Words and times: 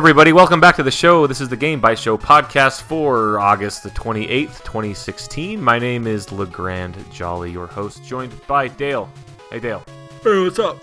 Hello, 0.00 0.08
everybody. 0.08 0.32
Welcome 0.32 0.60
back 0.60 0.76
to 0.76 0.82
the 0.82 0.90
show. 0.90 1.26
This 1.26 1.42
is 1.42 1.50
the 1.50 1.58
Game 1.58 1.78
Bytes 1.78 1.98
Show 1.98 2.16
podcast 2.16 2.80
for 2.80 3.38
August 3.38 3.82
the 3.82 3.90
28th, 3.90 4.64
2016. 4.64 5.60
My 5.60 5.78
name 5.78 6.06
is 6.06 6.32
LeGrand 6.32 6.96
Jolly, 7.12 7.50
your 7.50 7.66
host, 7.66 8.02
joined 8.02 8.32
by 8.46 8.68
Dale. 8.68 9.10
Hey, 9.50 9.60
Dale. 9.60 9.84
Hey, 10.24 10.42
what's 10.42 10.58
up? 10.58 10.78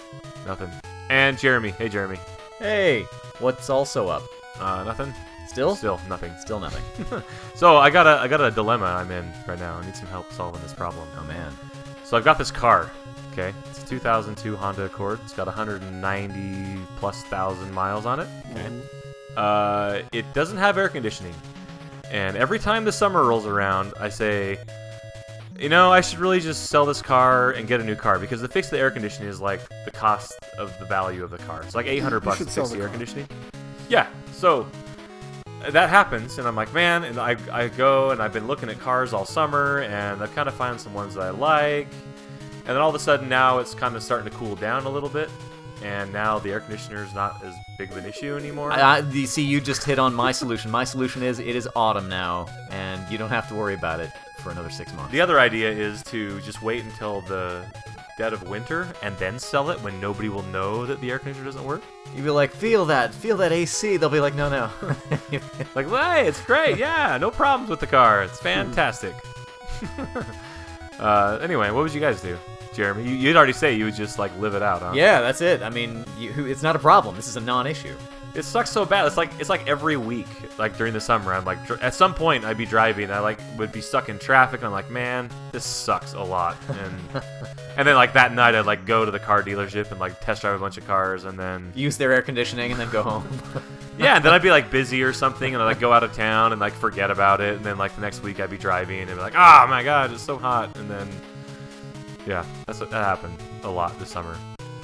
Nothing. 0.46 0.70
And 1.10 1.36
Jeremy. 1.36 1.72
Hey, 1.72 1.90
Jeremy. 1.90 2.20
Hey, 2.60 3.08
what's 3.40 3.72
also 3.72 4.08
up? 4.08 4.22
Uh, 4.60 4.84
nothing. 4.84 5.12
Still? 5.48 5.76
Still 5.76 6.00
nothing. 6.08 6.32
Still 6.38 6.60
nothing. 6.60 7.24
So 7.56 7.78
I 7.78 7.90
got 7.90 8.06
a 8.06 8.22
I 8.22 8.28
got 8.28 8.40
a 8.40 8.52
dilemma 8.52 8.86
I'm 8.86 9.10
in 9.10 9.28
right 9.48 9.58
now. 9.58 9.80
I 9.80 9.86
need 9.88 9.96
some 9.96 10.10
help 10.10 10.32
solving 10.32 10.62
this 10.62 10.76
problem. 10.76 11.08
Oh 11.18 11.24
man. 11.24 11.52
So 12.04 12.18
I've 12.18 12.24
got 12.24 12.38
this 12.38 12.52
car. 12.52 12.92
Okay, 13.32 13.52
it's 13.66 13.82
a 13.82 13.88
2002 13.88 14.56
Honda 14.56 14.84
Accord. 14.84 15.20
It's 15.24 15.34
got 15.34 15.48
190 15.48 16.82
plus 16.98 17.24
thousand 17.24 17.74
miles 17.74 18.06
on 18.06 18.20
it. 18.20 18.28
Okay. 18.52 18.70
Uh, 19.38 20.02
it 20.12 20.26
doesn't 20.34 20.58
have 20.58 20.80
air 20.80 20.90
conditioning, 20.90 21.36
and 22.12 22.36
every 22.36 22.58
time 22.58 22.84
the 22.86 22.92
summer 22.92 23.24
rolls 23.24 23.46
around, 23.46 23.94
I 24.00 24.10
say, 24.10 24.58
you 25.60 25.70
know, 25.70 25.92
I 25.94 26.02
should 26.02 26.18
really 26.18 26.40
just 26.40 26.72
sell 26.72 26.88
this 26.88 27.04
car 27.04 27.52
and 27.52 27.68
get 27.68 27.80
a 27.80 27.84
new 27.84 27.96
car 27.96 28.18
because 28.18 28.42
the 28.42 28.48
fix 28.48 28.70
the 28.70 28.80
air 28.80 28.90
conditioning 28.90 29.30
is 29.30 29.40
like 29.40 29.62
the 29.86 29.92
cost 29.92 30.34
of 30.58 30.78
the 30.80 30.86
value 30.86 31.24
of 31.24 31.30
the 31.30 31.38
car. 31.38 31.62
It's 31.62 31.76
like 31.76 31.86
800 31.86 32.20
bucks 32.24 32.40
to 32.40 32.46
fix 32.46 32.70
the 32.70 32.78
the 32.78 32.82
air 32.82 32.90
conditioning. 32.90 33.28
Yeah, 33.90 34.08
so 34.32 34.68
that 35.70 35.90
happens, 35.90 36.40
and 36.40 36.48
I'm 36.48 36.56
like, 36.56 36.74
man, 36.74 37.04
and 37.04 37.20
I, 37.20 37.36
I 37.52 37.68
go 37.68 38.10
and 38.10 38.22
I've 38.22 38.34
been 38.34 38.48
looking 38.48 38.70
at 38.70 38.80
cars 38.80 39.14
all 39.14 39.26
summer, 39.26 39.82
and 39.82 40.22
I've 40.22 40.34
kind 40.34 40.50
of 40.50 40.56
found 40.56 40.82
some 40.82 40.96
ones 40.96 41.14
that 41.14 41.22
I 41.22 41.30
like, 41.30 41.88
and 42.66 42.70
then 42.70 42.78
all 42.78 42.90
of 42.90 42.96
a 42.96 43.00
sudden 43.00 43.30
now 43.30 43.60
it's 43.60 43.76
kind 43.76 43.96
of 43.96 44.02
starting 44.02 44.32
to 44.32 44.36
cool 44.36 44.56
down 44.56 44.86
a 44.86 44.90
little 44.90 45.10
bit, 45.10 45.30
and 45.84 46.12
now 46.12 46.40
the 46.40 46.52
air 46.52 46.60
conditioner 46.60 47.04
is 47.04 47.14
not 47.14 47.44
as 47.44 47.54
big 47.78 47.92
of 47.92 47.98
an 47.98 48.06
issue 48.06 48.36
anymore. 48.36 48.72
I, 48.72 48.98
I, 48.98 49.26
see, 49.26 49.44
you 49.44 49.62
just 49.62 49.84
hit 49.84 50.00
on 50.00 50.14
my 50.14 50.32
solution. 50.32 50.72
My 50.72 50.84
solution 50.84 51.24
is 51.24 51.40
it 51.40 51.56
is 51.56 51.68
autumn 51.76 52.10
now, 52.10 52.48
and 52.72 53.10
you 53.12 53.18
don't 53.18 53.30
have 53.30 53.48
to 53.50 53.56
worry 53.56 53.74
about 53.74 54.00
it 54.00 54.12
for 54.40 54.52
another 54.52 54.70
six 54.70 54.94
months. 54.94 55.12
the 55.12 55.22
other 55.22 55.40
idea 55.40 55.72
is 55.72 56.04
to 56.04 56.40
just 56.42 56.62
wait 56.62 56.84
until 56.84 57.22
the 57.22 57.66
dead 58.18 58.34
of 58.34 58.50
winter 58.50 58.88
and 59.04 59.16
then 59.18 59.38
sell 59.38 59.70
it 59.70 59.80
when 59.82 60.00
nobody 60.02 60.28
will 60.28 60.44
know 60.44 60.86
that 60.86 61.00
the 61.02 61.12
air 61.12 61.20
conditioner 61.20 61.46
doesn't 61.46 61.64
work. 61.64 61.84
You'd 62.16 62.24
be 62.24 62.32
like, 62.32 62.52
feel 62.52 62.86
that, 62.86 63.14
feel 63.14 63.38
that 63.38 63.52
AC. 63.52 63.98
They'll 63.98 64.10
be 64.10 64.20
like, 64.20 64.36
no, 64.36 64.50
no. 64.50 64.70
Like, 65.76 65.88
hey, 65.88 66.28
it's 66.28 66.42
great, 66.42 66.78
yeah, 66.78 67.18
no 67.20 67.30
problems 67.30 67.70
with 67.70 67.80
the 67.80 67.88
car, 67.88 68.24
it's 68.24 68.40
fantastic. 68.42 69.14
uh, 71.00 71.40
anyway, 71.42 71.70
what 71.72 71.84
would 71.84 71.94
you 71.94 72.00
guys 72.02 72.22
do, 72.22 72.38
Jeremy? 72.74 73.04
You, 73.04 73.16
you'd 73.16 73.36
already 73.36 73.54
say 73.54 73.76
you 73.76 73.86
would 73.86 73.96
just 73.96 74.20
like 74.20 74.38
live 74.40 74.56
it 74.56 74.62
out, 74.62 74.82
huh? 74.82 74.94
yeah, 74.96 75.22
that's 75.22 75.42
it. 75.42 75.62
I 75.62 75.70
mean, 75.70 76.06
you, 76.18 76.46
it's 76.46 76.64
not 76.64 76.76
a 76.76 76.80
problem. 76.80 77.16
This 77.16 77.28
is 77.28 77.36
a 77.38 77.42
non-issue. 77.42 77.96
It 78.36 78.44
sucks 78.44 78.70
so 78.70 78.86
bad. 78.86 79.08
It's 79.08 79.18
like 79.18 79.32
it's 79.40 79.50
like 79.50 79.68
every 79.68 79.98
week, 79.98 80.28
like 80.60 80.78
during 80.78 80.94
the 80.94 81.02
summer, 81.02 81.34
I'm 81.34 81.44
like 81.44 81.66
dr- 81.66 81.82
at 81.82 81.96
some 81.96 82.14
point 82.14 82.46
I'd 82.46 82.58
be 82.58 82.68
driving, 82.68 83.10
I 83.10 83.18
like 83.20 83.40
would 83.58 83.72
be 83.72 83.82
stuck 83.82 84.10
in 84.10 84.20
traffic, 84.20 84.60
and 84.60 84.68
I'm 84.68 84.74
like, 84.74 84.92
man, 84.92 85.30
this 85.52 85.66
sucks 85.66 86.14
a 86.14 86.22
lot. 86.22 86.56
And 86.70 87.24
and 87.78 87.88
then 87.88 87.96
like 87.96 88.14
that 88.14 88.34
night 88.34 88.54
I'd 88.54 88.68
like 88.68 88.86
go 88.86 89.06
to 89.06 89.10
the 89.12 89.18
car 89.20 89.42
dealership 89.42 89.90
and 89.90 90.00
like 90.00 90.20
test 90.20 90.42
drive 90.42 90.54
a 90.56 90.60
bunch 90.60 90.78
of 90.78 90.86
cars, 90.86 91.24
and 91.24 91.40
then 91.40 91.72
Use 91.74 91.98
their 91.98 92.14
air 92.14 92.22
conditioning 92.22 92.72
and 92.72 92.80
then 92.80 92.90
go 92.92 93.02
home. 93.02 93.28
yeah, 93.98 94.16
and 94.18 94.24
then 94.26 94.34
I'd 94.34 94.42
be 94.42 94.52
like 94.52 94.70
busy 94.72 95.02
or 95.04 95.14
something, 95.14 95.54
and 95.54 95.62
I'd 95.62 95.66
like 95.66 95.80
go 95.80 95.92
out 95.94 96.04
of 96.04 96.14
town 96.14 96.52
and 96.52 96.62
like 96.62 96.74
forget 96.74 97.10
about 97.12 97.42
it, 97.42 97.56
and 97.58 97.66
then 97.66 97.78
like 97.78 97.96
the 97.96 98.02
next 98.02 98.22
week 98.24 98.40
I'd 98.40 98.50
be 98.50 98.58
driving 98.58 99.00
and 99.00 99.10
be 99.10 99.16
like, 99.16 99.36
oh 99.36 99.66
my 99.70 99.84
god, 99.84 100.12
it's 100.12 100.22
so 100.24 100.38
hot, 100.38 100.76
and 100.78 100.90
then 100.90 101.08
yeah, 102.26 102.46
that's 102.66 102.80
what 102.80 102.90
that 102.92 103.04
happened 103.04 103.38
a 103.64 103.70
lot 103.70 103.98
this 104.00 104.10
summer. 104.10 104.38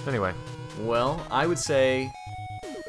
Anyway, 0.08 0.34
well, 0.82 1.26
I 1.32 1.46
would 1.48 1.60
say, 1.60 2.12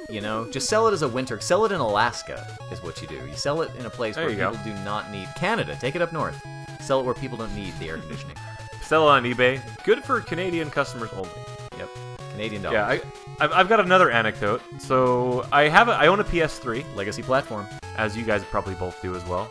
you 0.08 0.20
know, 0.20 0.48
just 0.50 0.68
sell 0.68 0.86
it 0.88 0.92
as 0.92 1.02
a 1.02 1.08
winter. 1.08 1.40
Sell 1.40 1.64
it 1.64 1.72
in 1.72 1.80
Alaska 1.80 2.46
is 2.72 2.82
what 2.82 3.00
you 3.02 3.08
do. 3.08 3.16
You 3.26 3.34
sell 3.34 3.62
it 3.62 3.70
in 3.78 3.86
a 3.86 3.90
place 3.90 4.14
There 4.16 4.24
where 4.24 4.32
you 4.32 4.38
go. 4.38 4.50
people 4.50 4.64
do 4.64 4.84
not 4.84 5.10
need 5.10 5.28
Canada. 5.36 5.76
Take 5.80 5.94
it 5.96 6.02
up 6.02 6.12
north. 6.12 6.40
Sell 6.80 7.00
it 7.00 7.04
where 7.04 7.14
people 7.14 7.36
don't 7.38 7.54
need 7.54 7.72
the 7.78 7.88
air 7.88 7.98
conditioning. 7.98 8.36
sell 8.82 9.08
it 9.08 9.12
on 9.12 9.24
eBay. 9.24 9.60
Good 9.84 10.04
for 10.04 10.20
Canadian 10.20 10.70
customers 10.70 11.10
only. 11.14 11.30
Yep. 11.78 11.88
Canadian 12.32 12.62
dollars. 12.62 12.74
Yeah, 12.74 12.86
I, 12.86 13.00
I've, 13.40 13.52
I've 13.52 13.68
got 13.68 13.80
another 13.80 14.10
anecdote. 14.10 14.62
So 14.78 15.46
I 15.52 15.68
have 15.68 15.88
a, 15.88 15.92
I 15.92 16.06
own 16.06 16.20
a 16.20 16.24
PS3, 16.24 16.94
Legacy 16.94 17.22
platform. 17.22 17.66
as 17.96 18.16
you 18.16 18.24
guys 18.24 18.42
probably 18.44 18.74
both 18.74 19.00
do 19.02 19.14
as 19.14 19.24
well. 19.26 19.48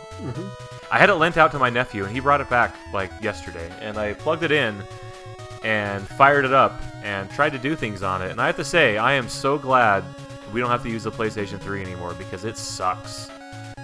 I 0.92 0.98
had 1.00 1.10
it 1.10 1.16
lent 1.16 1.38
out 1.38 1.52
to 1.52 1.60
my 1.60 1.70
nephew, 1.70 2.04
and 2.04 2.14
he 2.14 2.20
brought 2.20 2.42
it 2.42 2.50
back 2.50 2.76
like 2.94 3.12
yesterday, 3.22 3.70
and 3.82 3.98
I 3.98 4.14
plugged 4.14 4.44
it 4.44 4.52
in 4.52 4.84
and 5.64 6.08
fired 6.08 6.46
it 6.46 6.54
up 6.54 6.80
and 7.04 7.30
tried 7.32 7.52
to 7.54 7.58
do 7.58 7.76
things 7.76 8.04
on 8.04 8.22
it. 8.22 8.32
And 8.32 8.42
I 8.42 8.48
have 8.48 8.58
to 8.58 8.66
say, 8.66 8.98
I 8.98 9.14
am 9.14 9.28
so 9.30 9.58
glad 9.58 10.04
we 10.52 10.60
don't 10.60 10.70
have 10.70 10.84
to 10.84 10.90
use 10.90 11.04
the 11.04 11.12
PlayStation 11.12 11.60
3 11.60 11.82
anymore 11.82 12.14
because 12.14 12.46
it 12.46 12.58
sucks. 12.58 13.30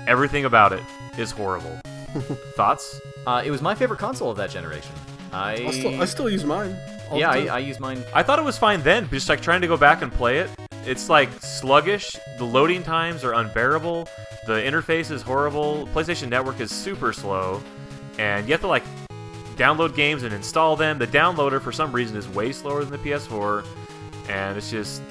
Everything 0.08 0.46
about 0.46 0.74
it 0.74 0.84
is 1.18 1.32
horrible. 1.32 1.80
Thoughts? 2.56 3.00
Uh, 3.26 3.42
it 3.46 3.52
was 3.52 3.62
my 3.62 3.74
favorite 3.76 4.00
console 4.00 4.30
of 4.30 4.38
that 4.38 4.50
generation. 4.50 4.92
I, 5.32 5.54
I 5.54 5.72
still, 5.72 6.02
I 6.02 6.06
still 6.06 6.30
use 6.30 6.44
mine. 6.44 6.76
All 7.10 7.20
yeah, 7.20 7.30
I. 7.32 7.46
I 7.46 7.60
use 7.60 7.80
mine. 7.80 8.04
I 8.14 8.24
thought 8.24 8.40
it 8.40 8.46
was 8.46 8.58
fine 8.58 8.82
then, 8.82 9.04
but 9.06 9.12
just 9.12 9.30
like 9.30 9.42
trying 9.42 9.62
to 9.62 9.68
go 9.68 9.78
back 9.78 10.02
and 10.02 10.12
play 10.12 10.40
it, 10.40 10.50
it's 10.86 11.10
like 11.10 11.30
sluggish. 11.42 12.16
The 12.38 12.46
loading 12.46 12.84
times 12.84 13.24
are 13.24 13.34
unbearable. 13.34 14.08
The 14.48 14.54
interface 14.54 15.12
is 15.12 15.22
horrible. 15.22 15.88
PlayStation 15.94 16.30
Network 16.30 16.60
is 16.60 16.72
super 16.72 17.14
slow, 17.14 17.62
and 18.18 18.48
you 18.48 18.54
have 18.54 18.62
to 18.62 18.68
like 18.68 18.84
download 19.56 19.96
games 19.96 20.24
and 20.24 20.34
install 20.34 20.76
them. 20.76 20.98
The 20.98 21.08
downloader 21.08 21.62
for 21.62 21.72
some 21.72 21.92
reason 21.92 22.16
is 22.18 22.28
way 22.30 22.52
slower 22.52 22.84
than 22.84 22.92
the 22.92 23.10
PS4, 23.10 23.66
and 24.30 24.58
it's 24.58 24.72
just 24.72 25.02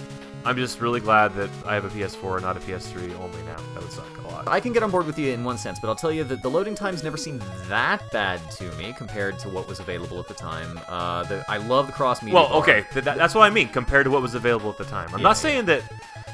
I'm 0.45 0.57
just 0.57 0.81
really 0.81 1.01
glad 1.01 1.35
that 1.35 1.51
I 1.67 1.75
have 1.75 1.85
a 1.85 1.89
PS4 1.91 2.37
and 2.37 2.43
not 2.43 2.57
a 2.57 2.61
PS3 2.61 2.97
only 3.21 3.43
now. 3.43 3.57
That 3.75 3.83
would 3.83 3.93
suck 3.93 4.07
a 4.25 4.29
lot. 4.29 4.49
I 4.49 4.61
can 4.61 4.73
get 4.73 4.83
on 4.83 4.91
board 4.91 5.05
with 5.05 5.19
you 5.19 5.33
in 5.33 5.45
one 5.45 5.59
sense, 5.59 5.79
but 5.79 5.89
I'll 5.89 5.97
tell 5.97 6.13
you 6.13 6.25
that 6.25 6.43
the 6.43 6.49
loading 6.49 6.75
times 6.75 7.03
never 7.03 7.17
seemed 7.19 7.43
that 7.67 8.03
bad 8.13 8.41
to 8.53 8.65
me 8.77 8.95
compared 8.97 9.39
to 9.41 9.49
what 9.51 9.69
was 9.69 9.81
available 9.81 10.19
at 10.21 10.27
the 10.29 10.35
time. 10.35 10.81
Uh, 10.89 11.25
the, 11.25 11.45
I 11.49 11.59
love 11.59 11.87
the 11.87 11.93
cross 11.93 12.23
media. 12.23 12.35
Well, 12.37 12.49
bar. 12.49 12.59
okay, 12.63 12.85
th- 12.93 13.05
that, 13.05 13.17
that's 13.19 13.35
what 13.35 13.43
I 13.43 13.51
mean 13.51 13.69
compared 13.69 14.05
to 14.05 14.11
what 14.11 14.23
was 14.23 14.35
available 14.35 14.71
at 14.71 14.79
the 14.79 14.85
time. 14.85 15.09
I'm 15.13 15.19
Yeah, 15.19 15.25
not 15.25 15.37
saying 15.37 15.67
that 15.67 15.83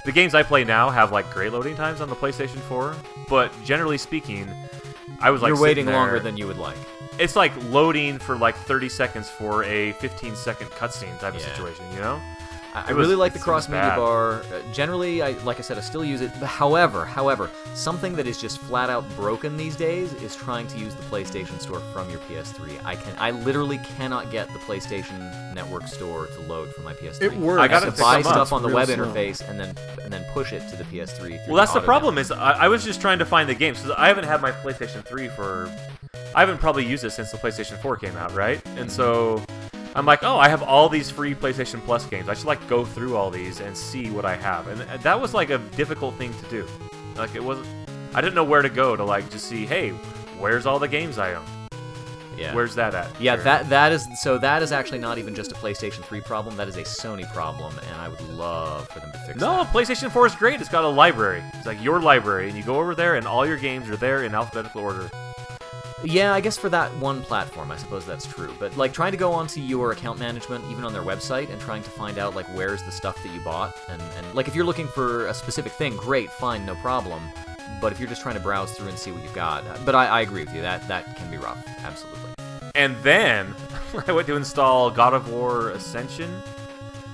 the 0.04 0.12
games 0.12 0.34
I 0.34 0.42
play 0.44 0.62
now 0.64 0.90
have 0.90 1.10
like 1.10 1.28
great 1.32 1.52
loading 1.52 1.74
times 1.74 2.00
on 2.00 2.08
the 2.08 2.16
PlayStation 2.16 2.58
4, 2.68 2.94
but 3.28 3.52
generally 3.64 3.98
speaking, 3.98 4.48
I 5.18 5.30
was 5.30 5.42
like 5.42 5.48
You're 5.48 5.60
waiting 5.60 5.86
sitting 5.86 5.98
longer 5.98 6.20
than 6.20 6.36
you 6.36 6.46
would 6.46 6.58
like. 6.58 6.76
it's 7.18 7.34
like 7.36 7.52
loading 7.70 8.18
for 8.18 8.36
like 8.36 8.54
30 8.54 8.88
seconds 8.90 9.28
for 9.30 9.64
a 9.64 9.92
15 9.92 10.36
second 10.36 10.68
cutscene 10.68 11.18
type 11.18 11.34
of 11.34 11.40
situation, 11.40 11.84
you 11.94 12.00
know? 12.00 12.20
I, 12.74 12.80
I 12.80 12.90
It 12.90 12.94
was- 12.96 13.06
really 13.06 13.14
like 13.16 13.32
the 13.32 13.38
cross 13.38 13.68
media 13.68 13.90
bad. 13.90 13.96
bar. 13.96 14.32
Uh, 14.52 14.72
generally, 14.72 15.22
I 15.22 15.30
like 15.44 15.58
I 15.58 15.62
said, 15.62 15.78
I 15.78 15.80
still 15.80 16.04
use 16.04 16.20
it. 16.20 16.30
However, 16.32 17.04
however, 17.04 17.48
something 17.74 18.16
that 18.16 18.26
is 18.26 18.40
just 18.40 18.58
flat 18.58 18.90
out 18.90 19.04
broken 19.16 19.56
these 19.56 19.76
days 19.76 20.12
is 20.14 20.34
trying 20.34 20.66
to 20.68 20.78
use 20.78 20.94
the 20.94 21.02
PlayStation 21.04 21.60
Store 21.60 21.80
from 21.92 22.10
your 22.10 22.18
PS3. 22.20 22.84
I 22.84 22.96
can, 22.96 23.14
I 23.18 23.30
literally 23.30 23.78
cannot 23.96 24.30
get 24.32 24.52
the 24.52 24.58
PlayStation 24.60 25.54
Network 25.54 25.86
Store 25.86 26.26
to 26.26 26.40
load 26.42 26.74
from 26.74 26.84
my 26.84 26.94
PS3. 26.94 27.22
It 27.22 27.36
works. 27.36 27.60
I 27.60 27.64
I 27.64 27.68
gotta 27.68 27.84
have 27.86 27.94
to 27.94 27.98
pick 27.98 28.04
buy 28.04 28.22
stuff 28.22 28.52
on 28.52 28.62
the 28.62 28.68
web 28.68 28.88
slow. 28.88 28.96
interface 28.96 29.48
and 29.48 29.58
then 29.60 29.74
and 30.02 30.12
then 30.12 30.24
push 30.32 30.52
it 30.52 30.68
to 30.70 30.76
the 30.76 30.84
PS3. 30.84 31.16
through 31.16 31.38
Well, 31.48 31.56
that's 31.56 31.72
the 31.72 31.78
auto 31.78 31.86
problem 31.86 32.16
download. 32.16 32.20
is 32.20 32.32
I, 32.32 32.52
I 32.64 32.68
was 32.68 32.84
just 32.84 33.00
trying 33.00 33.18
to 33.20 33.24
find 33.24 33.48
the 33.48 33.54
games 33.54 33.78
because 33.80 33.96
I 33.96 34.08
haven't 34.08 34.24
had 34.24 34.42
my 34.42 34.50
PlayStation 34.50 35.04
3 35.04 35.28
for 35.28 35.70
I 36.34 36.40
haven't 36.40 36.58
probably 36.58 36.84
used 36.84 37.04
it 37.04 37.10
since 37.10 37.30
the 37.30 37.38
PlayStation 37.38 37.78
4 37.80 37.96
came 37.98 38.16
out, 38.16 38.34
right? 38.34 38.60
And 38.76 38.90
so 38.90 39.40
I'm 39.94 40.06
like, 40.06 40.24
oh, 40.24 40.36
I 40.36 40.48
have 40.48 40.62
all 40.62 40.88
these 40.88 41.10
free 41.10 41.34
PlayStation 41.34 41.80
Plus 41.84 42.04
games. 42.06 42.28
I 42.28 42.34
should 42.34 42.46
like 42.46 42.66
go 42.68 42.84
through 42.84 43.16
all 43.16 43.30
these 43.30 43.60
and 43.60 43.76
see 43.76 44.10
what 44.10 44.24
I 44.24 44.36
have, 44.36 44.66
and 44.66 44.80
that 45.02 45.20
was 45.20 45.34
like 45.34 45.50
a 45.50 45.58
difficult 45.58 46.16
thing 46.16 46.34
to 46.34 46.46
do. 46.50 46.66
Like 47.16 47.34
it 47.34 47.42
wasn't. 47.42 47.68
I 48.14 48.20
didn't 48.20 48.34
know 48.34 48.44
where 48.44 48.62
to 48.62 48.68
go 48.68 48.96
to 48.96 49.04
like 49.04 49.30
just 49.30 49.46
see, 49.46 49.66
hey, 49.66 49.90
where's 50.38 50.66
all 50.66 50.78
the 50.78 50.88
games 50.88 51.18
I 51.18 51.34
own? 51.34 51.44
yeah. 52.36 52.54
Where's 52.54 52.74
that 52.74 52.94
at? 52.94 53.20
Yeah, 53.20 53.36
that 53.36 53.68
that 53.68 53.92
is 53.92 54.06
so 54.20 54.38
that 54.38 54.62
is 54.62 54.72
actually 54.72 54.98
not 54.98 55.18
even 55.18 55.34
just 55.34 55.52
a 55.52 55.54
PlayStation 55.54 56.04
3 56.04 56.20
problem. 56.20 56.56
That 56.56 56.68
is 56.68 56.76
a 56.76 56.82
Sony 56.82 57.30
problem, 57.32 57.74
and 57.78 58.00
I 58.00 58.08
would 58.08 58.20
love 58.30 58.88
for 58.88 59.00
them 59.00 59.12
to 59.12 59.18
fix 59.18 59.30
it. 59.30 59.36
No, 59.36 59.64
that. 59.64 59.72
PlayStation 59.72 60.10
4 60.10 60.26
is 60.26 60.34
great. 60.34 60.60
It's 60.60 60.68
got 60.68 60.84
a 60.84 60.88
library. 60.88 61.42
It's 61.54 61.66
like 61.66 61.82
your 61.82 62.00
library, 62.00 62.48
and 62.48 62.56
you 62.56 62.64
go 62.64 62.76
over 62.76 62.94
there, 62.94 63.16
and 63.16 63.26
all 63.26 63.46
your 63.46 63.58
games 63.58 63.88
are 63.88 63.96
there 63.96 64.24
in 64.24 64.34
alphabetical 64.34 64.80
order. 64.80 65.10
Yeah, 66.02 66.34
I 66.34 66.40
guess 66.40 66.56
for 66.56 66.68
that 66.70 66.94
one 66.96 67.22
platform, 67.22 67.70
I 67.70 67.76
suppose 67.76 68.04
that's 68.04 68.26
true. 68.26 68.52
But 68.58 68.76
like 68.76 68.92
trying 68.92 69.12
to 69.12 69.18
go 69.18 69.32
onto 69.32 69.60
your 69.60 69.92
account 69.92 70.18
management, 70.18 70.64
even 70.70 70.84
on 70.84 70.92
their 70.92 71.02
website, 71.02 71.50
and 71.50 71.60
trying 71.60 71.82
to 71.82 71.90
find 71.90 72.18
out 72.18 72.34
like 72.34 72.46
where's 72.56 72.82
the 72.82 72.90
stuff 72.90 73.22
that 73.22 73.32
you 73.32 73.40
bought, 73.40 73.76
and 73.88 74.02
and 74.18 74.34
like 74.34 74.48
if 74.48 74.54
you're 74.54 74.64
looking 74.64 74.88
for 74.88 75.26
a 75.28 75.34
specific 75.34 75.72
thing, 75.72 75.96
great, 75.96 76.30
fine, 76.30 76.66
no 76.66 76.74
problem. 76.76 77.22
But 77.80 77.92
if 77.92 78.00
you're 78.00 78.08
just 78.08 78.22
trying 78.22 78.34
to 78.34 78.40
browse 78.40 78.72
through 78.72 78.88
and 78.88 78.98
see 78.98 79.12
what 79.12 79.22
you've 79.22 79.34
got, 79.34 79.66
uh, 79.66 79.78
but 79.84 79.94
I, 79.94 80.06
I 80.06 80.20
agree 80.22 80.44
with 80.44 80.54
you 80.54 80.62
that 80.62 80.86
that 80.88 81.16
can 81.16 81.30
be 81.30 81.36
rough, 81.36 81.62
absolutely. 81.84 82.30
And 82.74 82.96
then 83.02 83.54
I 84.06 84.12
went 84.12 84.26
to 84.26 84.36
install 84.36 84.90
God 84.90 85.14
of 85.14 85.30
War 85.30 85.70
Ascension. 85.70 86.42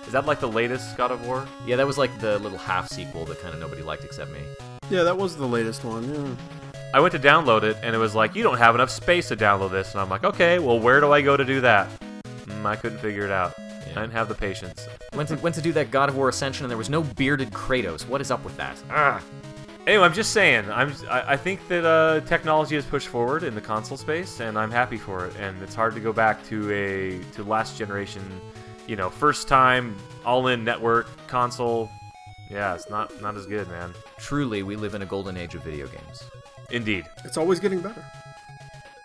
Is 0.07 0.13
that 0.13 0.27
like 0.27 0.41
the 0.41 0.49
latest 0.49 0.97
God 0.97 1.11
of 1.11 1.25
War? 1.27 1.47
Yeah, 1.67 1.77
that 1.77 1.87
was 1.87 1.99
like 1.99 2.19
the 2.19 2.39
little 2.41 2.59
half 2.59 2.89
sequel 2.89 3.25
that 3.27 3.41
kind 3.41 3.55
of 3.55 3.61
nobody 3.61 3.83
liked 3.83 4.05
except 4.05 4.33
me. 4.33 4.41
Yeah, 4.89 5.03
that 5.05 5.17
was 5.17 5.37
the 5.37 5.47
latest 5.47 5.85
one. 5.85 6.13
Yeah. 6.13 6.60
I 6.93 6.99
went 6.99 7.13
to 7.13 7.21
download 7.21 7.63
it, 7.63 7.77
and 7.83 7.95
it 7.95 7.99
was 7.99 8.17
like, 8.17 8.35
you 8.35 8.43
don't 8.43 8.59
have 8.59 8.75
enough 8.75 8.91
space 8.91 9.29
to 9.29 9.37
download 9.37 9.71
this. 9.71 9.93
And 9.93 10.01
I'm 10.01 10.09
like, 10.09 10.25
okay, 10.25 10.59
well, 10.59 10.81
where 10.81 11.01
do 11.01 11.13
I 11.13 11.23
go 11.23 11.37
to 11.37 11.45
do 11.45 11.61
that? 11.61 11.89
Mm, 12.47 12.65
I 12.65 12.75
couldn't 12.75 12.99
figure 12.99 13.25
it 13.25 13.31
out. 13.31 13.55
I 13.59 13.95
didn't 13.95 14.13
have 14.13 14.29
the 14.29 14.35
patience. 14.35 14.89
Went 15.15 15.29
to 15.29 15.37
went 15.37 15.55
to 15.57 15.63
do 15.63 15.73
that 15.73 15.91
God 15.91 16.09
of 16.09 16.17
War 16.17 16.29
Ascension, 16.29 16.65
and 16.65 16.71
there 16.71 16.79
was 16.79 16.91
no 16.91 17.03
bearded 17.03 17.51
Kratos. 17.51 18.07
What 18.07 18.21
is 18.21 18.31
up 18.31 18.45
with 18.45 18.57
that? 18.57 18.81
Ah. 18.91 19.23
Anyway, 19.87 20.05
I'm 20.05 20.13
just 20.13 20.33
saying. 20.33 20.71
I'm. 20.71 20.95
I, 21.09 21.33
I 21.33 21.37
think 21.37 21.67
that 21.69 21.85
uh, 21.85 22.21
technology 22.27 22.77
has 22.77 22.85
pushed 22.85 23.09
forward 23.09 23.43
in 23.43 23.55
the 23.55 23.61
console 23.61 23.97
space, 23.97 24.41
and 24.41 24.59
I'm 24.59 24.71
happy 24.71 24.97
for 24.97 25.27
it. 25.27 25.35
And 25.41 25.61
it's 25.63 25.75
hard 25.75 25.95
to 25.95 26.01
go 26.01 26.13
back 26.13 26.45
to 26.47 26.71
a 26.73 27.21
to 27.35 27.43
last 27.43 27.79
generation, 27.79 28.23
you 28.87 28.95
know, 28.95 29.11
first 29.11 29.49
time 29.49 29.97
all-in 30.25 30.65
network 30.65 31.09
console. 31.27 31.91
Yeah, 32.49 32.75
it's 32.75 32.91
not 32.91 33.21
not 33.21 33.37
as 33.37 33.47
good, 33.47 33.69
man. 33.69 33.93
Truly, 34.19 34.63
we 34.63 34.77
live 34.77 34.95
in 34.95 35.03
a 35.03 35.07
golden 35.07 35.37
age 35.37 35.55
of 35.55 35.65
video 35.65 35.87
games. 35.89 36.23
Indeed. 36.71 37.07
It's 37.25 37.37
always 37.37 37.61
getting 37.61 37.81
better. 37.81 38.05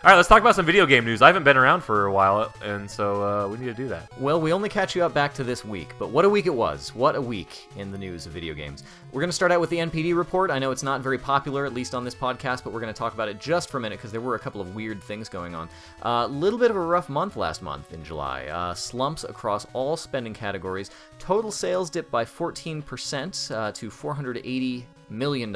All 0.05 0.11
right, 0.11 0.17
let's 0.17 0.29
talk 0.29 0.39
about 0.39 0.53
some 0.53 0.67
video 0.67 0.85
game 0.85 1.03
news. 1.03 1.23
I 1.23 1.25
haven't 1.25 1.45
been 1.45 1.57
around 1.57 1.81
for 1.81 2.05
a 2.05 2.13
while, 2.13 2.53
and 2.61 2.87
so 2.87 3.23
uh, 3.23 3.47
we 3.47 3.57
need 3.57 3.65
to 3.65 3.73
do 3.73 3.87
that. 3.87 4.07
Well, 4.19 4.39
we 4.39 4.53
only 4.53 4.69
catch 4.69 4.95
you 4.95 5.03
up 5.03 5.15
back 5.15 5.33
to 5.33 5.43
this 5.43 5.65
week, 5.65 5.95
but 5.97 6.11
what 6.11 6.25
a 6.25 6.29
week 6.29 6.45
it 6.45 6.53
was. 6.53 6.93
What 6.93 7.15
a 7.15 7.21
week 7.21 7.67
in 7.75 7.91
the 7.91 7.97
news 7.97 8.27
of 8.27 8.31
video 8.31 8.53
games. 8.53 8.83
We're 9.11 9.21
going 9.21 9.31
to 9.31 9.35
start 9.35 9.51
out 9.51 9.61
with 9.61 9.71
the 9.71 9.77
NPD 9.77 10.15
report. 10.15 10.51
I 10.51 10.59
know 10.59 10.69
it's 10.69 10.83
not 10.83 11.01
very 11.01 11.17
popular, 11.17 11.65
at 11.65 11.73
least 11.73 11.95
on 11.95 12.05
this 12.05 12.13
podcast, 12.13 12.63
but 12.63 12.71
we're 12.71 12.81
going 12.81 12.93
to 12.93 12.97
talk 12.97 13.15
about 13.15 13.29
it 13.29 13.39
just 13.39 13.71
for 13.71 13.79
a 13.79 13.81
minute 13.81 13.97
because 13.97 14.11
there 14.11 14.21
were 14.21 14.35
a 14.35 14.39
couple 14.39 14.61
of 14.61 14.75
weird 14.75 15.01
things 15.01 15.27
going 15.27 15.55
on. 15.55 15.67
A 16.03 16.07
uh, 16.07 16.27
little 16.27 16.59
bit 16.59 16.69
of 16.69 16.77
a 16.77 16.81
rough 16.81 17.09
month 17.09 17.35
last 17.35 17.63
month 17.63 17.91
in 17.91 18.03
July. 18.03 18.45
Uh, 18.45 18.75
slumps 18.75 19.23
across 19.23 19.65
all 19.73 19.97
spending 19.97 20.35
categories. 20.35 20.91
Total 21.17 21.51
sales 21.51 21.89
dipped 21.89 22.11
by 22.11 22.25
14% 22.25 23.55
uh, 23.55 23.71
to 23.71 23.89
$480 23.89 24.83
million. 25.09 25.55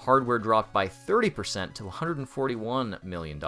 Hardware 0.00 0.38
dropped 0.38 0.72
by 0.72 0.88
30% 0.88 1.74
to 1.74 1.82
$141 1.84 3.04
million. 3.04 3.42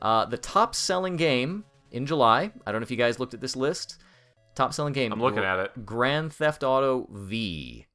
Uh, 0.00 0.24
the 0.24 0.38
top 0.38 0.74
selling 0.74 1.16
game 1.16 1.64
in 1.90 2.06
July, 2.06 2.50
I 2.66 2.72
don't 2.72 2.80
know 2.80 2.84
if 2.84 2.90
you 2.90 2.96
guys 2.96 3.20
looked 3.20 3.34
at 3.34 3.40
this 3.40 3.54
list. 3.54 3.98
Top 4.54 4.72
selling 4.72 4.92
game. 4.92 5.12
I'm 5.12 5.20
looking 5.20 5.44
at 5.44 5.58
it. 5.58 5.84
Grand 5.84 6.32
Theft 6.32 6.62
Auto 6.62 7.08
V. 7.10 7.86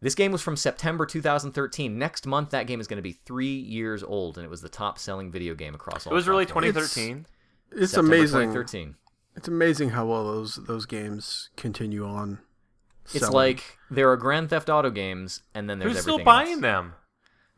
This 0.00 0.16
game 0.16 0.32
was 0.32 0.42
from 0.42 0.56
September 0.56 1.06
2013. 1.06 1.96
Next 1.96 2.26
month, 2.26 2.50
that 2.50 2.66
game 2.66 2.80
is 2.80 2.88
going 2.88 2.96
to 2.96 3.02
be 3.02 3.12
three 3.12 3.54
years 3.54 4.02
old, 4.02 4.36
and 4.36 4.44
it 4.44 4.50
was 4.50 4.60
the 4.60 4.68
top 4.68 4.98
selling 4.98 5.30
video 5.30 5.54
game 5.54 5.76
across 5.76 6.06
all 6.06 6.12
It 6.12 6.16
was 6.16 6.26
really 6.26 6.44
2013. 6.46 7.26
It's 7.70 7.92
September 7.92 8.16
amazing. 8.16 8.40
2013. 8.48 8.96
It's 9.36 9.48
amazing 9.48 9.90
how 9.90 10.06
well 10.06 10.24
those 10.24 10.56
those 10.66 10.86
games 10.86 11.50
continue 11.56 12.04
on. 12.04 12.40
It's 13.14 13.30
like 13.30 13.78
there 13.90 14.10
are 14.10 14.16
Grand 14.16 14.50
Theft 14.50 14.68
Auto 14.68 14.90
games, 14.90 15.42
and 15.54 15.70
then 15.70 15.78
there's 15.78 15.92
Who's 15.92 16.02
still 16.02 16.18
buying 16.18 16.54
else. 16.54 16.60
them? 16.60 16.94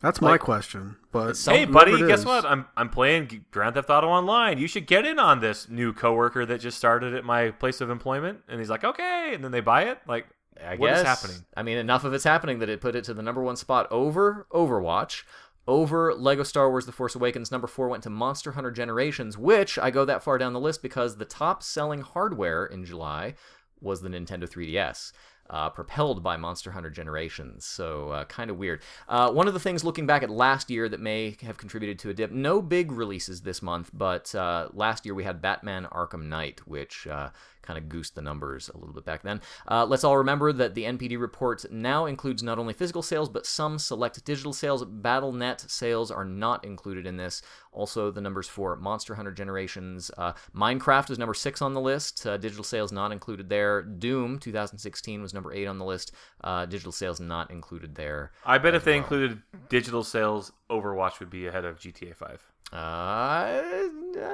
That's 0.01 0.21
my 0.21 0.37
question. 0.39 0.97
But 1.13 1.39
hey, 1.47 1.65
buddy, 1.65 1.97
guess 2.07 2.21
is- 2.21 2.27
what? 2.27 2.45
I'm 2.45 2.67
I'm 2.77 2.91
playing 2.91 3.45
Grand 3.51 3.75
Theft 3.75 3.89
Auto 3.91 4.09
Online. 4.09 4.59
You 4.59 4.67
should 4.67 4.87
get 4.87 5.07
in 5.07 5.19
on 5.19 5.41
this 5.41 5.69
new 5.69 5.93
coworker 5.93 6.45
that 6.47 6.61
just 6.61 6.77
started 6.79 7.15
at 7.15 7.25
my 7.25 7.51
place 7.51 7.81
of 7.81 7.91
employment. 7.91 8.41
And 8.49 8.59
he's 8.59 8.71
like, 8.71 8.85
okay, 8.85 9.33
and 9.35 9.43
then 9.43 9.51
they 9.53 9.61
buy 9.61 9.85
it. 9.85 9.99
Like, 10.07 10.27
I 10.63 10.77
what 10.77 10.93
is 10.93 11.03
guess. 11.03 11.07
happening? 11.23 11.45
I 11.57 11.63
mean, 11.63 11.79
enough 11.79 12.05
of 12.05 12.13
it's 12.13 12.25
happening 12.25 12.59
that 12.59 12.69
it 12.69 12.81
put 12.81 12.95
it 12.95 13.05
to 13.05 13.15
the 13.15 13.23
number 13.23 13.43
one 13.43 13.57
spot 13.57 13.87
over 13.91 14.47
Overwatch, 14.53 15.23
over 15.67 16.13
Lego 16.15 16.43
Star 16.43 16.69
Wars 16.69 16.87
The 16.87 16.93
Force 16.93 17.15
Awakens. 17.15 17.51
Number 17.51 17.67
four 17.67 17.89
went 17.89 18.03
to 18.03 18.11
Monster 18.11 18.53
Hunter 18.53 18.71
Generations, 18.71 19.39
which 19.39 19.79
I 19.79 19.91
go 19.91 20.05
that 20.05 20.23
far 20.23 20.37
down 20.39 20.53
the 20.53 20.61
list 20.61 20.83
because 20.83 21.17
the 21.17 21.25
top 21.25 21.63
selling 21.63 22.03
hardware 22.03 22.67
in 22.67 22.85
July 22.85 23.35
was 23.81 24.01
the 24.03 24.09
Nintendo 24.09 24.49
3DS. 24.49 25.13
Uh, 25.51 25.69
propelled 25.69 26.23
by 26.23 26.39
Monster 26.39 26.71
Hunter 26.71 26.89
Generations, 26.89 27.67
so 27.67 28.09
uh, 28.09 28.25
kind 28.25 28.51
of 28.51 28.57
weird. 28.57 28.81
Uh, 29.07 29.31
one 29.31 29.47
of 29.47 29.53
the 29.53 29.61
things 29.61 29.85
looking 29.85 30.07
back 30.07 30.23
at 30.23 30.31
last 30.31 30.71
year 30.71 30.89
that 30.89 31.01
may 31.01 31.37
have 31.43 31.59
contributed 31.59 31.99
to 31.99 32.09
a 32.09 32.15
dip, 32.15 32.31
no 32.31 32.63
big 32.63 32.91
releases 32.91 33.43
this 33.43 33.61
month, 33.61 33.91
but 33.93 34.35
uh, 34.35 34.69
last 34.73 35.05
year 35.05 35.15
we 35.15 35.25
had 35.25 35.43
Batman 35.43 35.87
Arkham 35.93 36.29
Knight, 36.31 36.67
which 36.67 37.07
uh, 37.07 37.29
kind 37.65 37.79
of 37.79 37.89
goosed 37.89 38.15
the 38.15 38.23
numbers 38.23 38.71
a 38.75 38.79
little 38.79 38.95
bit 38.95 39.05
back 39.05 39.23
then. 39.23 39.41
Uh, 39.69 39.85
let's 39.85 40.05
all 40.05 40.17
remember 40.19 40.53
that 40.53 40.75
the 40.75 40.85
NPD 40.85 41.19
report 41.21 41.65
now 41.71 42.07
includes 42.07 42.43
not 42.43 42.59
only 42.59 42.75
physical 42.75 43.03
sales, 43.03 43.29
but 43.29 43.47
some 43.47 43.79
select 43.79 44.25
digital 44.25 44.53
sales. 44.53 44.85
BattleNet 44.85 45.71
sales 45.71 46.11
are 46.11 46.25
not 46.25 46.65
included 46.65 47.07
in 47.07 47.17
this. 47.17 47.43
Also, 47.73 48.11
the 48.11 48.21
numbers 48.21 48.49
for 48.49 48.77
Monster 48.77 49.15
Hunter 49.15 49.33
Generations. 49.33 50.11
Uh, 50.17 50.33
Minecraft 50.55 51.11
is 51.11 51.19
number 51.19 51.35
six 51.35 51.61
on 51.61 51.75
the 51.75 51.81
list. 51.81 52.27
Uh, 52.27 52.37
digital 52.37 52.65
sales 52.65 52.93
not 52.93 53.13
included 53.13 53.49
there. 53.49 53.83
Doom 53.83 54.39
2016 54.39 55.23
was 55.23 55.35
number 55.35 55.53
eight 55.53 55.67
on 55.67 55.79
the 55.79 55.85
list. 55.85 56.13
Uh, 56.43 56.67
digital 56.67 56.93
sales 56.93 57.21
not 57.21 57.51
included 57.51 57.95
there. 57.95 58.33
I 58.45 58.59
bet 58.59 58.75
if 58.75 58.85
they 58.85 58.93
well. 58.93 58.99
included 58.99 59.43
digital 59.69 60.05
sales, 60.05 60.53
Overwatch 60.71 61.21
would 61.21 61.31
be 61.31 61.47
ahead 61.47 61.65
of 61.65 61.79
GTA 61.79 62.15
5. 62.15 62.54
Uh, 62.73 62.77
I 62.77 63.89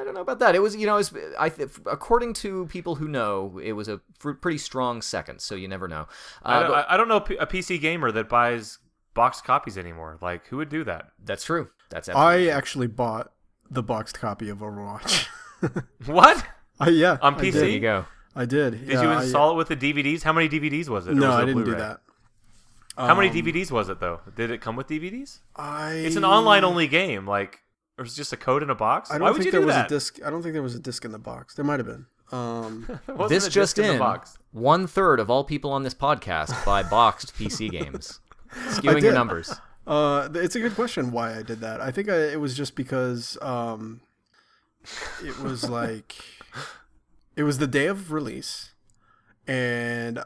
don't 0.04 0.14
know 0.14 0.20
about 0.22 0.38
that. 0.38 0.54
It 0.54 0.60
was, 0.62 0.74
you 0.76 0.86
know, 0.86 0.94
it 0.94 1.10
was, 1.12 1.14
I 1.38 1.48
th- 1.50 1.68
according 1.86 2.32
to 2.34 2.66
people 2.66 2.94
who 2.94 3.08
know, 3.08 3.60
it 3.62 3.72
was 3.72 3.88
a 3.88 4.00
fr- 4.18 4.32
pretty 4.32 4.58
strong 4.58 5.02
second. 5.02 5.40
So 5.40 5.54
you 5.54 5.68
never 5.68 5.88
know. 5.88 6.06
I, 6.42 6.54
Uh, 6.54 6.60
don't, 6.60 6.70
but- 6.70 6.86
I, 6.90 6.94
I 6.94 6.96
don't 6.96 7.08
know 7.08 7.16
a 7.16 7.46
PC 7.46 7.80
gamer 7.80 8.10
that 8.12 8.28
buys 8.28 8.78
boxed 9.14 9.44
copies 9.44 9.76
anymore. 9.76 10.18
Like, 10.22 10.46
who 10.46 10.56
would 10.58 10.68
do 10.68 10.84
that? 10.84 11.10
that's 11.24 11.44
true. 11.44 11.68
That's 11.90 12.08
absolutely 12.08 12.50
I 12.50 12.56
actually 12.56 12.86
bought 12.86 13.32
the 13.70 13.82
boxed 13.82 14.18
copy 14.18 14.48
of 14.48 14.58
Overwatch. 14.58 15.26
What? 16.06 16.46
I, 16.78 16.88
yeah, 16.88 17.18
On 17.20 17.34
PC? 17.34 17.52
There 17.52 17.68
you 17.68 17.80
go. 17.80 18.06
I 18.34 18.46
did. 18.46 18.86
Did 18.86 19.02
you 19.02 19.10
install 19.10 19.50
it 19.50 19.56
with 19.56 19.68
the 19.68 19.76
DVDs? 19.76 20.22
How 20.22 20.32
many 20.32 20.48
DVDs 20.48 20.88
was 20.88 21.06
it? 21.06 21.14
No, 21.14 21.26
was 21.28 21.34
it 21.34 21.38
I 21.38 21.42
a 21.42 21.46
didn't 21.46 21.58
do 21.58 21.64
Blu-ray? 21.72 21.78
that. 21.80 22.00
How 22.96 23.14
many 23.14 23.28
Um, 23.28 23.34
DVDs 23.34 23.70
was 23.70 23.90
it 23.90 24.00
though? 24.00 24.20
Did 24.34 24.50
it 24.50 24.62
come 24.62 24.76
with 24.76 24.86
DVDs? 24.88 25.40
I. 25.56 25.92
It's 25.94 26.16
an 26.16 26.24
online 26.24 26.64
only 26.64 26.86
game. 26.88 27.26
Like, 27.26 27.60
or 28.00 28.04
it's 28.04 28.16
just 28.16 28.32
a 28.32 28.36
code 28.36 28.62
in 28.62 28.70
a 28.70 28.74
box. 28.74 29.10
I 29.10 29.14
don't 29.18 29.24
Why 29.24 29.30
would 29.30 29.36
think 29.36 29.44
you 29.46 29.50
there 29.52 29.60
do 29.60 29.66
was 29.66 29.74
that? 29.76 29.86
a 29.86 29.88
disc. 29.94 30.18
I 30.24 30.30
don't 30.30 30.42
think 30.42 30.54
there 30.54 30.62
was 30.62 30.74
a 30.74 30.78
disc 30.80 31.04
in 31.04 31.12
the 31.12 31.18
box. 31.18 31.54
There 31.54 31.64
might 31.66 31.78
have 31.80 31.86
been. 31.86 32.06
Um, 32.32 32.98
this 33.28 33.46
just 33.48 33.78
in 33.78 33.84
in, 33.84 33.92
the 33.92 33.98
box. 33.98 34.38
one 34.52 34.86
third 34.86 35.20
of 35.20 35.28
all 35.28 35.44
people 35.44 35.70
on 35.70 35.82
this 35.82 35.92
podcast 35.92 36.64
buy 36.64 36.82
boxed 36.82 37.34
PC 37.34 37.70
games. 37.78 38.20
Skewing 38.70 39.02
your 39.02 39.12
numbers. 39.12 39.52
uh, 39.86 40.30
it's 40.34 40.56
a 40.56 40.60
good 40.60 40.74
question 40.74 41.10
why 41.12 41.36
I 41.36 41.42
did 41.42 41.60
that. 41.60 41.82
I 41.82 41.90
think 41.90 42.08
I, 42.08 42.16
it 42.16 42.40
was 42.40 42.56
just 42.56 42.74
because 42.74 43.36
um, 43.42 44.00
it 45.22 45.38
was 45.40 45.68
like 45.68 46.16
it 47.36 47.42
was 47.42 47.58
the 47.58 47.66
day 47.66 47.86
of 47.86 48.12
release, 48.12 48.70
and 49.46 50.24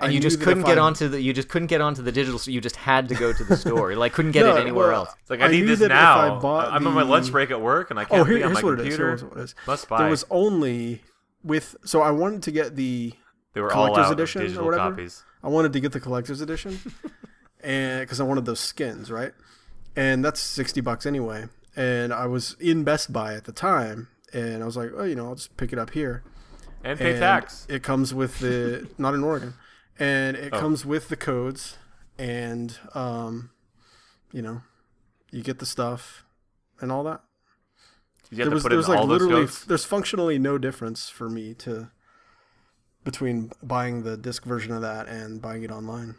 I 0.00 0.06
And 0.06 0.14
you 0.14 0.20
just 0.20 0.40
couldn't 0.40 0.64
get 0.64 0.78
I- 0.78 0.82
onto 0.82 1.08
the 1.08 1.20
you 1.20 1.32
just 1.32 1.48
couldn't 1.48 1.66
get 1.68 1.80
onto 1.80 2.02
the 2.02 2.12
digital 2.12 2.38
so 2.38 2.50
you 2.50 2.60
just 2.60 2.76
had 2.76 3.08
to 3.08 3.14
go 3.14 3.32
to 3.32 3.44
the 3.44 3.56
store. 3.56 3.94
Like 3.96 4.12
couldn't 4.12 4.32
get 4.32 4.42
No, 4.46 4.56
it 4.56 4.60
anywhere 4.60 4.88
well, 4.88 5.00
else. 5.06 5.14
It's 5.20 5.30
like 5.30 5.40
I, 5.40 5.46
I 5.46 5.48
need 5.50 5.62
this 5.62 5.80
now. 5.80 6.38
I 6.40 6.66
I'm 6.76 6.86
on 6.86 6.94
my 6.94 7.02
lunch 7.02 7.32
break 7.32 7.50
at 7.50 7.60
work 7.60 7.90
and 7.90 7.98
I 7.98 8.04
oh, 8.04 8.06
can't 8.06 8.20
Oh, 8.20 8.24
here, 8.24 8.36
be 8.38 8.42
on 8.44 8.52
my 8.52 8.60
what 8.60 8.74
it 8.74 8.86
is. 8.86 8.96
computer. 8.96 9.38
It 9.38 9.42
is. 9.42 9.54
Must 9.66 9.88
buy. 9.88 9.98
There 10.02 10.10
was 10.10 10.24
only 10.30 11.02
with 11.42 11.76
so 11.84 12.02
I 12.02 12.10
wanted 12.10 12.42
to 12.44 12.50
get 12.52 12.76
the 12.76 13.12
they 13.54 13.60
were 13.60 13.72
all 13.72 13.86
collector's 13.86 14.06
out 14.06 14.12
edition 14.12 14.40
or 14.40 14.44
digital 14.44 14.64
whatever? 14.66 14.90
copies. 14.90 15.24
I 15.42 15.48
wanted 15.48 15.72
to 15.72 15.80
get 15.80 15.92
the 15.92 16.00
collector's 16.00 16.40
edition, 16.40 16.78
and 17.62 18.00
because 18.02 18.20
I 18.20 18.24
wanted 18.24 18.44
those 18.44 18.60
skins, 18.60 19.10
right? 19.10 19.32
And 19.96 20.24
that's 20.24 20.40
sixty 20.40 20.80
bucks 20.80 21.06
anyway. 21.06 21.46
And 21.76 22.12
I 22.12 22.26
was 22.26 22.56
in 22.60 22.84
Best 22.84 23.12
Buy 23.12 23.34
at 23.34 23.44
the 23.44 23.52
time, 23.52 24.08
and 24.32 24.62
I 24.62 24.66
was 24.66 24.76
like, 24.76 24.90
oh, 24.96 25.04
you 25.04 25.14
know, 25.14 25.26
I'll 25.28 25.34
just 25.36 25.56
pick 25.56 25.72
it 25.72 25.78
up 25.78 25.90
here. 25.90 26.22
And 26.84 26.98
pay 26.98 27.12
and 27.12 27.20
tax. 27.20 27.66
It 27.68 27.82
comes 27.82 28.12
with 28.14 28.38
the 28.40 28.88
not 28.98 29.14
in 29.14 29.22
Oregon, 29.24 29.54
and 29.98 30.36
it 30.36 30.52
Oh. 30.52 30.60
comes 30.60 30.84
with 30.84 31.08
the 31.08 31.16
codes, 31.16 31.76
and 32.18 32.78
um, 32.94 33.50
you 34.32 34.42
know, 34.42 34.62
you 35.30 35.42
get 35.42 35.58
the 35.58 35.66
stuff 35.66 36.24
and 36.80 36.90
all 36.92 37.04
that. 37.04 37.22
There 38.30 38.44
to 38.44 38.50
was 38.50 38.62
put 38.62 38.68
there 38.70 38.76
was 38.76 38.88
like 38.88 39.04
literally 39.04 39.46
there's 39.66 39.84
functionally 39.86 40.38
no 40.38 40.58
difference 40.58 41.08
for 41.08 41.30
me 41.30 41.54
to 41.54 41.90
between 43.04 43.50
buying 43.62 44.02
the 44.02 44.16
disc 44.18 44.44
version 44.44 44.72
of 44.72 44.82
that 44.82 45.08
and 45.08 45.40
buying 45.40 45.62
it 45.62 45.70
online. 45.70 46.16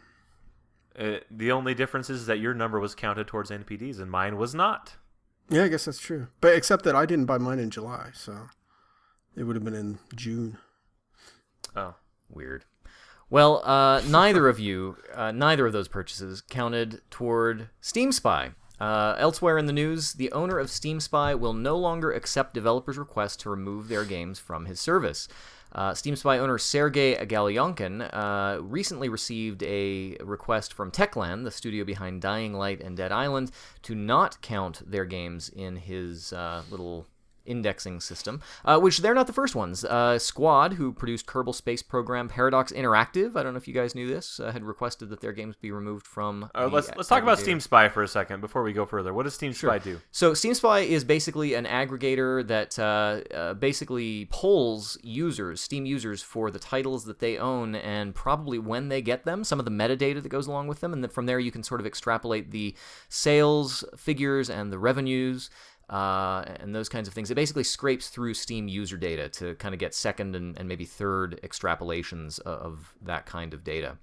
Uh, 0.98 1.18
the 1.30 1.52
only 1.52 1.72
difference 1.72 2.10
is 2.10 2.26
that 2.26 2.40
your 2.40 2.52
number 2.52 2.80
was 2.80 2.96
counted 2.96 3.28
towards 3.28 3.50
NPDs 3.50 4.00
and 4.00 4.10
mine 4.10 4.36
was 4.36 4.54
not. 4.56 4.96
Yeah, 5.48 5.62
I 5.64 5.68
guess 5.68 5.84
that's 5.84 6.00
true. 6.00 6.26
But 6.40 6.54
except 6.56 6.84
that 6.84 6.96
I 6.96 7.06
didn't 7.06 7.26
buy 7.26 7.38
mine 7.38 7.60
in 7.60 7.70
July, 7.70 8.10
so 8.12 8.48
it 9.36 9.44
would 9.44 9.54
have 9.54 9.64
been 9.64 9.74
in 9.74 10.00
June. 10.16 10.58
Oh. 11.76 11.94
Weird. 12.28 12.64
Well, 13.30 13.62
uh, 13.64 14.02
neither 14.08 14.48
of 14.48 14.58
you, 14.58 14.96
uh, 15.14 15.30
neither 15.30 15.64
of 15.64 15.72
those 15.72 15.86
purchases 15.86 16.40
counted 16.40 17.00
toward 17.10 17.68
Steam 17.80 18.10
Spy. 18.10 18.50
Uh, 18.80 19.14
elsewhere 19.18 19.56
in 19.56 19.66
the 19.66 19.72
news, 19.72 20.14
the 20.14 20.32
owner 20.32 20.58
of 20.58 20.68
Steam 20.68 20.98
Spy 20.98 21.34
will 21.36 21.52
no 21.52 21.76
longer 21.76 22.10
accept 22.10 22.54
developers' 22.54 22.98
requests 22.98 23.36
to 23.36 23.50
remove 23.50 23.86
their 23.86 24.04
games 24.04 24.40
from 24.40 24.64
his 24.66 24.80
service. 24.80 25.28
Uh, 25.72 25.94
Steam 25.94 26.16
Spy 26.16 26.38
owner 26.38 26.58
Sergey 26.58 27.14
Galyonkin 27.14 28.08
uh, 28.12 28.60
recently 28.60 29.08
received 29.08 29.62
a 29.62 30.16
request 30.24 30.72
from 30.72 30.90
Techland, 30.90 31.44
the 31.44 31.52
studio 31.52 31.84
behind 31.84 32.22
Dying 32.22 32.54
Light 32.54 32.80
and 32.80 32.96
Dead 32.96 33.12
Island, 33.12 33.52
to 33.82 33.94
not 33.94 34.40
count 34.40 34.82
their 34.90 35.04
games 35.04 35.48
in 35.50 35.76
his 35.76 36.32
uh, 36.32 36.62
little 36.68 37.06
indexing 37.50 38.00
system, 38.00 38.40
uh, 38.64 38.78
which 38.78 38.98
they're 38.98 39.14
not 39.14 39.26
the 39.26 39.32
first 39.32 39.54
ones. 39.54 39.84
Uh, 39.84 40.18
Squad, 40.18 40.74
who 40.74 40.92
produced 40.92 41.26
Kerbal 41.26 41.54
Space 41.54 41.82
Program, 41.82 42.28
Paradox 42.28 42.72
Interactive, 42.72 43.36
I 43.36 43.42
don't 43.42 43.54
know 43.54 43.58
if 43.58 43.66
you 43.66 43.74
guys 43.74 43.94
knew 43.94 44.06
this, 44.06 44.38
uh, 44.38 44.52
had 44.52 44.64
requested 44.64 45.10
that 45.10 45.20
their 45.20 45.32
games 45.32 45.56
be 45.56 45.70
removed 45.70 46.06
from. 46.06 46.48
Uh, 46.54 46.68
the 46.68 46.74
let's 46.74 46.90
let's 46.96 47.08
talk 47.08 47.22
about. 47.22 47.40
Steam 47.40 47.58
Spy 47.58 47.88
for 47.88 48.02
a 48.02 48.08
second 48.08 48.40
before 48.40 48.62
we 48.62 48.72
go 48.72 48.84
further. 48.84 49.14
What 49.14 49.22
does 49.22 49.34
Steam 49.34 49.52
Spy 49.52 49.78
do? 49.78 50.00
So 50.10 50.34
Steam 50.34 50.54
Spy 50.54 50.80
is 50.80 51.04
basically 51.04 51.54
an 51.54 51.64
aggregator 51.64 52.46
that 52.46 52.78
uh, 52.78 53.20
uh, 53.34 53.54
basically 53.54 54.26
polls 54.30 54.98
users, 55.02 55.60
Steam 55.60 55.86
users, 55.86 56.22
for 56.22 56.50
the 56.50 56.58
titles 56.58 57.04
that 57.06 57.18
they 57.18 57.38
own 57.38 57.74
and 57.74 58.14
probably 58.14 58.58
when 58.58 58.88
they 58.88 59.00
get 59.00 59.24
them, 59.24 59.42
some 59.42 59.58
of 59.58 59.64
the 59.64 59.70
metadata 59.70 60.22
that 60.22 60.28
goes 60.28 60.46
along 60.46 60.68
with 60.68 60.80
them, 60.80 60.92
and 60.92 61.02
then 61.02 61.10
from 61.10 61.26
there 61.26 61.38
you 61.38 61.50
can 61.50 61.62
sort 61.62 61.80
of 61.80 61.86
extrapolate 61.86 62.50
the 62.50 62.74
sales 63.08 63.84
figures 63.96 64.50
and 64.50 64.72
the 64.72 64.78
revenues. 64.78 65.50
Uh, 65.90 66.44
and 66.60 66.72
those 66.72 66.88
kinds 66.88 67.08
of 67.08 67.14
things. 67.14 67.32
It 67.32 67.34
basically 67.34 67.64
scrapes 67.64 68.10
through 68.10 68.34
Steam 68.34 68.68
user 68.68 68.96
data 68.96 69.28
to 69.30 69.56
kind 69.56 69.74
of 69.74 69.80
get 69.80 69.92
second 69.92 70.36
and, 70.36 70.56
and 70.56 70.68
maybe 70.68 70.84
third 70.84 71.40
extrapolations 71.42 72.38
of, 72.40 72.60
of 72.60 72.94
that 73.02 73.26
kind 73.26 73.52
of 73.52 73.64
data. 73.64 73.98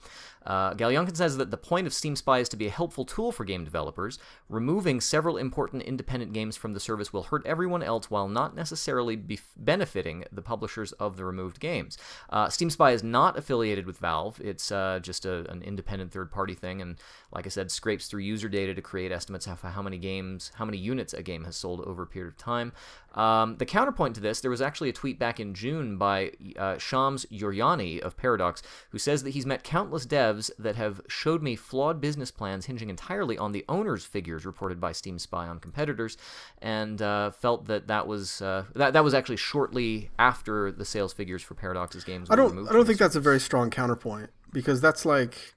Uh, 0.47 0.73
Galyonkin 0.73 1.15
says 1.15 1.35
that 1.37 1.51
the 1.51 1.57
point 1.57 1.85
of 1.85 1.93
Steam 1.93 2.15
Spy 2.15 2.39
is 2.39 2.49
to 2.49 2.57
be 2.57 2.67
a 2.67 2.71
helpful 2.71 3.03
tool 3.03 3.33
for 3.33 3.43
game 3.43 3.65
developers. 3.65 4.17
Removing 4.47 5.01
several 5.01 5.35
important 5.35 5.83
independent 5.83 6.31
games 6.31 6.55
from 6.55 6.73
the 6.73 6.79
service 6.79 7.11
will 7.11 7.23
hurt 7.23 7.45
everyone 7.45 7.83
else 7.83 8.09
while 8.09 8.29
not 8.29 8.55
necessarily 8.55 9.17
be 9.17 9.39
benefiting 9.57 10.23
the 10.31 10.41
publishers 10.41 10.93
of 10.93 11.17
the 11.17 11.25
removed 11.25 11.59
games. 11.59 11.97
Uh, 12.29 12.47
Steam 12.47 12.69
Spy 12.69 12.91
is 12.91 13.03
not 13.03 13.37
affiliated 13.37 13.85
with 13.85 13.97
Valve. 13.97 14.39
It's 14.39 14.71
uh, 14.71 14.99
just 15.01 15.25
a, 15.25 15.49
an 15.51 15.61
independent 15.63 16.13
third-party 16.13 16.53
thing, 16.53 16.81
and 16.81 16.97
like 17.33 17.45
I 17.45 17.49
said, 17.49 17.69
scrapes 17.69 18.07
through 18.07 18.21
user 18.21 18.47
data 18.47 18.73
to 18.73 18.81
create 18.81 19.11
estimates 19.11 19.47
of 19.47 19.61
how 19.61 19.81
many 19.81 19.97
games, 19.97 20.53
how 20.55 20.63
many 20.63 20.77
units 20.77 21.13
a 21.13 21.21
game 21.21 21.43
has 21.43 21.57
sold 21.57 21.81
over 21.81 22.03
a 22.03 22.07
period 22.07 22.29
of 22.29 22.37
time. 22.37 22.71
Um, 23.15 23.57
the 23.57 23.65
counterpoint 23.65 24.15
to 24.15 24.21
this, 24.21 24.41
there 24.41 24.51
was 24.51 24.61
actually 24.61 24.89
a 24.89 24.93
tweet 24.93 25.17
back 25.19 25.39
in 25.39 25.53
June 25.53 25.97
by 25.97 26.31
uh, 26.57 26.77
Shams 26.77 27.25
Jorjani 27.25 27.99
of 27.99 28.15
Paradox, 28.15 28.61
who 28.91 28.99
says 28.99 29.23
that 29.23 29.31
he's 29.31 29.45
met 29.45 29.63
countless 29.63 30.05
devs 30.05 30.36
that 30.59 30.75
have 30.75 31.01
showed 31.07 31.41
me 31.41 31.55
flawed 31.55 32.01
business 32.01 32.31
plans 32.31 32.65
hinging 32.65 32.89
entirely 32.89 33.37
on 33.37 33.51
the 33.51 33.65
owner's 33.67 34.05
figures 34.05 34.45
reported 34.45 34.79
by 34.79 34.91
Steam 34.91 35.19
Spy 35.19 35.47
on 35.47 35.59
competitors, 35.59 36.17
and 36.61 37.01
uh, 37.01 37.31
felt 37.31 37.65
that 37.65 37.87
that 37.87 38.07
was 38.07 38.41
uh, 38.41 38.65
that 38.75 38.93
that 38.93 39.03
was 39.03 39.13
actually 39.13 39.37
shortly 39.37 40.09
after 40.19 40.71
the 40.71 40.85
sales 40.85 41.13
figures 41.13 41.41
for 41.41 41.53
Paradox's 41.53 42.03
games. 42.03 42.29
I 42.29 42.35
don't. 42.35 42.67
I 42.67 42.73
don't 42.73 42.85
think 42.85 42.99
that's 42.99 43.15
a 43.15 43.21
very 43.21 43.39
strong 43.39 43.69
counterpoint 43.69 44.29
because 44.51 44.81
that's 44.81 45.05
like, 45.05 45.55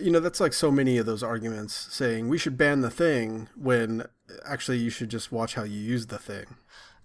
you 0.00 0.10
know, 0.10 0.20
that's 0.20 0.40
like 0.40 0.52
so 0.52 0.70
many 0.70 0.98
of 0.98 1.06
those 1.06 1.22
arguments 1.22 1.74
saying 1.90 2.28
we 2.28 2.38
should 2.38 2.56
ban 2.56 2.80
the 2.80 2.90
thing 2.90 3.48
when 3.56 4.04
actually 4.44 4.78
you 4.78 4.90
should 4.90 5.08
just 5.08 5.32
watch 5.32 5.54
how 5.54 5.62
you 5.62 5.78
use 5.78 6.06
the 6.06 6.18
thing. 6.18 6.56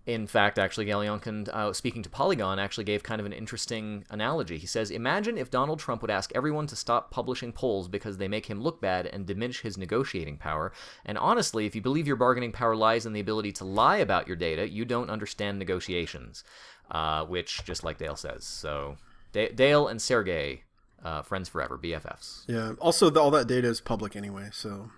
In 0.07 0.25
fact, 0.25 0.57
actually, 0.57 0.87
Galyonkin, 0.87 1.47
uh, 1.49 1.71
speaking 1.73 2.01
to 2.01 2.09
Polygon, 2.09 2.57
actually 2.57 2.85
gave 2.85 3.03
kind 3.03 3.19
of 3.19 3.25
an 3.27 3.33
interesting 3.33 4.03
analogy. 4.09 4.57
He 4.57 4.65
says, 4.65 4.89
Imagine 4.89 5.37
if 5.37 5.51
Donald 5.51 5.79
Trump 5.79 6.01
would 6.01 6.09
ask 6.09 6.31
everyone 6.33 6.65
to 6.67 6.75
stop 6.75 7.11
publishing 7.11 7.51
polls 7.51 7.87
because 7.87 8.17
they 8.17 8.27
make 8.27 8.47
him 8.47 8.61
look 8.61 8.81
bad 8.81 9.05
and 9.05 9.27
diminish 9.27 9.61
his 9.61 9.77
negotiating 9.77 10.37
power. 10.37 10.71
And 11.05 11.19
honestly, 11.19 11.67
if 11.67 11.75
you 11.75 11.81
believe 11.81 12.07
your 12.07 12.15
bargaining 12.15 12.51
power 12.51 12.75
lies 12.75 13.05
in 13.05 13.13
the 13.13 13.19
ability 13.19 13.51
to 13.53 13.63
lie 13.63 13.97
about 13.97 14.27
your 14.27 14.35
data, 14.35 14.67
you 14.67 14.85
don't 14.85 15.09
understand 15.11 15.59
negotiations. 15.59 16.43
Uh, 16.89 17.23
which, 17.23 17.63
just 17.63 17.85
like 17.85 17.97
Dale 17.97 18.17
says. 18.17 18.43
So, 18.43 18.97
D- 19.31 19.47
Dale 19.55 19.87
and 19.87 20.01
Sergey, 20.01 20.63
uh, 21.01 21.21
friends 21.21 21.47
forever, 21.47 21.77
BFFs. 21.77 22.43
Yeah. 22.47 22.73
Also, 22.79 23.09
the, 23.09 23.17
all 23.21 23.31
that 23.31 23.47
data 23.47 23.69
is 23.69 23.79
public 23.79 24.13
anyway, 24.17 24.49
so 24.51 24.91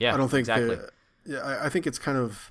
Yeah, 0.00 0.12
I 0.12 0.16
don't 0.16 0.28
think. 0.28 0.40
exactly. 0.40 0.76
yeah, 1.24 1.38
I, 1.38 1.66
I 1.66 1.68
think 1.68 1.86
it's 1.86 2.00
kind 2.00 2.18
of. 2.18 2.50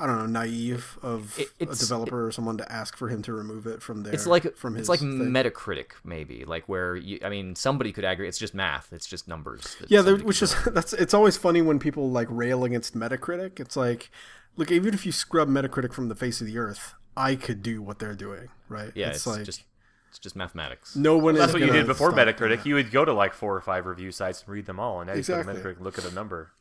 I 0.00 0.06
don't 0.06 0.18
know, 0.18 0.26
naive 0.40 0.98
of 1.02 1.38
It- 1.38 1.48
a 1.60 1.62
it's- 1.64 1.78
developer 1.78 2.26
or 2.26 2.32
someone 2.32 2.56
to 2.56 2.72
ask 2.72 2.96
for 2.96 3.08
him 3.08 3.20
to 3.22 3.32
remove 3.34 3.66
it 3.66 3.82
from 3.82 4.02
there. 4.02 4.14
It's 4.14 4.26
like 4.26 4.56
from 4.56 4.74
his 4.74 4.82
it's 4.82 4.88
like 4.88 5.00
thing. 5.00 5.18
Metacritic, 5.30 5.88
maybe, 6.04 6.44
like 6.46 6.68
where 6.68 6.96
you. 6.96 7.18
I 7.22 7.28
mean, 7.28 7.54
somebody 7.54 7.92
could 7.92 8.04
aggregate. 8.04 8.30
It's 8.30 8.38
just 8.38 8.54
math. 8.54 8.92
It's 8.92 9.06
just 9.06 9.28
numbers. 9.28 9.76
Yeah, 9.88 10.00
there, 10.00 10.16
which 10.16 10.40
is 10.42 10.56
that's 10.72 10.94
it's 10.94 11.12
always 11.12 11.36
funny 11.36 11.60
when 11.62 11.78
people 11.78 12.10
like 12.10 12.28
rail 12.30 12.64
against 12.64 12.96
Metacritic. 12.96 13.60
It's 13.60 13.76
like, 13.76 14.10
look, 14.56 14.70
even 14.70 14.94
if 14.94 15.04
you 15.04 15.12
scrub 15.12 15.48
Metacritic 15.48 15.92
from 15.92 16.08
the 16.08 16.14
face 16.16 16.40
of 16.40 16.46
the 16.46 16.56
earth, 16.56 16.94
I 17.16 17.34
could 17.36 17.62
do 17.62 17.82
what 17.82 17.98
they're 17.98 18.14
doing, 18.14 18.48
right? 18.70 18.92
Yeah, 18.94 19.08
it's, 19.10 19.26
like 19.26 19.44
just 19.44 19.64
it's 20.08 20.18
just 20.18 20.34
mathematics. 20.34 20.96
no 20.96 21.18
one 21.18 21.34
That's 21.34 21.48
is 21.48 21.52
what 21.54 21.62
you 21.62 21.70
did 21.72 21.86
before 21.86 22.10
Metacritic. 22.12 22.56
that. 22.58 22.66
You 22.66 22.74
would 22.76 22.90
go 22.90 23.04
to 23.04 23.12
like 23.12 23.34
four 23.34 23.54
or 23.54 23.60
five 23.60 23.84
review 23.84 24.12
sites 24.12 24.40
and 24.40 24.48
read 24.48 24.64
them 24.66 24.80
all, 24.80 25.00
and 25.02 25.08
now 25.08 25.14
Exactly. 25.14 25.52
you 25.54 25.60
go 25.60 25.62
to 25.62 25.68
Metacritic 25.68 25.76
and 25.76 25.84
look 25.84 25.98
at 25.98 26.04
a 26.10 26.14
number. 26.14 26.52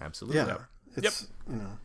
Absolutely. 0.00 0.36
Yeah, 0.40 0.58
it's 0.96 1.26
you 1.50 1.56
know. 1.56 1.78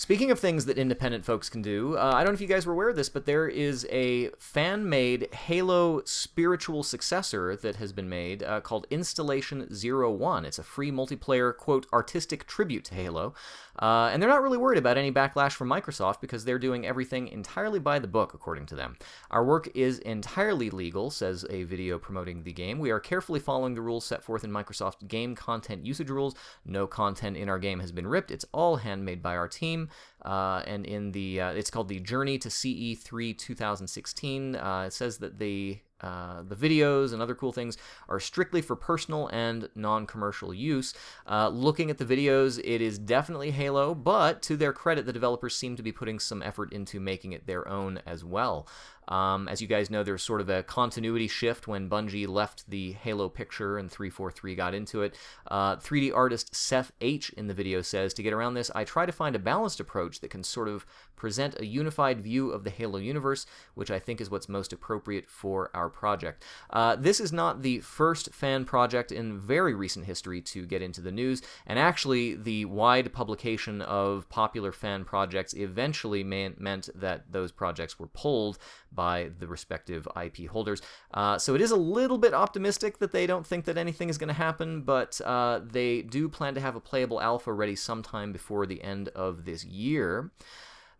Speaking 0.00 0.30
of 0.30 0.40
things 0.40 0.64
that 0.64 0.78
independent 0.78 1.26
folks 1.26 1.50
can 1.50 1.60
do, 1.60 1.94
uh, 1.94 2.12
I 2.14 2.24
don't 2.24 2.32
know 2.32 2.36
if 2.36 2.40
you 2.40 2.46
guys 2.46 2.64
were 2.64 2.72
aware 2.72 2.88
of 2.88 2.96
this, 2.96 3.10
but 3.10 3.26
there 3.26 3.46
is 3.46 3.86
a 3.90 4.30
fan-made 4.38 5.28
Halo 5.34 6.00
spiritual 6.06 6.82
successor 6.82 7.54
that 7.56 7.76
has 7.76 7.92
been 7.92 8.08
made 8.08 8.42
uh, 8.42 8.62
called 8.62 8.86
Installation 8.88 9.74
Zero 9.74 10.10
One. 10.10 10.46
It's 10.46 10.58
a 10.58 10.62
free 10.62 10.90
multiplayer 10.90 11.54
quote 11.54 11.86
artistic 11.92 12.46
tribute 12.46 12.86
to 12.86 12.94
Halo, 12.94 13.34
uh, 13.80 14.10
and 14.12 14.22
they're 14.22 14.28
not 14.28 14.42
really 14.42 14.58
worried 14.58 14.78
about 14.78 14.98
any 14.98 15.10
backlash 15.10 15.52
from 15.52 15.68
Microsoft 15.68 16.20
because 16.20 16.44
they're 16.44 16.58
doing 16.58 16.86
everything 16.86 17.28
entirely 17.28 17.78
by 17.78 17.98
the 17.98 18.06
book, 18.06 18.34
according 18.34 18.66
to 18.66 18.74
them. 18.74 18.96
Our 19.30 19.44
work 19.44 19.68
is 19.74 19.98
entirely 20.00 20.70
legal, 20.70 21.10
says 21.10 21.44
a 21.48 21.64
video 21.64 21.98
promoting 21.98 22.42
the 22.42 22.52
game. 22.52 22.78
We 22.78 22.90
are 22.90 23.00
carefully 23.00 23.40
following 23.40 23.74
the 23.74 23.80
rules 23.80 24.04
set 24.04 24.22
forth 24.22 24.44
in 24.44 24.50
Microsoft 24.50 25.08
game 25.08 25.34
content 25.34 25.86
usage 25.86 26.10
rules. 26.10 26.34
No 26.64 26.86
content 26.86 27.36
in 27.36 27.48
our 27.48 27.58
game 27.58 27.80
has 27.80 27.92
been 27.92 28.06
ripped. 28.06 28.30
It's 28.30 28.44
all 28.52 28.76
handmade 28.76 29.22
by 29.22 29.36
our 29.36 29.48
team. 29.48 29.88
Uh, 30.24 30.62
and 30.66 30.84
in 30.84 31.12
the 31.12 31.40
uh, 31.40 31.50
it's 31.52 31.70
called 31.70 31.88
the 31.88 32.00
Journey 32.00 32.38
to 32.38 32.48
CE3 32.48 33.36
2016. 33.36 34.56
Uh, 34.56 34.84
it 34.86 34.92
says 34.92 35.18
that 35.18 35.38
the 35.38 35.78
uh, 36.00 36.42
the 36.42 36.56
videos 36.56 37.12
and 37.12 37.20
other 37.20 37.34
cool 37.34 37.52
things 37.52 37.76
are 38.08 38.20
strictly 38.20 38.62
for 38.62 38.76
personal 38.76 39.28
and 39.28 39.68
non-commercial 39.74 40.54
use. 40.54 40.94
Uh, 41.26 41.48
looking 41.48 41.90
at 41.90 41.98
the 41.98 42.04
videos, 42.04 42.60
it 42.64 42.80
is 42.80 42.98
definitely 42.98 43.50
Halo, 43.50 43.94
but 43.94 44.42
to 44.42 44.56
their 44.56 44.72
credit, 44.72 45.06
the 45.06 45.12
developers 45.12 45.56
seem 45.56 45.76
to 45.76 45.82
be 45.82 45.92
putting 45.92 46.18
some 46.18 46.42
effort 46.42 46.72
into 46.72 47.00
making 47.00 47.32
it 47.32 47.46
their 47.46 47.66
own 47.68 48.00
as 48.06 48.24
well. 48.24 48.66
Um, 49.10 49.48
as 49.48 49.60
you 49.60 49.66
guys 49.66 49.90
know, 49.90 50.02
there's 50.02 50.22
sort 50.22 50.40
of 50.40 50.48
a 50.48 50.62
continuity 50.62 51.28
shift 51.28 51.68
when 51.68 51.90
Bungie 51.90 52.28
left 52.28 52.70
the 52.70 52.92
Halo 52.92 53.28
picture 53.28 53.76
and 53.76 53.90
343 53.90 54.54
got 54.54 54.74
into 54.74 55.02
it. 55.02 55.16
Uh, 55.46 55.76
3D 55.76 56.14
artist 56.14 56.54
Seth 56.54 56.92
H 57.00 57.30
in 57.30 57.48
the 57.48 57.54
video 57.54 57.82
says, 57.82 58.14
To 58.14 58.22
get 58.22 58.32
around 58.32 58.54
this, 58.54 58.70
I 58.74 58.84
try 58.84 59.06
to 59.06 59.12
find 59.12 59.34
a 59.34 59.40
balanced 59.40 59.80
approach 59.80 60.20
that 60.20 60.30
can 60.30 60.44
sort 60.44 60.68
of 60.68 60.86
present 61.16 61.60
a 61.60 61.66
unified 61.66 62.22
view 62.22 62.50
of 62.50 62.64
the 62.64 62.70
Halo 62.70 62.98
universe, 62.98 63.44
which 63.74 63.90
I 63.90 63.98
think 63.98 64.22
is 64.22 64.30
what's 64.30 64.48
most 64.48 64.72
appropriate 64.72 65.28
for 65.28 65.70
our 65.74 65.90
project. 65.90 66.44
Uh, 66.70 66.96
this 66.96 67.20
is 67.20 67.30
not 67.30 67.60
the 67.60 67.80
first 67.80 68.32
fan 68.32 68.64
project 68.64 69.12
in 69.12 69.38
very 69.38 69.74
recent 69.74 70.06
history 70.06 70.40
to 70.40 70.64
get 70.64 70.80
into 70.80 71.02
the 71.02 71.12
news, 71.12 71.42
and 71.66 71.78
actually, 71.78 72.36
the 72.36 72.64
wide 72.64 73.12
publication 73.12 73.82
of 73.82 74.28
popular 74.30 74.72
fan 74.72 75.04
projects 75.04 75.52
eventually 75.54 76.24
man- 76.24 76.54
meant 76.58 76.88
that 76.94 77.30
those 77.30 77.52
projects 77.52 77.98
were 77.98 78.06
pulled 78.06 78.58
by 78.92 79.30
the 79.38 79.46
respective 79.46 80.06
IP 80.20 80.48
holders. 80.48 80.82
Uh, 81.12 81.38
so 81.38 81.54
it 81.54 81.60
is 81.60 81.70
a 81.70 81.76
little 81.76 82.18
bit 82.18 82.34
optimistic 82.34 82.98
that 82.98 83.12
they 83.12 83.26
don't 83.26 83.46
think 83.46 83.64
that 83.64 83.78
anything 83.78 84.08
is 84.08 84.18
going 84.18 84.28
to 84.28 84.34
happen, 84.34 84.82
but 84.82 85.20
uh, 85.24 85.60
they 85.62 86.02
do 86.02 86.28
plan 86.28 86.54
to 86.54 86.60
have 86.60 86.76
a 86.76 86.80
playable 86.80 87.20
alpha 87.20 87.52
ready 87.52 87.76
sometime 87.76 88.32
before 88.32 88.66
the 88.66 88.82
end 88.82 89.08
of 89.10 89.44
this 89.44 89.64
year. 89.64 90.30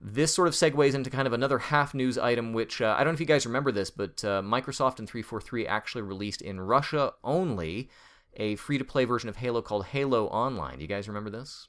This 0.00 0.34
sort 0.34 0.48
of 0.48 0.54
segues 0.54 0.94
into 0.94 1.10
kind 1.10 1.26
of 1.26 1.34
another 1.34 1.58
half 1.58 1.92
news 1.92 2.16
item, 2.16 2.54
which 2.54 2.80
uh, 2.80 2.94
I 2.96 3.04
don't 3.04 3.12
know 3.12 3.14
if 3.14 3.20
you 3.20 3.26
guys 3.26 3.44
remember 3.44 3.70
this, 3.70 3.90
but 3.90 4.24
uh, 4.24 4.40
Microsoft 4.40 4.98
and 4.98 5.08
343 5.08 5.66
actually 5.66 6.02
released 6.02 6.40
in 6.40 6.60
Russia 6.60 7.12
only 7.22 7.90
a 8.36 8.56
free 8.56 8.78
to 8.78 8.84
play 8.84 9.04
version 9.04 9.28
of 9.28 9.36
Halo 9.36 9.60
called 9.60 9.86
Halo 9.86 10.26
Online. 10.28 10.76
Do 10.76 10.82
you 10.82 10.88
guys 10.88 11.08
remember 11.08 11.28
this? 11.28 11.68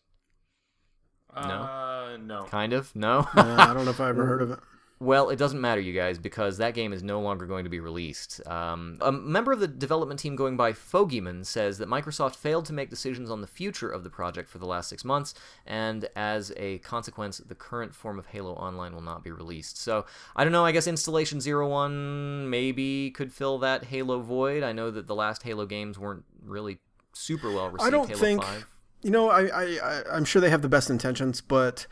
No? 1.35 1.41
Uh, 1.41 2.17
no. 2.21 2.43
Kind 2.43 2.73
of? 2.73 2.95
No? 2.95 3.27
Yeah, 3.35 3.55
I 3.57 3.73
don't 3.73 3.85
know 3.85 3.91
if 3.91 3.99
I 3.99 4.09
ever 4.09 4.25
heard 4.25 4.41
of 4.41 4.51
it. 4.51 4.59
Well, 5.01 5.31
it 5.31 5.37
doesn't 5.37 5.59
matter, 5.59 5.81
you 5.81 5.93
guys, 5.93 6.19
because 6.19 6.59
that 6.59 6.75
game 6.75 6.93
is 6.93 7.01
no 7.01 7.21
longer 7.21 7.47
going 7.47 7.63
to 7.63 7.71
be 7.71 7.79
released. 7.79 8.39
Um, 8.47 8.99
a 9.01 9.11
member 9.11 9.51
of 9.51 9.59
the 9.59 9.67
development 9.67 10.19
team 10.19 10.35
going 10.35 10.55
by 10.55 10.73
Fogeyman 10.73 11.43
says 11.43 11.79
that 11.79 11.89
Microsoft 11.89 12.35
failed 12.35 12.65
to 12.67 12.73
make 12.73 12.91
decisions 12.91 13.31
on 13.31 13.41
the 13.41 13.47
future 13.47 13.89
of 13.89 14.03
the 14.03 14.11
project 14.11 14.47
for 14.47 14.59
the 14.59 14.67
last 14.67 14.89
six 14.89 15.03
months, 15.03 15.33
and 15.65 16.07
as 16.15 16.53
a 16.55 16.77
consequence, 16.79 17.39
the 17.39 17.55
current 17.55 17.95
form 17.95 18.19
of 18.19 18.27
Halo 18.27 18.53
Online 18.53 18.93
will 18.93 19.01
not 19.01 19.23
be 19.23 19.31
released. 19.31 19.75
So, 19.79 20.05
I 20.35 20.43
don't 20.43 20.53
know, 20.53 20.65
I 20.65 20.71
guess 20.71 20.85
Installation 20.85 21.41
Zero 21.41 21.67
One 21.67 22.47
maybe 22.51 23.09
could 23.09 23.33
fill 23.33 23.57
that 23.57 23.85
Halo 23.85 24.19
void. 24.19 24.61
I 24.61 24.71
know 24.71 24.91
that 24.91 25.07
the 25.07 25.15
last 25.15 25.41
Halo 25.41 25.65
games 25.65 25.97
weren't 25.97 26.25
really 26.45 26.77
super 27.13 27.51
well 27.51 27.71
received. 27.71 27.87
I 27.87 27.89
don't 27.89 28.07
Halo 28.07 28.19
think 28.19 28.43
5. 28.43 28.67
you 29.01 29.09
know. 29.09 29.29
I, 29.31 29.45
I 29.47 29.63
I 29.63 30.03
I'm 30.11 30.25
sure 30.25 30.43
they 30.43 30.51
have 30.51 30.61
the 30.61 30.69
best 30.69 30.91
intentions, 30.91 31.41
but 31.41 31.87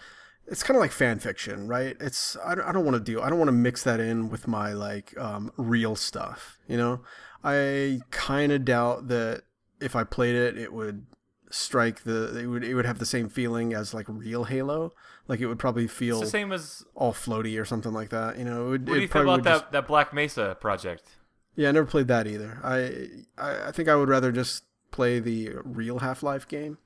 it's 0.50 0.64
kind 0.64 0.76
of 0.76 0.82
like 0.82 0.92
fan 0.92 1.20
fiction, 1.20 1.68
right? 1.68 1.96
It's 2.00 2.36
I 2.44 2.56
don't, 2.56 2.66
I 2.66 2.72
don't 2.72 2.86
want 2.86 2.96
to 2.96 3.12
do 3.12 3.22
I 3.22 3.30
don't 3.30 3.38
want 3.40 3.50
to 3.50 3.54
mix 3.54 3.84
that 3.84 4.00
in 4.00 4.30
with 4.30 4.48
my 4.48 4.74
like 4.74 5.18
um, 5.18 5.52
real 5.58 5.96
stuff. 5.96 6.58
You 6.68 6.78
know, 6.78 7.02
I 7.44 8.02
kind 8.12 8.52
of 8.52 8.66
doubt 8.66 9.08
that 9.10 9.44
if 9.80 9.96
I 9.96 10.04
played 10.04 10.36
it, 10.36 10.58
it 10.58 10.74
would 10.74 11.06
strike 11.52 12.04
the 12.04 12.38
it 12.38 12.46
would 12.46 12.64
it 12.64 12.76
would 12.76 12.86
have 12.86 13.00
the 13.00 13.06
same 13.06 13.30
feeling 13.30 13.74
as 13.74 13.94
like 13.94 14.06
real 14.08 14.44
Halo. 14.46 14.94
Like 15.28 15.40
it 15.40 15.48
would 15.48 15.60
probably 15.60 15.88
feel 15.88 16.20
the 16.22 16.26
same 16.26 16.52
as. 16.52 16.84
all 16.96 17.14
floaty 17.14 17.60
or 17.62 17.66
something 17.66 17.94
like 17.94 18.10
that. 18.10 18.38
You 18.38 18.46
know, 18.46 18.68
it 18.68 18.70
would, 18.70 18.88
What 18.90 18.96
do 18.96 19.02
you 19.02 19.08
feel 19.08 19.22
probably 19.24 19.34
about 19.36 19.44
that, 19.44 19.60
just- 19.62 19.72
that 19.74 19.88
Black 19.88 20.14
Mesa 20.14 20.58
project? 20.60 21.18
Yeah, 21.56 21.70
I 21.70 21.72
never 21.72 21.88
played 21.88 22.08
that 22.08 22.26
either. 22.26 22.60
I, 22.64 23.10
I 23.38 23.68
I 23.68 23.72
think 23.72 23.90
I 23.90 23.96
would 23.96 24.10
rather 24.10 24.32
just 24.32 24.64
play 24.92 25.20
the 25.20 25.52
real 25.64 26.00
Half 26.00 26.24
Life 26.24 26.48
game, 26.48 26.78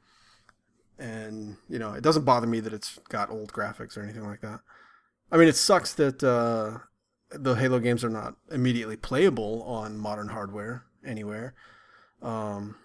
and 0.99 1.57
you 1.69 1.79
know, 1.79 1.93
it 1.93 2.03
doesn't 2.03 2.25
bother 2.25 2.47
me 2.47 2.59
that 2.59 2.73
it's 2.73 2.99
got 3.09 3.29
old 3.29 3.51
graphics 3.53 3.97
or 3.97 4.01
anything 4.03 4.25
like 4.25 4.41
that. 4.41 4.59
I 5.31 5.37
mean, 5.37 5.47
it 5.47 5.55
sucks 5.55 5.93
that 5.95 6.23
uh, 6.23 6.79
the 7.31 7.55
Halo 7.55 7.79
games 7.79 8.03
are 8.03 8.09
not 8.09 8.35
immediately 8.51 8.95
playable 8.97 9.63
on 9.63 9.97
modern 9.97 10.29
hardware 10.29 10.83
anywhere. 11.05 11.55
Um, 12.21 12.75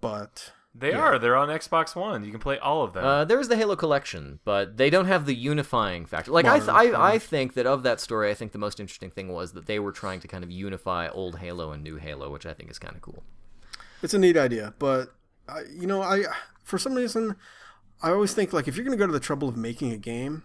but 0.00 0.52
They 0.74 0.90
Yeah. 0.92 1.00
are. 1.00 1.18
They're 1.18 1.36
on 1.36 1.48
Xbox 1.50 1.94
One. 1.94 2.24
You 2.24 2.30
can 2.30 2.40
play 2.40 2.58
all 2.58 2.82
of 2.82 2.94
them. 2.94 3.04
Uh, 3.04 3.24
there 3.26 3.38
is 3.38 3.48
the 3.48 3.56
Halo 3.58 3.76
collection, 3.76 4.40
but 4.44 4.78
they 4.78 4.88
don't 4.88 5.04
have 5.04 5.26
the 5.26 5.34
unifying 5.34 6.06
factor. 6.06 6.30
Like 6.30 6.46
I, 6.46 6.58
th- 6.58 6.70
I, 6.70 7.12
I 7.14 7.18
think 7.18 7.52
that 7.54 7.66
of 7.66 7.82
that 7.82 8.00
story, 8.00 8.30
I 8.30 8.34
think 8.34 8.52
the 8.52 8.58
most 8.58 8.80
interesting 8.80 9.10
thing 9.10 9.28
was 9.28 9.52
that 9.52 9.66
they 9.66 9.78
were 9.78 9.92
trying 9.92 10.20
to 10.20 10.28
kind 10.28 10.42
of 10.42 10.50
unify 10.50 11.08
old 11.08 11.40
Halo 11.40 11.72
and 11.72 11.82
new 11.84 11.96
Halo, 11.96 12.30
which 12.30 12.46
I 12.46 12.54
think 12.54 12.70
is 12.70 12.78
kind 12.78 12.96
of 12.96 13.02
cool. 13.02 13.22
It's 14.02 14.14
a 14.14 14.18
neat 14.18 14.38
idea, 14.38 14.72
but 14.78 15.12
I, 15.48 15.62
you 15.70 15.86
know, 15.86 16.02
I 16.02 16.24
for 16.64 16.78
some 16.78 16.94
reason 16.94 17.36
I 18.02 18.10
always 18.10 18.34
think 18.34 18.52
like 18.52 18.68
if 18.68 18.76
you're 18.76 18.84
going 18.84 18.96
to 18.96 19.02
go 19.02 19.06
to 19.06 19.12
the 19.12 19.20
trouble 19.20 19.48
of 19.48 19.56
making 19.56 19.92
a 19.92 19.96
game, 19.96 20.44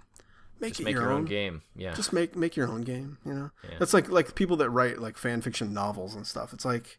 make 0.60 0.72
Just 0.72 0.82
it 0.82 0.84
make 0.86 0.94
your, 0.94 1.04
your 1.04 1.12
own. 1.12 1.20
own 1.20 1.26
game. 1.26 1.62
Yeah. 1.76 1.94
Just 1.94 2.14
make 2.14 2.36
make 2.36 2.56
your 2.56 2.68
own 2.70 2.82
game. 2.82 3.18
You 3.26 3.34
know, 3.34 3.52
Yeah. 3.64 3.78
that's 3.80 3.94
like 3.94 4.10
like 4.10 4.36
people 4.36 4.58
that 4.58 4.70
write 4.70 5.00
like 5.00 5.18
fan 5.18 5.42
fiction 5.42 5.74
novels 5.74 6.16
and 6.16 6.26
stuff. 6.28 6.54
It's 6.54 6.66
like 6.66 6.98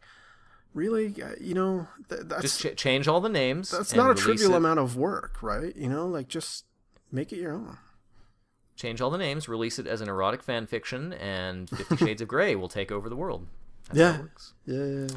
really, 0.74 1.14
Uh, 1.22 1.30
you 1.40 1.54
know, 1.54 1.88
th- 2.08 2.22
that's 2.26 2.42
Just 2.42 2.60
ch- 2.60 2.76
change 2.76 3.08
all 3.08 3.20
the 3.20 3.28
names. 3.28 3.70
that's 3.70 3.94
not 3.94 4.10
a 4.10 4.14
trivial 4.14 4.54
it. 4.54 4.58
amount 4.58 4.78
of 4.80 4.96
work, 4.96 5.42
right? 5.42 5.74
You 5.76 5.88
know, 5.88 6.06
like 6.06 6.28
just 6.28 6.64
make 7.10 7.32
it 7.32 7.38
your 7.38 7.52
own. 7.54 7.78
Change 8.76 9.00
all 9.00 9.10
the 9.10 9.18
names, 9.18 9.48
release 9.48 9.80
it 9.80 9.88
as 9.88 10.00
an 10.00 10.08
erotic 10.08 10.40
fan 10.42 10.66
fiction, 10.66 11.12
and 11.14 11.68
Fifty 11.68 11.96
Shades 12.04 12.22
of 12.22 12.28
Grey 12.28 12.54
will 12.54 12.68
take 12.68 12.92
over 12.92 13.08
the 13.08 13.16
world. 13.16 13.46
That's 13.88 13.98
Yeah. 13.98 14.12
how 14.12 14.18
it 14.18 14.22
works. 14.22 14.52
Yeah, 14.66 14.76
yeah, 14.84 15.00
yeah. 15.10 15.16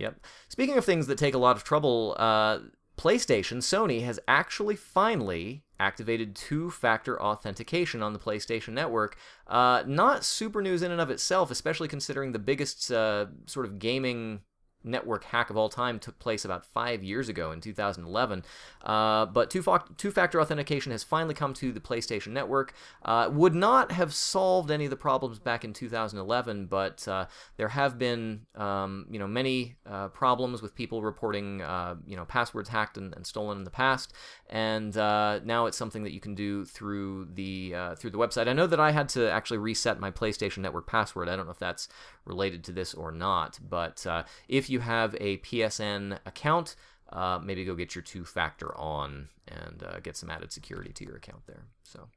Yep. 0.00 0.24
Speaking 0.48 0.78
of 0.78 0.84
things 0.84 1.06
that 1.06 1.18
take 1.18 1.34
a 1.34 1.38
lot 1.38 1.56
of 1.56 1.64
trouble, 1.64 2.16
uh, 2.18 2.60
PlayStation, 2.96 3.58
Sony 3.58 4.02
has 4.04 4.18
actually 4.26 4.76
finally 4.76 5.62
activated 5.78 6.34
two 6.34 6.70
factor 6.70 7.20
authentication 7.20 8.02
on 8.02 8.12
the 8.12 8.18
PlayStation 8.18 8.74
Network. 8.74 9.16
Uh, 9.46 9.82
not 9.86 10.24
super 10.24 10.60
news 10.60 10.82
in 10.82 10.90
and 10.90 11.00
of 11.00 11.10
itself, 11.10 11.50
especially 11.50 11.88
considering 11.88 12.32
the 12.32 12.38
biggest 12.38 12.90
uh, 12.90 13.26
sort 13.46 13.66
of 13.66 13.78
gaming 13.78 14.40
network 14.82 15.24
hack 15.24 15.50
of 15.50 15.56
all 15.56 15.68
time 15.68 15.98
took 15.98 16.18
place 16.18 16.44
about 16.44 16.64
five 16.64 17.02
years 17.02 17.28
ago 17.28 17.52
in 17.52 17.60
2011. 17.60 18.44
Uh, 18.82 19.26
but 19.26 19.50
two, 19.50 19.62
fa- 19.62 19.84
two 19.96 20.10
factor 20.10 20.40
authentication 20.40 20.92
has 20.92 21.04
finally 21.04 21.34
come 21.34 21.52
to 21.54 21.72
the 21.72 21.80
PlayStation 21.80 22.28
Network. 22.28 22.72
Uh, 23.04 23.28
would 23.32 23.54
not 23.54 23.92
have 23.92 24.14
solved 24.14 24.70
any 24.70 24.84
of 24.84 24.90
the 24.90 24.96
problems 24.96 25.38
back 25.38 25.64
in 25.64 25.72
2011, 25.72 26.66
but 26.66 27.06
uh, 27.06 27.26
there 27.56 27.68
have 27.68 27.98
been 27.98 28.46
um, 28.54 29.06
you 29.10 29.18
know 29.18 29.26
many 29.26 29.76
uh, 29.86 30.08
problems 30.08 30.62
with 30.62 30.74
people 30.74 31.02
reporting 31.02 31.60
uh, 31.60 31.96
you 32.06 32.16
know 32.16 32.24
passwords 32.24 32.68
hacked 32.68 32.96
and, 32.96 33.14
and 33.14 33.26
stolen 33.26 33.58
in 33.58 33.64
the 33.64 33.70
past, 33.70 34.14
and 34.48 34.96
uh, 34.96 35.40
now 35.44 35.66
it's 35.66 35.76
something 35.76 36.02
that 36.04 36.12
you 36.12 36.20
can 36.20 36.34
do 36.34 36.64
through 36.64 37.28
the 37.34 37.74
through 37.98 38.10
the 38.10 38.18
website. 38.18 38.48
I 38.48 38.52
know 38.52 38.66
that 38.66 38.80
I 38.80 38.92
had 38.92 39.08
to 39.10 39.30
actually 39.30 39.58
reset 39.58 40.00
my 40.00 40.10
PlayStation 40.10 40.58
Network 40.58 40.86
password. 40.86 41.28
I 41.28 41.36
don't 41.36 41.46
know 41.46 41.52
if 41.52 41.58
that's 41.58 41.88
related 42.24 42.64
to 42.64 42.72
this 42.72 42.94
or 42.94 43.10
not, 43.10 43.58
but 43.68 44.06
if 44.48 44.69
you 44.70 44.80
have 44.80 45.14
a 45.20 45.38
PSN 45.38 46.18
account, 46.26 46.76
uh, 47.12 47.40
maybe 47.42 47.64
go 47.64 47.74
get 47.74 47.94
your 47.94 48.02
two 48.02 48.24
factor 48.24 48.76
on 48.76 49.28
and 49.48 49.82
uh, 49.82 50.00
get 50.00 50.16
some 50.16 50.30
added 50.30 50.52
security 50.52 50.92
to 50.92 51.04
your 51.04 51.16
account 51.16 51.46
there. 51.46 51.64
So. 51.82 52.08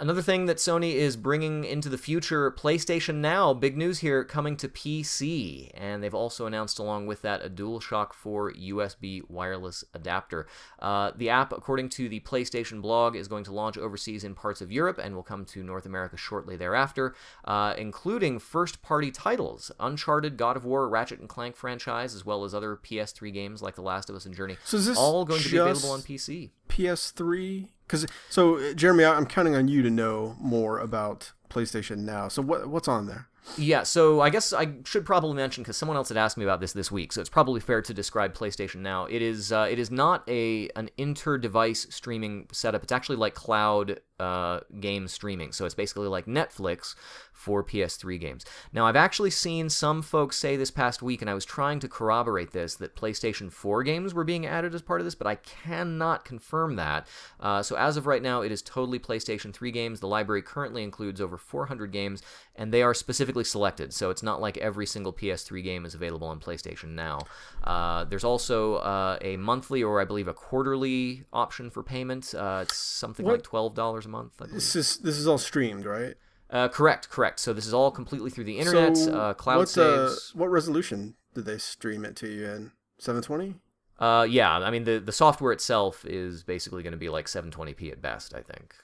Another 0.00 0.22
thing 0.22 0.46
that 0.46 0.56
Sony 0.56 0.94
is 0.94 1.14
bringing 1.14 1.62
into 1.62 1.90
the 1.90 1.98
future, 1.98 2.50
PlayStation 2.50 3.16
Now, 3.16 3.52
big 3.52 3.76
news 3.76 3.98
here, 3.98 4.24
coming 4.24 4.56
to 4.56 4.66
PC. 4.66 5.70
And 5.74 6.02
they've 6.02 6.14
also 6.14 6.46
announced 6.46 6.78
along 6.78 7.06
with 7.06 7.20
that 7.20 7.44
a 7.44 7.50
DualShock 7.50 8.14
4 8.14 8.54
USB 8.54 9.20
wireless 9.28 9.84
adapter. 9.92 10.46
Uh, 10.78 11.12
the 11.14 11.28
app, 11.28 11.52
according 11.52 11.90
to 11.90 12.08
the 12.08 12.20
PlayStation 12.20 12.80
blog, 12.80 13.14
is 13.14 13.28
going 13.28 13.44
to 13.44 13.52
launch 13.52 13.76
overseas 13.76 14.24
in 14.24 14.34
parts 14.34 14.62
of 14.62 14.72
Europe 14.72 14.96
and 14.96 15.14
will 15.14 15.22
come 15.22 15.44
to 15.44 15.62
North 15.62 15.84
America 15.84 16.16
shortly 16.16 16.56
thereafter, 16.56 17.14
uh, 17.44 17.74
including 17.76 18.38
first 18.38 18.80
party 18.80 19.10
titles 19.10 19.70
Uncharted, 19.78 20.38
God 20.38 20.56
of 20.56 20.64
War, 20.64 20.88
Ratchet 20.88 21.20
and 21.20 21.28
Clank 21.28 21.56
franchise, 21.56 22.14
as 22.14 22.24
well 22.24 22.44
as 22.44 22.54
other 22.54 22.74
PS3 22.74 23.30
games 23.34 23.60
like 23.60 23.74
The 23.74 23.82
Last 23.82 24.08
of 24.08 24.16
Us 24.16 24.24
and 24.24 24.34
Journey. 24.34 24.56
So 24.64 24.78
is 24.78 24.86
this 24.86 24.96
all 24.96 25.26
going 25.26 25.42
to 25.42 25.50
be 25.50 25.58
available 25.58 25.90
on 25.90 26.00
PC. 26.00 26.52
PS3? 26.70 27.68
Because 27.90 28.06
so 28.28 28.56
uh, 28.58 28.72
Jeremy, 28.74 29.04
I'm 29.04 29.26
counting 29.26 29.56
on 29.56 29.66
you 29.66 29.82
to 29.82 29.90
know 29.90 30.36
more 30.38 30.78
about 30.78 31.32
PlayStation 31.48 31.98
now. 31.98 32.28
So 32.28 32.40
what 32.40 32.68
what's 32.68 32.86
on 32.86 33.06
there? 33.06 33.26
Yeah, 33.56 33.82
so 33.82 34.20
I 34.20 34.30
guess 34.30 34.52
I 34.52 34.74
should 34.84 35.04
probably 35.04 35.34
mention 35.34 35.64
because 35.64 35.76
someone 35.76 35.96
else 35.96 36.08
had 36.08 36.18
asked 36.18 36.36
me 36.36 36.44
about 36.44 36.60
this 36.60 36.72
this 36.72 36.92
week, 36.92 37.12
so 37.12 37.20
it's 37.20 37.30
probably 37.30 37.58
fair 37.58 37.82
to 37.82 37.92
describe 37.92 38.32
PlayStation 38.32 38.76
Now. 38.76 39.06
It 39.06 39.22
is 39.22 39.50
uh, 39.50 39.66
it 39.68 39.80
is 39.80 39.90
not 39.90 40.22
a 40.28 40.68
an 40.76 40.90
inter-device 40.96 41.88
streaming 41.90 42.46
setup. 42.52 42.84
It's 42.84 42.92
actually 42.92 43.16
like 43.16 43.34
cloud 43.34 43.98
uh, 44.20 44.60
game 44.78 45.08
streaming. 45.08 45.50
So 45.50 45.64
it's 45.64 45.74
basically 45.74 46.06
like 46.06 46.26
Netflix 46.26 46.94
for 47.40 47.64
PS3 47.64 48.20
games. 48.20 48.44
Now 48.70 48.84
I've 48.86 48.96
actually 48.96 49.30
seen 49.30 49.70
some 49.70 50.02
folks 50.02 50.36
say 50.36 50.56
this 50.56 50.70
past 50.70 51.00
week, 51.00 51.22
and 51.22 51.30
I 51.30 51.34
was 51.34 51.46
trying 51.46 51.80
to 51.80 51.88
corroborate 51.88 52.50
this 52.52 52.74
that 52.76 52.94
PlayStation 52.94 53.50
4 53.50 53.82
games 53.82 54.12
were 54.12 54.24
being 54.24 54.44
added 54.44 54.74
as 54.74 54.82
part 54.82 55.00
of 55.00 55.06
this, 55.06 55.14
but 55.14 55.26
I 55.26 55.36
cannot 55.36 56.26
confirm 56.26 56.76
that. 56.76 57.06
Uh, 57.40 57.62
so 57.62 57.76
as 57.76 57.96
of 57.96 58.06
right 58.06 58.22
now, 58.22 58.42
it 58.42 58.52
is 58.52 58.60
totally 58.60 58.98
PlayStation 58.98 59.54
3 59.54 59.70
games. 59.70 60.00
The 60.00 60.06
library 60.06 60.42
currently 60.42 60.82
includes 60.82 61.18
over 61.18 61.38
400 61.38 61.90
games, 61.92 62.20
and 62.56 62.74
they 62.74 62.82
are 62.82 62.92
specifically 62.92 63.44
selected. 63.44 63.94
So 63.94 64.10
it's 64.10 64.22
not 64.22 64.40
like 64.42 64.58
every 64.58 64.84
single 64.86 65.12
PS3 65.14 65.64
game 65.64 65.86
is 65.86 65.94
available 65.94 66.28
on 66.28 66.40
PlayStation 66.40 66.90
now. 66.90 67.20
Uh, 67.64 68.04
there's 68.04 68.24
also 68.24 68.74
uh, 68.76 69.16
a 69.22 69.38
monthly 69.38 69.82
or 69.82 69.98
I 69.98 70.04
believe 70.04 70.28
a 70.28 70.34
quarterly 70.34 71.24
option 71.32 71.70
for 71.70 71.82
payment. 71.82 72.34
Uh, 72.34 72.60
it's 72.64 72.76
something 72.76 73.24
What- 73.24 73.32
like 73.32 73.42
twelve 73.42 73.74
dollars 73.74 74.04
a 74.04 74.10
month. 74.10 74.32
I. 74.42 74.46
This 74.46 74.76
is 74.76 74.98
this 74.98 75.16
is 75.16 75.26
all 75.26 75.38
streamed, 75.38 75.86
right? 75.86 76.16
Uh, 76.50 76.68
correct, 76.68 77.08
correct. 77.10 77.38
So 77.38 77.52
this 77.52 77.66
is 77.66 77.72
all 77.72 77.90
completely 77.90 78.30
through 78.30 78.44
the 78.44 78.58
internet, 78.58 78.96
So 78.96 79.12
uh, 79.14 79.34
cloud 79.34 79.58
what, 79.58 79.78
uh, 79.78 80.08
saves. 80.08 80.34
what 80.34 80.50
resolution 80.50 81.14
did 81.34 81.44
they 81.44 81.58
stream 81.58 82.04
it 82.04 82.16
to 82.16 82.28
you 82.28 82.44
in? 82.46 82.72
720? 82.98 83.54
Uh, 83.98 84.26
yeah, 84.28 84.56
I 84.58 84.70
mean 84.70 84.84
the 84.84 84.98
the 84.98 85.12
software 85.12 85.52
itself 85.52 86.04
is 86.06 86.42
basically 86.42 86.82
going 86.82 86.92
to 86.92 86.98
be 86.98 87.08
like 87.08 87.26
720p 87.26 87.92
at 87.92 88.02
best. 88.02 88.34
I 88.34 88.42
think. 88.42 88.74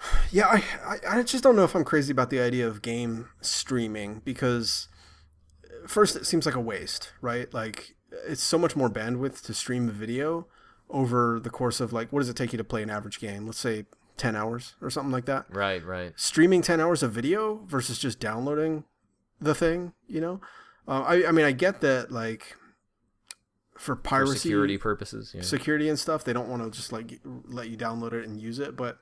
Yeah, 0.32 0.46
I, 0.46 0.62
I 0.86 1.18
I 1.18 1.22
just 1.22 1.42
don't 1.42 1.56
know 1.56 1.64
if 1.64 1.74
I'm 1.74 1.84
crazy 1.84 2.12
about 2.12 2.30
the 2.30 2.40
idea 2.40 2.66
of 2.66 2.80
game 2.80 3.28
streaming 3.42 4.22
because 4.24 4.88
first 5.86 6.16
it 6.16 6.26
seems 6.26 6.46
like 6.46 6.54
a 6.54 6.60
waste, 6.60 7.12
right? 7.20 7.52
Like 7.52 7.96
it's 8.26 8.42
so 8.42 8.58
much 8.58 8.76
more 8.76 8.88
bandwidth 8.88 9.42
to 9.42 9.54
stream 9.54 9.90
video 9.90 10.46
over 10.88 11.38
the 11.40 11.50
course 11.50 11.80
of 11.80 11.92
like 11.92 12.12
what 12.12 12.20
does 12.20 12.28
it 12.28 12.36
take 12.36 12.52
you 12.52 12.56
to 12.58 12.64
play 12.64 12.82
an 12.82 12.88
average 12.90 13.18
game? 13.20 13.44
Let's 13.46 13.58
say 13.58 13.84
10 14.20 14.36
hours 14.36 14.74
or 14.80 14.90
something 14.90 15.10
like 15.10 15.24
that. 15.24 15.46
Right, 15.50 15.84
right. 15.84 16.12
Streaming 16.16 16.62
10 16.62 16.78
hours 16.80 17.02
of 17.02 17.10
video 17.12 17.64
versus 17.66 17.98
just 17.98 18.20
downloading 18.20 18.84
the 19.40 19.54
thing, 19.54 19.94
you 20.06 20.20
know? 20.20 20.40
Uh, 20.86 21.00
I 21.02 21.26
I 21.28 21.32
mean 21.32 21.44
I 21.46 21.52
get 21.52 21.80
that 21.80 22.12
like 22.12 22.56
for 23.78 23.96
For 23.96 23.96
piracy 23.96 24.38
security 24.38 24.76
purposes. 24.78 25.32
Yeah. 25.34 25.42
security 25.42 25.88
and 25.88 25.98
stuff. 25.98 26.22
They 26.24 26.32
don't 26.34 26.48
want 26.48 26.62
to 26.62 26.70
just 26.70 26.92
like 26.92 27.18
let 27.46 27.68
you 27.70 27.76
download 27.76 28.12
it 28.12 28.26
and 28.28 28.38
use 28.40 28.58
it, 28.58 28.76
but 28.76 28.98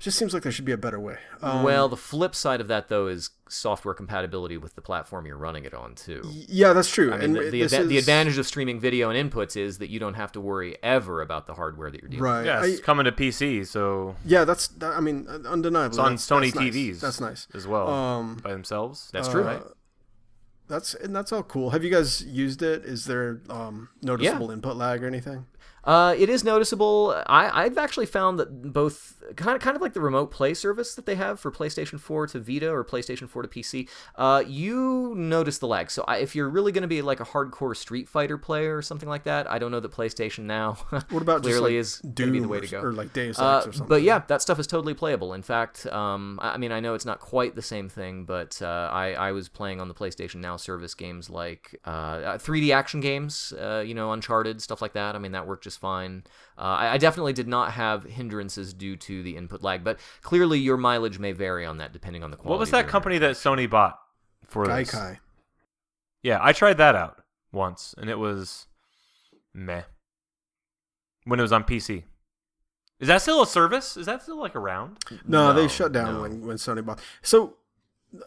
just 0.00 0.18
seems 0.18 0.34
like 0.34 0.42
there 0.42 0.50
should 0.50 0.64
be 0.64 0.72
a 0.72 0.76
better 0.78 0.98
way. 0.98 1.18
Um, 1.42 1.62
well, 1.62 1.88
the 1.88 1.96
flip 1.96 2.34
side 2.34 2.60
of 2.60 2.66
that 2.68 2.88
though 2.88 3.06
is 3.06 3.30
software 3.48 3.94
compatibility 3.94 4.56
with 4.56 4.74
the 4.74 4.80
platform 4.80 5.26
you're 5.26 5.36
running 5.36 5.64
it 5.64 5.74
on 5.74 5.94
too. 5.94 6.22
yeah, 6.48 6.72
that's 6.72 6.90
true. 6.90 7.12
I 7.12 7.18
mean, 7.18 7.24
and 7.24 7.36
the, 7.36 7.50
the, 7.50 7.60
this 7.62 7.72
adva- 7.74 7.88
the 7.88 7.96
is- 7.98 8.04
advantage 8.04 8.38
of 8.38 8.46
streaming 8.46 8.80
video 8.80 9.10
and 9.10 9.30
inputs 9.32 9.56
is 9.56 9.78
that 9.78 9.90
you 9.90 9.98
don't 10.00 10.14
have 10.14 10.32
to 10.32 10.40
worry 10.40 10.76
ever 10.82 11.20
about 11.22 11.46
the 11.46 11.54
hardware 11.54 11.90
that 11.90 12.00
you're 12.00 12.08
dealing 12.10 12.24
right? 12.24 12.44
Yeah, 12.46 12.60
I- 12.60 12.66
it's 12.66 12.80
coming 12.80 13.04
to 13.04 13.12
PC, 13.12 13.66
so 13.66 14.16
yeah, 14.24 14.44
that's. 14.44 14.68
That, 14.68 14.96
I 14.96 15.00
mean, 15.00 15.26
undeniable. 15.28 15.88
it's 15.90 15.98
on 15.98 16.12
that's, 16.12 16.26
Sony 16.26 16.46
that's 16.52 16.54
nice. 16.56 16.74
TVs. 16.74 17.00
That's 17.00 17.20
nice. 17.20 17.46
as 17.54 17.66
well 17.66 17.88
Um, 17.88 18.40
by 18.42 18.52
themselves. 18.52 19.10
That's 19.12 19.28
true. 19.28 19.44
uh, 19.44 19.60
That's 20.68 20.94
and 20.94 21.14
that's 21.14 21.32
all 21.32 21.42
cool. 21.42 21.70
Have 21.70 21.82
you 21.82 21.90
guys 21.90 22.22
used 22.24 22.62
it? 22.62 22.84
Is 22.84 23.04
there 23.06 23.40
um, 23.50 23.88
noticeable 24.02 24.50
input 24.52 24.76
lag 24.76 25.02
or 25.02 25.06
anything? 25.08 25.46
Uh, 25.82 26.14
it 26.16 26.28
is 26.28 26.44
noticeable. 26.44 27.20
I, 27.26 27.64
I've 27.64 27.78
actually 27.78 28.04
found 28.06 28.38
that 28.38 28.70
both 28.72 29.19
kind 29.36 29.54
of 29.56 29.60
kind 29.62 29.76
of 29.76 29.82
like 29.82 29.92
the 29.92 30.00
remote 30.00 30.30
play 30.30 30.54
service 30.54 30.94
that 30.94 31.06
they 31.06 31.14
have 31.14 31.38
for 31.40 31.50
PlayStation 31.50 31.98
4 32.00 32.26
to 32.28 32.40
Vita 32.40 32.70
or 32.70 32.84
PlayStation 32.84 33.28
4 33.28 33.42
to 33.42 33.48
PC. 33.48 33.88
Uh, 34.16 34.42
you 34.46 35.14
notice 35.16 35.58
the 35.58 35.66
lag. 35.66 35.90
So 35.90 36.04
I, 36.06 36.18
if 36.18 36.34
you're 36.34 36.48
really 36.48 36.72
going 36.72 36.82
to 36.82 36.88
be 36.88 37.02
like 37.02 37.20
a 37.20 37.24
hardcore 37.24 37.76
Street 37.76 38.08
Fighter 38.08 38.38
player 38.38 38.76
or 38.76 38.82
something 38.82 39.08
like 39.08 39.24
that, 39.24 39.50
I 39.50 39.58
don't 39.58 39.70
know 39.70 39.80
that 39.80 39.92
PlayStation 39.92 40.44
now 40.44 40.74
What 41.10 41.22
about 41.22 41.42
clearly 41.42 41.76
just 41.78 42.02
like 42.04 42.10
is 42.10 42.14
to 42.16 42.30
be 42.30 42.40
the 42.40 42.48
way 42.48 42.60
to 42.60 42.66
go. 42.66 42.80
or, 42.80 42.92
like 42.92 43.12
Deus 43.12 43.30
Ex 43.30 43.38
Uh, 43.40 43.58
or 43.58 43.62
something? 43.72 43.88
but 43.88 44.02
yeah, 44.02 44.22
that 44.28 44.42
stuff 44.42 44.58
is 44.58 44.66
totally 44.66 44.94
playable. 44.94 45.34
In 45.34 45.42
fact, 45.42 45.86
um, 45.86 46.38
I 46.42 46.50
I 46.54 46.56
mean, 46.62 46.72
I 46.72 46.80
know 46.80 46.94
it's 46.94 47.06
not 47.06 47.20
quite 47.20 47.54
the 47.54 47.62
same 47.62 47.88
thing, 47.88 48.24
but 48.24 48.60
uh, 48.60 48.88
I, 48.92 49.12
I 49.12 49.32
was 49.32 49.48
playing 49.48 49.80
on 49.80 49.88
the 49.88 49.94
PlayStation 49.94 50.36
Now 50.36 50.56
service 50.56 50.94
games 50.94 51.30
like 51.30 51.80
uh, 51.84 52.36
3D 52.38 52.74
action 52.74 53.00
games, 53.00 53.52
uh, 53.58 53.82
you 53.86 53.94
know, 53.94 54.12
Uncharted, 54.12 54.60
stuff 54.60 54.82
like 54.82 54.92
that. 54.94 55.14
I 55.14 55.18
mean, 55.18 55.32
that 55.32 55.46
worked 55.46 55.64
just 55.64 55.78
fine. 55.80 56.24
Uh, 56.58 56.62
I, 56.82 56.94
I 56.94 56.98
definitely 56.98 57.32
did 57.32 57.48
not 57.48 57.72
have 57.72 58.04
hindrances 58.04 58.74
due 58.74 58.96
to 58.96 59.09
the 59.22 59.36
input 59.36 59.62
lag, 59.62 59.84
but 59.84 59.98
clearly 60.22 60.58
your 60.58 60.76
mileage 60.76 61.18
may 61.18 61.32
vary 61.32 61.66
on 61.66 61.78
that 61.78 61.92
depending 61.92 62.22
on 62.22 62.30
the 62.30 62.36
quality. 62.36 62.50
What 62.50 62.60
was 62.60 62.70
that 62.70 62.88
company 62.88 63.18
that 63.18 63.36
Sony 63.36 63.68
bought 63.68 63.98
for 64.46 64.66
this? 64.66 64.90
Gaikai. 64.90 65.18
Yeah, 66.22 66.38
I 66.40 66.52
tried 66.52 66.78
that 66.78 66.94
out 66.94 67.22
once, 67.52 67.94
and 67.98 68.10
it 68.10 68.18
was 68.18 68.66
meh. 69.54 69.82
When 71.24 71.38
it 71.38 71.42
was 71.42 71.52
on 71.52 71.64
PC. 71.64 72.04
Is 72.98 73.08
that 73.08 73.22
still 73.22 73.42
a 73.42 73.46
service? 73.46 73.96
Is 73.96 74.06
that 74.06 74.22
still 74.22 74.38
like 74.38 74.54
around? 74.54 74.98
No, 75.26 75.52
they 75.52 75.68
shut 75.68 75.92
down 75.92 76.14
no. 76.14 76.22
when, 76.22 76.46
when 76.46 76.56
Sony 76.56 76.84
bought. 76.84 77.00
So, 77.22 77.56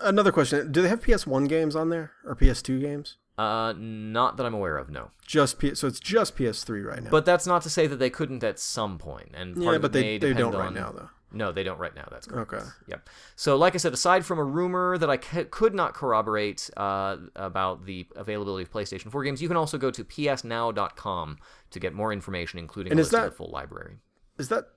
another 0.01 0.31
question: 0.31 0.71
Do 0.71 0.81
they 0.81 0.89
have 0.89 1.01
PS1 1.01 1.47
games 1.47 1.75
on 1.75 1.89
there 1.89 2.11
or 2.25 2.35
PS2 2.35 2.81
games? 2.81 3.17
Uh, 3.37 3.73
not 3.77 4.37
that 4.37 4.45
I'm 4.45 4.53
aware 4.53 4.77
of, 4.77 4.89
no. 4.91 5.09
Just 5.25 5.57
P- 5.57 5.73
so 5.75 5.87
it's 5.87 5.99
just 5.99 6.35
PS3 6.37 6.85
right 6.85 7.01
now. 7.03 7.09
But 7.09 7.25
that's 7.25 7.47
not 7.47 7.63
to 7.63 7.69
say 7.69 7.87
that 7.87 7.97
they 7.97 8.09
couldn't 8.11 8.43
at 8.43 8.59
some 8.59 8.97
point. 8.99 9.31
And 9.33 9.55
part 9.55 9.65
yeah, 9.65 9.71
of 9.77 9.81
but 9.81 9.91
they 9.93 10.17
they 10.19 10.33
don't 10.33 10.53
right 10.53 10.71
now 10.73 10.91
though. 10.91 11.09
No, 11.35 11.51
they 11.51 11.63
don't 11.63 11.79
right 11.79 11.95
now. 11.95 12.07
That's 12.11 12.27
correct. 12.27 12.53
Okay. 12.53 12.63
Yep. 12.89 13.09
So, 13.35 13.55
like 13.57 13.73
I 13.73 13.79
said, 13.79 13.91
aside 13.91 14.23
from 14.23 14.37
a 14.37 14.43
rumor 14.43 14.99
that 14.99 15.09
I 15.09 15.17
c- 15.17 15.45
could 15.45 15.73
not 15.73 15.95
corroborate 15.95 16.69
uh, 16.77 17.17
about 17.35 17.85
the 17.87 18.05
availability 18.15 18.61
of 18.61 18.71
PlayStation 18.71 19.09
4 19.09 19.23
games, 19.23 19.41
you 19.41 19.47
can 19.47 19.57
also 19.57 19.79
go 19.79 19.89
to 19.89 20.03
psnow.com 20.03 21.37
to 21.71 21.79
get 21.79 21.93
more 21.95 22.13
information, 22.13 22.59
including 22.59 22.91
And 22.91 22.99
a 22.99 23.01
is 23.01 23.07
list 23.11 23.15
of 23.15 23.21
that- 23.23 23.29
the 23.31 23.35
full 23.35 23.49
library. 23.51 23.97
Is 24.37 24.49
that 24.49 24.67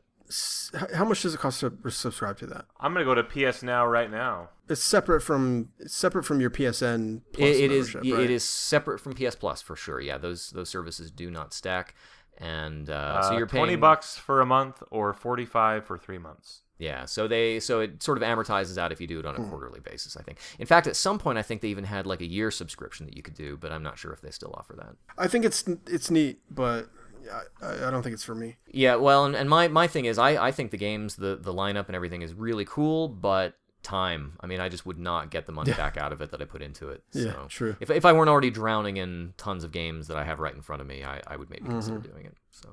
how 0.95 1.05
much 1.05 1.23
does 1.23 1.35
it 1.35 1.41
cost 1.41 1.61
to 1.61 1.73
subscribe 1.91 2.39
to 2.39 2.47
that? 2.49 2.67
I'm 2.81 2.93
gonna 2.93 3.05
go 3.05 3.15
to 3.15 3.23
PS 3.25 3.63
Now 3.63 3.87
right 3.87 4.11
now. 4.11 4.51
It's 4.69 4.83
separate 4.83 5.21
from 5.21 5.71
it's 5.79 5.95
separate 5.95 6.25
from 6.25 6.41
your 6.41 6.51
PSN. 6.51 7.23
Plus 7.33 7.49
It, 7.49 7.65
it 7.65 7.71
is 7.73 7.95
right? 7.95 8.05
is 8.07 8.45
separate 8.45 8.99
from 9.01 9.15
PS 9.15 9.35
Plus 9.37 9.63
for 9.63 9.77
sure. 9.77 10.01
Yeah, 10.01 10.19
those 10.19 10.51
those 10.51 10.69
services 10.69 11.11
do 11.11 11.31
not 11.31 11.55
stack, 11.55 11.95
and 12.39 12.91
uh, 12.91 13.23
so 13.23 13.35
Uh, 13.35 13.39
you're 13.39 13.47
paying 13.47 13.63
twenty 13.63 13.77
bucks 13.77 14.17
for 14.17 14.41
a 14.41 14.47
month 14.47 14.83
or 14.91 15.13
forty 15.15 15.45
five 15.45 15.85
for 15.87 15.97
three 15.99 16.19
months. 16.19 16.63
Yeah, 16.79 17.07
so 17.07 17.27
they 17.27 17.59
so 17.61 17.81
it 17.81 18.03
sort 18.03 18.19
of 18.19 18.25
amortizes 18.25 18.77
out 18.77 18.93
if 18.93 19.01
you 19.01 19.07
do 19.07 19.19
it 19.19 19.25
on 19.25 19.35
a 19.35 19.39
Hmm. 19.39 19.49
quarterly 19.49 19.81
basis. 19.81 20.15
I 20.17 20.23
think. 20.23 20.39
In 20.59 20.67
fact, 20.67 20.87
at 20.87 20.95
some 20.97 21.19
point, 21.19 21.39
I 21.39 21.43
think 21.43 21.63
they 21.63 21.69
even 21.69 21.85
had 21.85 22.07
like 22.07 22.21
a 22.21 22.27
year 22.27 22.51
subscription 22.51 23.07
that 23.07 23.17
you 23.17 23.23
could 23.23 23.35
do, 23.35 23.57
but 23.57 23.73
I'm 23.73 23.83
not 23.83 23.99
sure 23.99 24.13
if 24.13 24.21
they 24.21 24.31
still 24.31 24.53
offer 24.59 24.75
that. 24.77 24.97
I 25.17 25.27
think 25.29 25.45
it's 25.47 25.65
it's 25.87 26.11
neat, 26.11 26.41
but 26.51 26.91
I, 27.33 27.89
I 27.89 27.91
don't 27.91 28.03
think 28.03 28.15
it's 28.15 28.25
for 28.25 28.35
me. 28.35 28.57
Yeah, 28.67 28.97
well, 28.97 29.25
and, 29.25 29.35
and 29.37 29.49
my, 29.49 29.69
my 29.69 29.87
thing 29.87 30.05
is, 30.05 30.19
I, 30.19 30.47
I 30.49 30.53
think 30.53 30.71
the 30.71 30.77
games, 30.77 31.17
the, 31.17 31.37
the 31.37 31.53
lineup 31.53 31.87
and 31.87 31.95
everything 31.97 32.23
is 32.23 32.33
really 32.35 32.65
cool, 32.65 33.09
but 33.09 33.55
time. 33.83 34.37
I 34.41 34.47
mean, 34.47 34.61
I 34.61 34.69
just 34.69 34.85
would 34.85 34.99
not 34.99 35.31
get 35.31 35.47
the 35.47 35.53
money 35.53 35.73
back 35.73 35.97
out 35.97 36.13
of 36.13 36.21
it 36.21 36.31
that 36.33 36.43
I 36.43 36.45
put 36.45 36.61
into 36.63 36.89
it. 36.89 37.05
Yeah, 37.13 37.33
so 37.33 37.47
true. 37.49 37.77
If, 37.81 37.91
if 37.91 38.05
I 38.05 38.13
weren't 38.13 38.29
already 38.31 38.51
drowning 38.51 38.97
in 38.97 39.35
tons 39.37 39.63
of 39.65 39.71
games 39.71 40.09
that 40.09 40.17
I 40.17 40.25
have 40.25 40.41
right 40.41 40.55
in 40.55 40.61
front 40.61 40.83
of 40.83 40.89
me, 40.89 41.05
I, 41.05 41.21
I 41.27 41.37
would 41.37 41.51
maybe 41.51 41.67
consider 41.69 41.99
Mm-hmm. 41.99 42.11
doing 42.13 42.27
it. 42.27 42.35
So. 42.51 42.71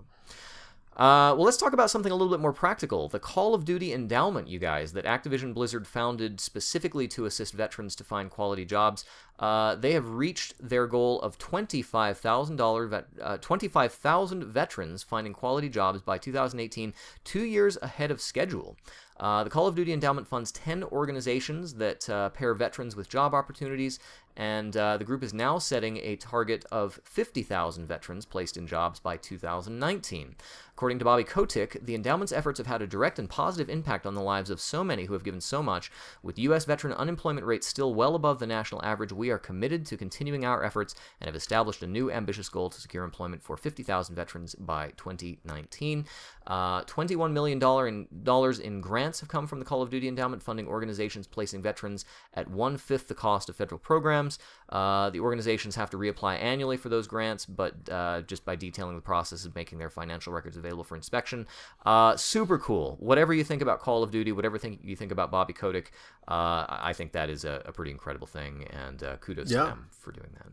Uh, 0.96 1.34
well, 1.36 1.46
let's 1.46 1.58
talk 1.58 1.74
about 1.74 1.90
something 1.90 2.12
a 2.12 2.16
little 2.16 2.32
bit 2.32 2.40
more 2.40 2.54
practical. 2.54 3.10
The 3.10 3.20
Call 3.20 3.56
of 3.56 3.66
Duty 3.66 3.92
Endowment, 3.92 4.48
you 4.48 4.60
guys, 4.60 4.94
that 4.94 5.06
Activision 5.06 5.54
Blizzard 5.54 5.88
founded 5.88 6.40
specifically 6.40 7.08
to 7.10 7.26
assist 7.26 7.54
veterans 7.54 7.96
to 7.96 8.04
find 8.04 8.30
quality 8.30 8.64
jobs. 8.64 9.04
Uh, 9.40 9.76
they 9.76 9.94
have 9.94 10.08
reached 10.08 10.54
their 10.60 10.86
goal 10.86 11.20
of 11.22 11.40
$25,000 11.40 12.90
vet, 12.90 13.06
uh, 13.20 13.38
25,000 13.38 14.46
veterans 14.46 15.02
finding 15.02 15.34
quality 15.34 15.68
jobs 15.68 16.02
by 16.02 16.20
2018, 16.20 16.94
two 17.24 17.44
years 17.44 17.76
ahead 17.82 18.12
of 18.12 18.22
schedule. 18.22 18.78
Uh, 19.24 19.42
the 19.42 19.50
Call 19.50 19.68
of 19.68 19.76
Duty 19.76 19.94
Endowment 19.94 20.28
funds 20.28 20.52
10 20.52 20.84
organizations 20.84 21.76
that 21.76 22.10
uh, 22.10 22.28
pair 22.32 22.54
veterans 22.54 22.94
with 22.94 23.08
job 23.08 23.34
opportunities, 23.34 23.98
and 24.36 24.76
uh, 24.76 24.98
the 24.98 25.06
group 25.06 25.24
is 25.24 25.34
now 25.34 25.58
setting 25.60 25.96
a 25.98 26.18
target 26.18 26.66
of 26.74 27.00
50,000 27.06 27.88
veterans 27.88 28.26
placed 28.26 28.58
in 28.58 28.68
jobs 28.68 29.00
by 29.00 29.16
2019. 29.16 30.36
According 30.74 31.00
to 31.00 31.06
Bobby 31.06 31.24
Kotick, 31.24 31.78
the 31.86 31.96
endowment's 31.96 32.34
efforts 32.34 32.58
have 32.58 32.68
had 32.68 32.82
a 32.82 32.88
direct 32.88 33.20
and 33.20 33.30
positive 33.30 33.70
impact 33.70 34.06
on 34.06 34.16
the 34.16 34.22
lives 34.22 34.50
of 34.50 34.60
so 34.60 34.84
many 34.84 35.06
who 35.06 35.14
have 35.14 35.24
given 35.24 35.40
so 35.40 35.64
much. 35.64 35.92
With 36.24 36.40
U.S. 36.40 36.66
veteran 36.66 36.94
unemployment 36.94 37.46
rates 37.46 37.68
still 37.68 37.94
well 37.94 38.16
above 38.16 38.40
the 38.40 38.48
national 38.48 38.84
average, 38.84 39.14
we 39.14 39.30
are 39.30 39.38
committed 39.38 39.86
to 39.86 39.98
continuing 39.98 40.44
our 40.44 40.64
efforts 40.64 40.96
and 41.22 41.28
have 41.28 41.36
established 41.36 41.84
a 41.84 41.88
new 41.88 42.12
ambitious 42.12 42.50
goal 42.50 42.70
to 42.72 42.82
secure 42.82 43.04
employment 43.04 43.44
for 43.44 43.56
50,000 43.56 44.16
veterans 44.16 44.56
by 44.56 44.90
2019. 44.98 46.08
Uh, 46.46 46.84
$21 46.84 47.32
million 47.32 47.58
in, 47.88 48.08
dollars 48.24 48.60
in 48.60 48.82
grants 48.82 49.20
have 49.22 49.30
come 49.30 49.48
from 49.48 49.60
the 49.60 49.66
Call 49.66 49.82
of 49.82 49.90
Duty 49.90 50.08
Endowment, 50.08 50.44
funding 50.44 50.68
organizations 50.68 51.26
placing 51.28 51.62
veterans 51.62 52.06
at 52.34 52.50
one 52.50 52.78
fifth 52.78 53.08
the 53.08 53.16
cost 53.16 53.50
of 53.50 53.56
federal 53.56 53.80
programs. 53.80 54.40
Uh, 54.70 55.10
the 55.10 55.20
organizations 55.20 55.76
have 55.76 55.90
to 55.90 55.98
reapply 55.98 56.38
annually 56.42 56.78
for 56.78 56.90
those 56.90 57.08
grants, 57.08 57.46
but 57.46 57.76
uh, 57.90 58.22
just 58.22 58.44
by 58.46 58.56
detailing 58.56 58.96
the 58.96 59.02
process 59.02 59.46
of 59.46 59.56
making 59.56 59.78
their 59.78 59.90
financial 59.90 60.34
records 60.34 60.58
available 60.58 60.84
for 60.84 60.96
inspection. 60.96 61.48
Uh, 61.86 62.16
super 62.18 62.58
cool. 62.60 62.98
Whatever 63.00 63.34
you 63.34 63.44
think 63.44 63.62
about 63.62 63.80
Call 63.80 64.04
of 64.04 64.12
Duty, 64.12 64.32
whatever 64.32 64.58
think 64.58 64.80
you 64.84 64.96
think 64.96 65.12
about 65.12 65.32
Bobby 65.32 65.54
Kotick, 65.54 65.92
uh, 66.28 66.66
I 66.68 66.80
I 66.90 66.94
think 66.94 67.14
that 67.14 67.30
is 67.30 67.44
a, 67.46 67.62
a 67.66 67.72
pretty 67.72 67.92
incredible 67.92 68.28
thing, 68.28 68.68
and 68.70 69.02
uh, 69.04 69.18
kudos 69.18 69.50
Yeah. 69.52 69.60
to 69.62 69.66
them 69.70 69.88
for 69.92 70.12
doing 70.12 70.30
that. 70.34 70.48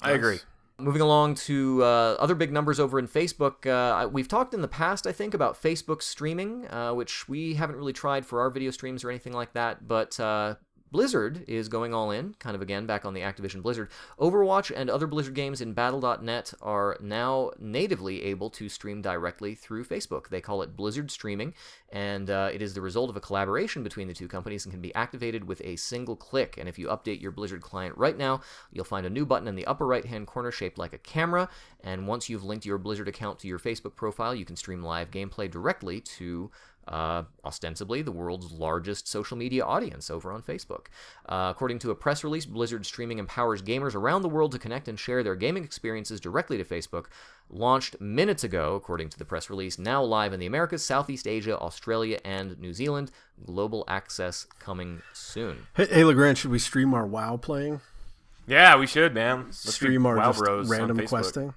I 0.00 0.12
agree. 0.12 0.40
Moving 0.82 1.00
along 1.00 1.36
to 1.36 1.84
uh, 1.84 2.16
other 2.18 2.34
big 2.34 2.52
numbers 2.52 2.80
over 2.80 2.98
in 2.98 3.06
Facebook. 3.06 3.66
Uh, 3.66 4.08
we've 4.08 4.26
talked 4.26 4.52
in 4.52 4.62
the 4.62 4.68
past, 4.68 5.06
I 5.06 5.12
think, 5.12 5.32
about 5.32 5.60
Facebook 5.60 6.02
streaming, 6.02 6.66
uh, 6.68 6.92
which 6.92 7.28
we 7.28 7.54
haven't 7.54 7.76
really 7.76 7.92
tried 7.92 8.26
for 8.26 8.40
our 8.40 8.50
video 8.50 8.72
streams 8.72 9.04
or 9.04 9.10
anything 9.10 9.32
like 9.32 9.52
that. 9.52 9.86
But 9.86 10.18
uh, 10.18 10.56
Blizzard 10.92 11.44
is 11.48 11.70
going 11.70 11.94
all 11.94 12.10
in, 12.10 12.34
kind 12.38 12.54
of 12.54 12.60
again 12.60 12.84
back 12.84 13.06
on 13.06 13.14
the 13.14 13.22
Activision 13.22 13.62
Blizzard. 13.62 13.88
Overwatch 14.20 14.70
and 14.76 14.90
other 14.90 15.06
Blizzard 15.06 15.32
games 15.32 15.62
in 15.62 15.72
Battle.net 15.72 16.52
are 16.60 16.98
now 17.00 17.50
natively 17.58 18.22
able 18.24 18.50
to 18.50 18.68
stream 18.68 19.00
directly 19.00 19.54
through 19.54 19.86
Facebook. 19.86 20.28
They 20.28 20.42
call 20.42 20.60
it 20.60 20.76
Blizzard 20.76 21.10
Streaming, 21.10 21.54
and 21.90 22.28
uh, 22.28 22.50
it 22.52 22.60
is 22.60 22.74
the 22.74 22.82
result 22.82 23.08
of 23.08 23.16
a 23.16 23.20
collaboration 23.20 23.82
between 23.82 24.06
the 24.06 24.12
two 24.12 24.28
companies 24.28 24.66
and 24.66 24.72
can 24.72 24.82
be 24.82 24.94
activated 24.94 25.44
with 25.44 25.62
a 25.64 25.76
single 25.76 26.14
click. 26.14 26.56
And 26.58 26.68
if 26.68 26.78
you 26.78 26.88
update 26.88 27.22
your 27.22 27.32
Blizzard 27.32 27.62
client 27.62 27.96
right 27.96 28.16
now, 28.16 28.42
you'll 28.70 28.84
find 28.84 29.06
a 29.06 29.10
new 29.10 29.24
button 29.24 29.48
in 29.48 29.56
the 29.56 29.66
upper 29.66 29.86
right 29.86 30.04
hand 30.04 30.26
corner 30.26 30.50
shaped 30.50 30.76
like 30.76 30.92
a 30.92 30.98
camera. 30.98 31.48
And 31.82 32.06
once 32.06 32.28
you've 32.28 32.44
linked 32.44 32.66
your 32.66 32.76
Blizzard 32.76 33.08
account 33.08 33.38
to 33.38 33.48
your 33.48 33.58
Facebook 33.58 33.96
profile, 33.96 34.34
you 34.34 34.44
can 34.44 34.56
stream 34.56 34.82
live 34.82 35.10
gameplay 35.10 35.50
directly 35.50 36.02
to 36.02 36.50
uh, 36.88 37.22
ostensibly 37.44 38.02
the 38.02 38.12
world's 38.12 38.52
largest 38.52 39.06
social 39.06 39.36
media 39.36 39.64
audience 39.64 40.10
over 40.10 40.32
on 40.32 40.42
Facebook. 40.42 40.86
Uh, 41.26 41.48
according 41.50 41.78
to 41.80 41.90
a 41.90 41.94
press 41.94 42.24
release, 42.24 42.46
Blizzard 42.46 42.84
Streaming 42.84 43.18
empowers 43.18 43.62
gamers 43.62 43.94
around 43.94 44.22
the 44.22 44.28
world 44.28 44.52
to 44.52 44.58
connect 44.58 44.88
and 44.88 44.98
share 44.98 45.22
their 45.22 45.34
gaming 45.34 45.64
experiences 45.64 46.20
directly 46.20 46.58
to 46.58 46.64
Facebook. 46.64 47.06
Launched 47.50 48.00
minutes 48.00 48.44
ago, 48.44 48.74
according 48.74 49.10
to 49.10 49.18
the 49.18 49.24
press 49.24 49.50
release, 49.50 49.78
now 49.78 50.02
live 50.02 50.32
in 50.32 50.40
the 50.40 50.46
Americas, 50.46 50.84
Southeast 50.84 51.28
Asia, 51.28 51.58
Australia, 51.58 52.18
and 52.24 52.58
New 52.58 52.72
Zealand. 52.72 53.10
Global 53.44 53.84
access 53.88 54.46
coming 54.58 55.02
soon. 55.12 55.66
Hey, 55.74 55.86
hey 55.86 56.04
Legrand, 56.04 56.38
should 56.38 56.50
we 56.50 56.58
stream 56.58 56.94
our 56.94 57.06
WoW 57.06 57.36
playing? 57.36 57.80
Yeah, 58.46 58.76
we 58.76 58.86
should, 58.86 59.14
man. 59.14 59.46
Let's 59.46 59.74
stream 59.74 60.06
our 60.06 60.16
WoW 60.16 60.32
just 60.32 60.38
Bros 60.40 60.68
random 60.68 61.06
questing. 61.06 61.54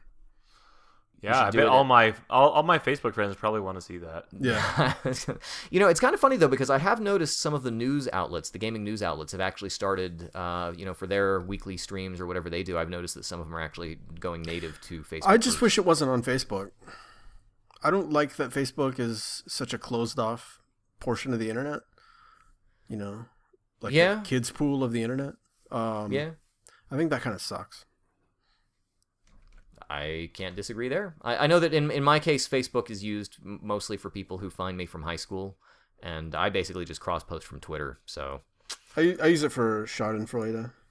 Yeah, 1.25 1.45
I 1.45 1.51
bet 1.51 1.67
all 1.67 1.81
at- 1.81 1.87
my 1.87 2.13
all, 2.29 2.49
all 2.51 2.63
my 2.63 2.79
Facebook 2.79 3.13
friends 3.13 3.35
probably 3.35 3.59
want 3.59 3.77
to 3.77 3.81
see 3.81 3.97
that. 3.97 4.25
Yeah. 4.39 4.93
you 5.71 5.79
know, 5.79 5.87
it's 5.87 5.99
kind 5.99 6.13
of 6.13 6.19
funny 6.19 6.37
though 6.37 6.47
because 6.47 6.69
I 6.69 6.77
have 6.77 6.99
noticed 7.01 7.39
some 7.39 7.53
of 7.53 7.63
the 7.63 7.71
news 7.71 8.07
outlets, 8.13 8.49
the 8.51 8.59
gaming 8.59 8.83
news 8.83 9.01
outlets, 9.03 9.31
have 9.33 9.41
actually 9.41 9.69
started, 9.71 10.29
uh, 10.35 10.71
you 10.77 10.85
know, 10.85 10.93
for 10.93 11.07
their 11.07 11.39
weekly 11.41 11.77
streams 11.77 12.19
or 12.21 12.25
whatever 12.27 12.49
they 12.49 12.63
do. 12.63 12.77
I've 12.77 12.89
noticed 12.89 13.15
that 13.15 13.25
some 13.25 13.39
of 13.39 13.47
them 13.47 13.55
are 13.55 13.61
actually 13.61 13.97
going 14.19 14.41
native 14.43 14.79
to 14.81 15.01
Facebook. 15.03 15.27
I 15.27 15.37
just 15.37 15.55
first. 15.57 15.61
wish 15.61 15.77
it 15.77 15.85
wasn't 15.85 16.11
on 16.11 16.23
Facebook. 16.23 16.71
I 17.83 17.91
don't 17.91 18.11
like 18.11 18.35
that 18.37 18.51
Facebook 18.51 18.99
is 18.99 19.43
such 19.47 19.73
a 19.73 19.77
closed 19.77 20.17
off 20.17 20.59
portion 20.99 21.33
of 21.33 21.39
the 21.39 21.49
internet. 21.49 21.81
You 22.87 22.97
know, 22.97 23.25
like 23.81 23.93
Yeah. 23.93 24.21
kids 24.23 24.51
pool 24.51 24.83
of 24.83 24.91
the 24.91 25.01
internet. 25.03 25.33
Um, 25.71 26.11
yeah, 26.11 26.31
I 26.91 26.97
think 26.97 27.09
that 27.09 27.21
kind 27.21 27.35
of 27.35 27.41
sucks. 27.41 27.85
I 29.89 30.29
can't 30.33 30.55
disagree 30.55 30.89
there. 30.89 31.15
I, 31.21 31.37
I 31.37 31.47
know 31.47 31.59
that 31.59 31.73
in 31.73 31.91
in 31.91 32.03
my 32.03 32.19
case, 32.19 32.47
Facebook 32.47 32.89
is 32.89 33.03
used 33.03 33.37
mostly 33.43 33.97
for 33.97 34.09
people 34.09 34.39
who 34.39 34.49
find 34.49 34.77
me 34.77 34.85
from 34.85 35.03
high 35.03 35.15
school, 35.15 35.57
and 36.01 36.35
I 36.35 36.49
basically 36.49 36.85
just 36.85 37.01
cross 37.01 37.23
post 37.23 37.45
from 37.45 37.59
Twitter. 37.59 37.99
So 38.05 38.41
I, 38.95 39.15
I 39.21 39.27
use 39.27 39.43
it 39.43 39.51
for 39.51 39.85
Schadenfreude. 39.85 40.71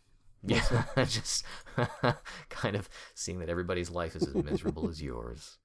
Yeah, 0.46 0.84
just 1.06 1.42
kind 2.50 2.76
of 2.76 2.90
seeing 3.14 3.38
that 3.38 3.48
everybody's 3.48 3.88
life 3.88 4.14
is 4.14 4.28
as 4.28 4.34
miserable 4.34 4.90
as 4.90 5.00
yours. 5.00 5.56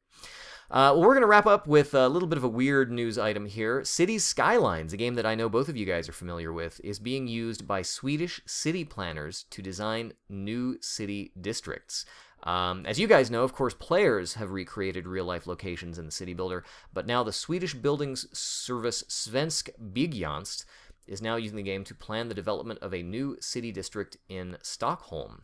Uh, 0.72 0.94
well, 0.94 1.02
we're 1.02 1.16
going 1.16 1.22
to 1.22 1.28
wrap 1.28 1.48
up 1.48 1.68
with 1.68 1.96
a 1.96 2.08
little 2.08 2.28
bit 2.28 2.38
of 2.38 2.44
a 2.44 2.50
weird 2.50 2.92
news 2.92 3.18
item 3.18 3.48
here. 3.48 3.84
Cities 3.84 4.24
Skylines, 4.24 4.94
a 4.94 4.98
game 4.98 5.16
that 5.16 5.26
I 5.26 5.34
know 5.34 5.50
both 5.50 5.68
of 5.68 5.76
you 5.76 5.86
guys 5.86 6.08
are 6.08 6.14
familiar 6.14 6.54
with, 6.54 6.80
is 6.84 7.00
being 7.00 7.28
used 7.28 7.68
by 7.68 7.82
Swedish 7.82 8.40
city 8.46 8.86
planners 8.86 9.46
to 9.50 9.62
design 9.64 10.14
new 10.30 10.78
city 10.80 11.32
districts. 11.42 12.06
Um, 12.44 12.86
as 12.86 13.00
you 13.00 13.08
guys 13.08 13.30
know, 13.30 13.44
of 13.44 13.54
course, 13.54 13.74
players 13.74 14.36
have 14.36 14.52
recreated 14.52 15.08
real 15.08 15.26
life 15.26 15.46
locations 15.46 16.00
in 16.00 16.06
the 16.06 16.12
City 16.12 16.34
Builder, 16.34 16.64
but 16.94 17.06
now 17.06 17.24
the 17.24 17.34
Swedish 17.34 17.74
buildings 17.74 18.26
service 18.38 19.04
Svensk 19.10 19.70
Byggtjänst 19.94 20.64
is 21.08 21.22
now 21.22 21.36
using 21.36 21.58
the 21.58 21.64
game 21.64 21.84
to 21.84 21.96
plan 21.96 22.30
the 22.30 22.36
development 22.36 22.80
of 22.82 22.94
a 22.94 23.04
new 23.04 23.36
city 23.42 23.72
district 23.72 24.18
in 24.30 24.58
Stockholm. 24.62 25.44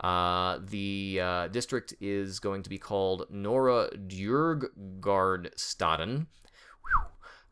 Uh, 0.00 0.58
the 0.62 1.20
uh, 1.22 1.48
district 1.48 1.94
is 2.00 2.38
going 2.38 2.62
to 2.62 2.68
be 2.68 2.78
called 2.78 3.26
Norra 3.32 3.88
Djurgårdstaden. 4.06 6.26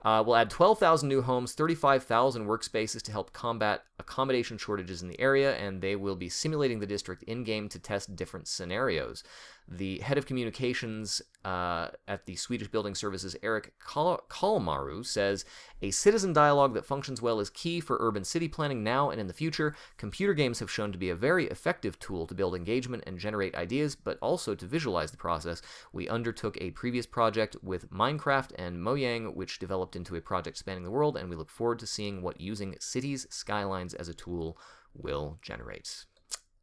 Uh, 0.04 0.22
we'll 0.24 0.36
add 0.36 0.50
12,000 0.50 1.08
new 1.08 1.22
homes, 1.22 1.54
35,000 1.54 2.46
workspaces 2.46 3.00
to 3.02 3.10
help 3.10 3.32
combat 3.32 3.84
accommodation 3.98 4.58
shortages 4.58 5.02
in 5.02 5.08
the 5.08 5.18
area, 5.18 5.56
and 5.56 5.80
they 5.80 5.96
will 5.96 6.16
be 6.16 6.28
simulating 6.28 6.78
the 6.78 6.86
district 6.86 7.22
in 7.22 7.42
game 7.42 7.68
to 7.70 7.78
test 7.78 8.14
different 8.14 8.46
scenarios. 8.46 9.24
The 9.66 9.98
head 10.00 10.18
of 10.18 10.26
communications 10.26 11.22
uh, 11.42 11.88
at 12.06 12.26
the 12.26 12.36
Swedish 12.36 12.68
Building 12.68 12.94
Services, 12.94 13.34
Eric 13.42 13.72
Kal- 13.80 14.22
Kalmaru, 14.28 15.04
says 15.04 15.46
a 15.80 15.90
citizen 15.90 16.34
dialogue 16.34 16.74
that 16.74 16.84
functions 16.84 17.22
well 17.22 17.40
is 17.40 17.48
key 17.48 17.80
for 17.80 17.96
urban 18.00 18.24
city 18.24 18.46
planning 18.46 18.84
now 18.84 19.08
and 19.08 19.18
in 19.18 19.26
the 19.26 19.32
future. 19.32 19.74
Computer 19.96 20.34
games 20.34 20.58
have 20.58 20.70
shown 20.70 20.92
to 20.92 20.98
be 20.98 21.08
a 21.08 21.16
very 21.16 21.46
effective 21.46 21.98
tool 21.98 22.26
to 22.26 22.34
build 22.34 22.54
engagement 22.54 23.04
and 23.06 23.18
generate 23.18 23.54
ideas, 23.54 23.96
but 23.96 24.18
also 24.20 24.54
to 24.54 24.66
visualize 24.66 25.10
the 25.10 25.16
process. 25.16 25.62
We 25.94 26.08
undertook 26.08 26.58
a 26.60 26.70
previous 26.72 27.06
project 27.06 27.56
with 27.62 27.90
Minecraft 27.90 28.52
and 28.56 28.76
Mojang, 28.78 29.34
which 29.34 29.58
developed 29.58 29.96
into 29.96 30.14
a 30.16 30.20
project 30.20 30.58
spanning 30.58 30.84
the 30.84 30.90
world, 30.90 31.16
and 31.16 31.30
we 31.30 31.36
look 31.36 31.50
forward 31.50 31.78
to 31.78 31.86
seeing 31.86 32.20
what 32.20 32.40
using 32.40 32.76
cities 32.80 33.26
skylines 33.30 33.94
as 33.94 34.08
a 34.08 34.14
tool 34.14 34.58
will 34.92 35.38
generate. 35.40 36.04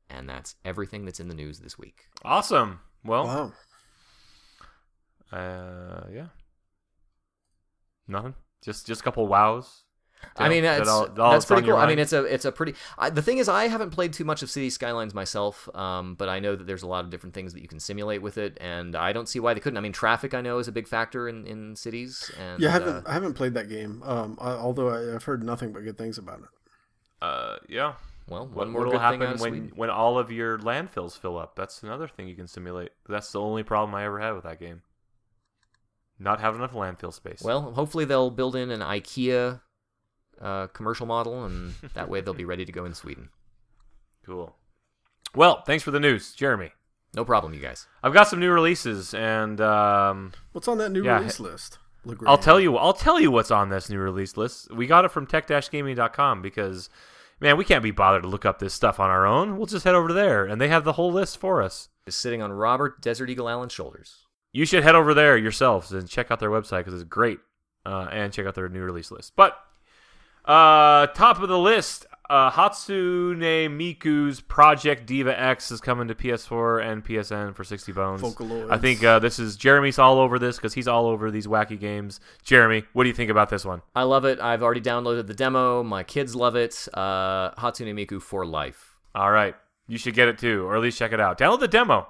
And 0.10 0.30
that's 0.30 0.56
everything 0.64 1.06
that's 1.06 1.20
in 1.20 1.30
the 1.30 1.36
news 1.36 1.60
this 1.60 1.80
week. 1.80 2.06
Awesome. 2.24 2.82
Well, 3.04 3.26
Wow. 3.26 3.54
uh, 5.32 6.08
yeah. 6.12 6.28
Nothing. 8.08 8.36
Just 8.64 8.86
just 8.86 9.02
a 9.02 9.04
couple 9.04 9.26
wows. 9.28 9.84
I 10.38 10.50
mean, 10.50 10.64
Is 10.64 10.78
that 10.78 10.88
all- 10.88 11.00
all 11.00 11.08
that's 11.08 11.32
that's 11.32 11.46
pretty 11.46 11.66
your 11.66 11.78
cool. 11.78 11.84
I 11.84 11.88
mean, 11.88 11.98
it's 11.98 12.14
a 12.14 12.24
it's 12.26 12.46
a 12.46 12.52
pretty. 12.52 12.76
I, 12.96 13.10
the 13.10 13.24
thing 13.24 13.40
is, 13.40 13.50
I 13.50 13.68
haven't 13.68 13.90
played 13.90 14.14
too 14.14 14.24
much 14.24 14.44
of 14.44 14.52
City 14.52 14.70
Skylines 14.70 15.16
myself, 15.16 15.68
um, 15.76 16.14
but 16.14 16.30
I 16.30 16.40
know 16.40 16.56
that 16.56 16.68
there's 16.68 16.84
a 16.84 16.88
lot 16.88 17.04
of 17.04 17.10
different 17.10 17.34
things 17.34 17.54
that 17.54 17.62
you 17.64 17.68
can 17.68 17.80
simulate 17.80 18.22
with 18.22 18.38
it, 18.38 18.56
and 18.62 18.96
I 18.96 19.14
don't 19.14 19.28
see 19.28 19.40
why 19.40 19.56
they 19.56 19.60
couldn't. 19.60 19.78
I 19.78 19.82
mean, 19.82 19.94
traffic 19.94 20.36
I 20.36 20.42
know 20.42 20.60
is 20.60 20.68
a 20.68 20.72
big 20.72 20.88
factor 20.88 21.28
in, 21.28 21.48
in 21.48 21.76
cities, 21.76 22.30
and 22.40 22.60
Yeah, 22.62 22.70
I 22.70 22.72
uh, 22.72 22.74
haven't 22.74 23.08
I 23.08 23.14
haven't 23.14 23.34
played 23.34 23.56
that 23.56 23.68
game. 23.68 24.04
Um, 24.04 24.38
I, 24.40 24.52
although 24.52 24.90
I, 24.90 25.16
I've 25.16 25.24
heard 25.24 25.44
nothing 25.44 25.72
but 25.74 25.84
good 25.84 25.98
things 25.98 26.20
about 26.20 26.40
it. 26.42 26.50
Uh, 27.20 27.56
yeah. 27.68 27.94
Well, 28.32 28.48
What 28.48 28.56
one 28.56 28.70
more 28.72 28.84
will 28.86 28.92
good 28.94 29.02
happen 29.02 29.22
of 29.24 29.42
when 29.42 29.72
when 29.76 29.90
all 29.90 30.18
of 30.18 30.32
your 30.32 30.58
landfills 30.58 31.18
fill 31.18 31.38
up? 31.38 31.56
That's 31.56 31.84
another 31.84 32.08
thing 32.08 32.28
you 32.28 32.36
can 32.36 32.48
simulate. 32.48 32.92
That's 33.08 33.32
the 33.32 33.40
only 33.40 33.64
problem 33.64 33.94
I 33.94 34.06
ever 34.06 34.20
had 34.20 34.32
with 34.32 34.44
that 34.44 34.60
game. 34.60 34.82
Not 36.18 36.40
having 36.40 36.60
enough 36.60 36.74
landfill 36.74 37.14
space. 37.14 37.42
Well, 37.44 37.72
hopefully 37.74 38.06
they'll 38.06 38.30
build 38.30 38.56
in 38.56 38.70
an 38.72 38.82
IKEA 38.82 39.62
uh, 40.40 40.68
commercial 40.68 41.06
model, 41.06 41.46
and 41.46 41.74
that 41.94 42.10
way 42.10 42.22
they'll 42.22 42.34
be 42.34 42.46
ready 42.46 42.66
to 42.66 42.72
go 42.72 42.86
in 42.86 42.94
Sweden. 42.94 43.30
cool. 44.26 44.56
Well, 45.34 45.62
thanks 45.64 45.84
for 45.84 45.92
the 45.92 46.00
news, 46.00 46.34
Jeremy. 46.34 46.72
No 47.16 47.24
problem, 47.26 47.54
you 47.54 47.60
guys. 47.62 47.88
I've 48.04 48.14
got 48.14 48.28
some 48.28 48.40
new 48.40 48.52
releases, 48.52 49.14
and 49.14 49.60
um, 49.62 50.34
What's 50.52 50.68
on 50.68 50.78
that 50.80 50.92
new 50.92 51.04
Yeah, 51.04 51.18
release 51.20 51.40
list? 51.40 51.78
I'll 52.26 52.38
tell 52.38 52.60
you. 52.60 52.78
I'll 52.78 52.94
tell 52.94 53.20
you 53.20 53.32
what's 53.32 53.52
on 53.52 53.70
this 53.70 53.90
new 53.90 54.00
release 54.00 54.36
list. 54.38 54.74
We 54.74 54.88
got 54.88 55.06
it 55.06 55.12
from 55.12 55.28
tech-gaming.com 55.28 56.42
because, 56.42 56.90
man, 57.42 57.58
we 57.58 57.66
can't 57.66 57.84
be 57.84 57.92
bothered 57.92 58.22
to 58.22 58.30
look 58.30 58.46
up 58.46 58.60
this 58.60 58.74
stuff 58.74 59.00
on 59.00 59.10
our 59.10 59.26
own. 59.26 59.58
We'll 59.58 59.66
just 59.66 59.84
head 59.84 59.96
over 59.96 60.14
there, 60.14 60.46
and 60.46 60.62
they 60.62 60.70
have 60.70 60.84
the 60.84 60.94
whole 60.94 61.12
list 61.12 61.38
for 61.38 61.62
us. 61.62 61.90
Is 62.06 62.16
sitting 62.16 62.42
on 62.42 62.52
Robert 62.52 63.02
Desert 63.02 63.30
Eagle 63.30 63.50
Allen's 63.50 63.74
shoulders. 63.74 64.26
You 64.54 64.66
should 64.66 64.84
head 64.84 64.96
over 64.96 65.14
there 65.14 65.38
yourselves 65.38 65.92
and 65.92 66.08
check 66.08 66.32
out 66.32 66.40
their 66.40 66.50
website 66.50 66.80
because 66.80 66.96
it's 66.96 67.04
great, 67.04 67.40
uh, 67.86 68.08
and 68.12 68.32
check 68.32 68.46
out 68.46 68.56
their 68.56 68.70
new 68.70 68.82
release 68.82 69.12
list. 69.12 69.34
But 69.36 69.58
uh, 70.46 71.08
top 71.08 71.40
of 71.42 71.50
the 71.50 71.60
list, 71.60 72.06
uh, 72.32 72.50
Hatsune 72.50 73.70
Miku's 73.70 74.40
Project 74.40 75.06
Diva 75.06 75.38
X 75.38 75.70
is 75.70 75.82
coming 75.82 76.08
to 76.08 76.16
PS4 76.16 76.82
and 76.86 77.04
PSN 77.06 77.54
for 77.54 77.66
60 77.66 77.92
bones. 77.92 78.22
Vocaloids. 78.22 78.72
I 78.72 78.78
think 78.78 79.04
uh, 79.04 79.20
this 79.20 79.38
is 79.38 79.58
Jeremy's 79.58 80.00
all 80.00 80.18
over 80.18 80.40
this 80.40 80.56
because 80.56 80.74
he's 80.74 80.88
all 80.88 81.08
over 81.08 81.30
these 81.30 81.46
wacky 81.46 81.78
games. 81.78 82.22
Jeremy, 82.44 82.84
what 82.94 83.04
do 83.04 83.10
you 83.10 83.16
think 83.16 83.30
about 83.30 83.50
this 83.50 83.66
one? 83.66 83.82
I 83.94 84.04
love 84.04 84.24
it. 84.24 84.40
I've 84.40 84.64
already 84.64 84.80
downloaded 84.80 85.28
the 85.28 85.34
demo. 85.34 85.84
My 85.84 86.04
kids 86.04 86.34
love 86.34 86.56
it. 86.56 86.88
Uh, 86.94 87.52
Hatsune 87.56 87.94
Miku 87.94 88.22
for 88.22 88.46
life. 88.46 88.96
All 89.14 89.32
right, 89.32 89.56
you 89.90 89.98
should 89.98 90.14
get 90.16 90.30
it 90.30 90.38
too, 90.38 90.66
or 90.66 90.78
at 90.78 90.82
least 90.82 90.98
check 90.98 91.12
it 91.12 91.20
out. 91.20 91.38
Download 91.38 91.60
the 91.60 91.68
demo. 91.68 92.08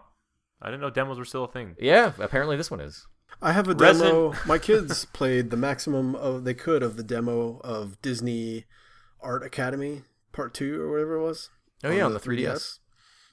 I 0.61 0.67
didn't 0.67 0.81
know 0.81 0.91
demos 0.91 1.17
were 1.17 1.25
still 1.25 1.45
a 1.45 1.51
thing. 1.51 1.75
Yeah, 1.79 2.11
apparently 2.19 2.55
this 2.57 2.69
one 2.69 2.79
is. 2.79 3.07
I 3.41 3.53
have 3.53 3.67
a 3.67 3.73
Resident- 3.73 4.13
demo. 4.13 4.35
My 4.45 4.59
kids 4.59 5.05
played 5.13 5.49
the 5.49 5.57
maximum 5.57 6.13
of 6.13 6.43
they 6.43 6.53
could 6.53 6.83
of 6.83 6.95
the 6.95 7.01
demo 7.03 7.59
of 7.63 7.99
Disney 8.03 8.65
Art 9.19 9.43
Academy 9.43 10.03
Part 10.31 10.53
Two 10.53 10.81
or 10.81 10.91
whatever 10.91 11.15
it 11.15 11.21
was. 11.23 11.49
Oh 11.83 11.91
yeah, 11.91 12.05
on 12.05 12.13
the 12.13 12.19
3DS. 12.19 12.79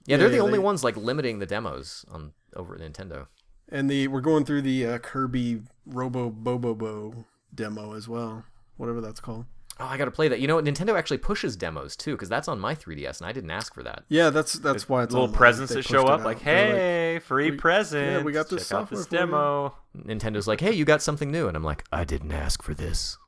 Yeah, 0.06 0.14
Yeah, 0.14 0.16
they're 0.18 0.28
the 0.30 0.36
yeah, 0.36 0.42
only 0.42 0.58
they- 0.58 0.64
ones 0.64 0.82
like 0.84 0.96
limiting 0.96 1.38
the 1.38 1.46
demos 1.46 2.04
on 2.10 2.32
over 2.56 2.74
at 2.74 2.80
Nintendo. 2.80 3.26
And 3.70 3.90
the 3.90 4.08
we're 4.08 4.22
going 4.22 4.44
through 4.46 4.62
the 4.62 4.86
uh, 4.86 4.98
Kirby 4.98 5.60
Robo 5.86 6.30
Bobobo 6.30 7.24
demo 7.54 7.94
as 7.94 8.08
well, 8.08 8.44
whatever 8.78 9.00
that's 9.02 9.20
called. 9.20 9.44
Oh, 9.80 9.84
I 9.84 9.96
got 9.96 10.06
to 10.06 10.10
play 10.10 10.26
that. 10.28 10.40
You 10.40 10.48
know? 10.48 10.60
Nintendo 10.60 10.98
actually 10.98 11.18
pushes 11.18 11.54
demos 11.54 11.94
too, 11.94 12.12
because 12.12 12.28
that's 12.28 12.48
on 12.48 12.58
my 12.58 12.74
3DS, 12.74 13.18
and 13.20 13.28
I 13.28 13.32
didn't 13.32 13.50
ask 13.52 13.72
for 13.74 13.82
that. 13.84 14.04
Yeah, 14.08 14.30
that's 14.30 14.54
that's 14.54 14.88
why 14.88 15.02
it's 15.04 15.12
a 15.12 15.16
little 15.16 15.26
on 15.26 15.30
mine. 15.32 15.36
presents 15.38 15.72
that 15.74 15.84
show 15.84 16.06
up, 16.06 16.24
like, 16.24 16.42
They're 16.42 16.74
"Hey, 17.14 17.18
free 17.20 17.50
we- 17.52 17.56
presents! 17.58 18.18
yeah, 18.20 18.22
we 18.24 18.32
got 18.32 18.48
this 18.48 18.68
Check 18.68 18.78
out 18.78 18.90
this 18.90 19.00
software 19.02 19.04
for 19.04 19.26
you." 19.26 19.30
demo." 19.30 19.74
Nintendo's 19.96 20.48
like, 20.48 20.60
"Hey, 20.60 20.72
you 20.72 20.84
got 20.84 21.02
something 21.02 21.30
new," 21.30 21.46
and 21.46 21.56
I'm 21.56 21.62
like, 21.62 21.84
"I 21.92 22.04
didn't 22.04 22.32
ask 22.32 22.62
for 22.62 22.72
this." 22.74 23.18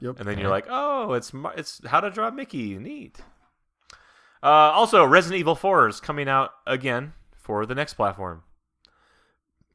Yep. 0.00 0.18
And 0.18 0.28
then 0.28 0.38
you're 0.38 0.50
like, 0.50 0.66
"Oh, 0.68 1.12
it's 1.12 1.32
it's 1.56 1.80
How 1.86 2.00
to 2.00 2.10
Draw 2.10 2.30
Mickey, 2.30 2.78
neat." 2.78 3.20
Uh, 4.42 4.46
also, 4.46 5.04
Resident 5.04 5.38
Evil 5.38 5.54
4 5.54 5.88
is 5.88 6.00
coming 6.00 6.28
out 6.28 6.52
again 6.66 7.12
for 7.34 7.66
the 7.66 7.74
next 7.74 7.94
platform. 7.94 8.42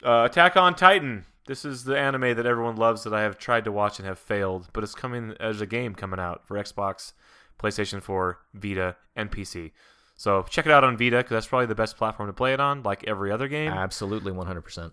Uh, 0.04 0.28
Attack 0.30 0.58
on 0.58 0.76
Titan. 0.76 1.26
This 1.48 1.64
is 1.64 1.84
the 1.84 1.98
anime 1.98 2.36
that 2.36 2.48
everyone 2.48 2.76
loves 2.76 3.04
that 3.04 3.14
I 3.14 3.22
have 3.22 3.38
tried 3.38 3.66
to 3.66 3.72
watch 3.72 4.00
and 4.00 4.08
have 4.08 4.18
failed, 4.18 4.70
but 4.74 4.84
it's 4.84 4.96
coming 4.96 5.36
as 5.40 5.62
a 5.62 5.68
game 5.68 5.94
coming 5.94 6.20
out 6.20 6.48
for 6.48 6.58
Xbox, 6.58 7.14
PlayStation 7.60 8.02
4, 8.02 8.40
Vita, 8.56 8.96
and 9.16 9.32
PC. 9.32 9.72
So 10.16 10.44
check 10.50 10.66
it 10.66 10.72
out 10.72 10.84
on 10.84 10.98
Vita 10.98 11.18
because 11.18 11.32
that's 11.32 11.48
probably 11.48 11.68
the 11.68 11.76
best 11.76 11.98
platform 11.98 12.28
to 12.30 12.34
play 12.34 12.54
it 12.54 12.60
on, 12.60 12.82
like 12.82 13.04
every 13.06 13.32
other 13.32 13.48
game. 13.48 13.72
Absolutely, 13.72 14.32
100%. 14.32 14.92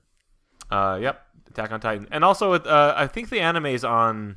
Uh, 0.71 0.99
yep, 1.01 1.23
Attack 1.49 1.73
on 1.73 1.81
Titan, 1.81 2.09
and 2.11 2.23
also 2.25 2.53
uh, 2.53 2.95
I 2.97 3.07
think 3.07 3.31
the 3.31 3.41
anime 3.41 3.67
is 3.67 3.85
on 3.85 4.37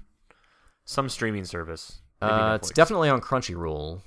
some 0.86 1.10
streaming 1.10 1.45
service. 1.45 2.02
Uh, 2.21 2.58
it's 2.62 2.71
definitely 2.71 3.10
on 3.10 3.19
Crunchyroll, 3.21 3.98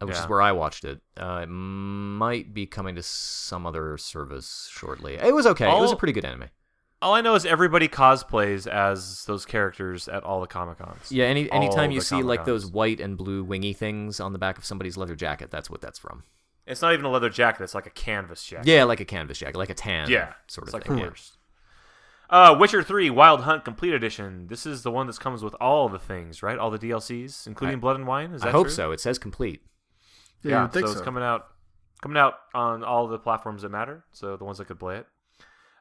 uh, 0.00 0.06
which 0.06 0.14
Yeah. 0.14 0.22
is 0.22 0.28
where 0.28 0.40
I 0.40 0.52
watched 0.52 0.84
it. 0.84 1.00
Uh, 1.16 1.40
it 1.42 1.46
might 1.48 2.54
be 2.54 2.66
coming 2.66 2.94
to 2.94 3.02
some 3.02 3.66
other 3.66 3.98
service 3.98 4.68
shortly. 4.72 5.14
It 5.16 5.34
was 5.34 5.46
okay. 5.46 5.66
it 5.70 5.80
was 5.80 5.92
a 5.92 5.96
pretty 5.96 6.12
good 6.12 6.24
anime. 6.24 6.50
All 7.02 7.14
I 7.14 7.20
know 7.20 7.34
is 7.34 7.44
everybody 7.44 7.88
cosplays 7.88 8.68
as 8.68 9.24
those 9.24 9.44
characters 9.44 10.06
at 10.06 10.22
all 10.22 10.40
the 10.40 10.46
Comic 10.46 10.78
Cons. 10.78 11.10
Yeah, 11.10 11.24
any 11.24 11.50
All 11.50 11.60
anytime 11.60 11.90
you 11.90 12.00
see 12.00 12.22
like 12.22 12.44
those 12.44 12.64
white 12.64 13.00
and 13.00 13.18
blue 13.18 13.42
wingy 13.42 13.72
things 13.72 14.20
on 14.20 14.32
the 14.32 14.38
back 14.38 14.56
of 14.56 14.64
somebody's 14.64 14.96
leather 14.96 15.16
jacket, 15.16 15.50
that's 15.50 15.68
what 15.68 15.80
that's 15.80 15.98
from. 15.98 16.22
It's 16.64 16.80
not 16.80 16.92
even 16.92 17.04
a 17.04 17.10
leather 17.10 17.28
jacket; 17.28 17.64
it's 17.64 17.74
like 17.74 17.86
a 17.86 17.90
canvas 17.90 18.44
jacket. 18.44 18.68
Yeah, 18.68 18.84
like 18.84 19.00
a 19.00 19.04
canvas 19.04 19.38
jacket, 19.38 19.58
like 19.58 19.70
a 19.70 19.74
tan. 19.74 20.08
yeah, 20.08 20.34
sort 20.46 20.68
of 20.68 20.74
like 20.74 20.84
thing. 20.84 20.98
yeah. 20.98 21.10
Worst. 22.32 22.50
Uh, 22.50 22.58
Witcher 22.58 22.82
Three: 22.82 23.10
Wild 23.10 23.42
Hunt 23.42 23.64
Complete 23.64 23.92
Edition. 23.94 24.46
This 24.48 24.66
is 24.66 24.82
the 24.82 24.90
one 24.90 25.06
that 25.06 25.18
comes 25.20 25.42
with 25.44 25.54
all 25.60 25.88
the 25.88 25.98
things, 25.98 26.42
right? 26.42 26.58
All 26.58 26.70
the 26.70 26.78
DLCs, 26.78 27.46
including 27.46 27.80
Blood 27.80 27.96
and 27.96 28.06
Wine. 28.06 28.32
Is 28.32 28.42
that 28.42 28.48
I 28.48 28.52
hope 28.52 28.66
true? 28.66 28.72
so. 28.74 28.92
It 28.92 29.00
says 29.00 29.18
complete. 29.18 29.62
Yeah, 30.42 30.50
Yeah, 30.62 30.68
think 30.68 30.86
so 30.86 30.92
so. 30.92 30.98
it's 30.98 31.04
coming 31.04 31.22
out, 31.22 31.46
coming 32.00 32.16
out 32.18 32.34
on 32.54 32.82
all 32.82 33.06
the 33.06 33.18
platforms 33.18 33.62
that 33.62 33.68
matter. 33.70 34.04
So 34.12 34.36
the 34.36 34.44
ones 34.44 34.58
that 34.58 34.66
could 34.66 34.80
play 34.80 34.96
it. 34.96 35.06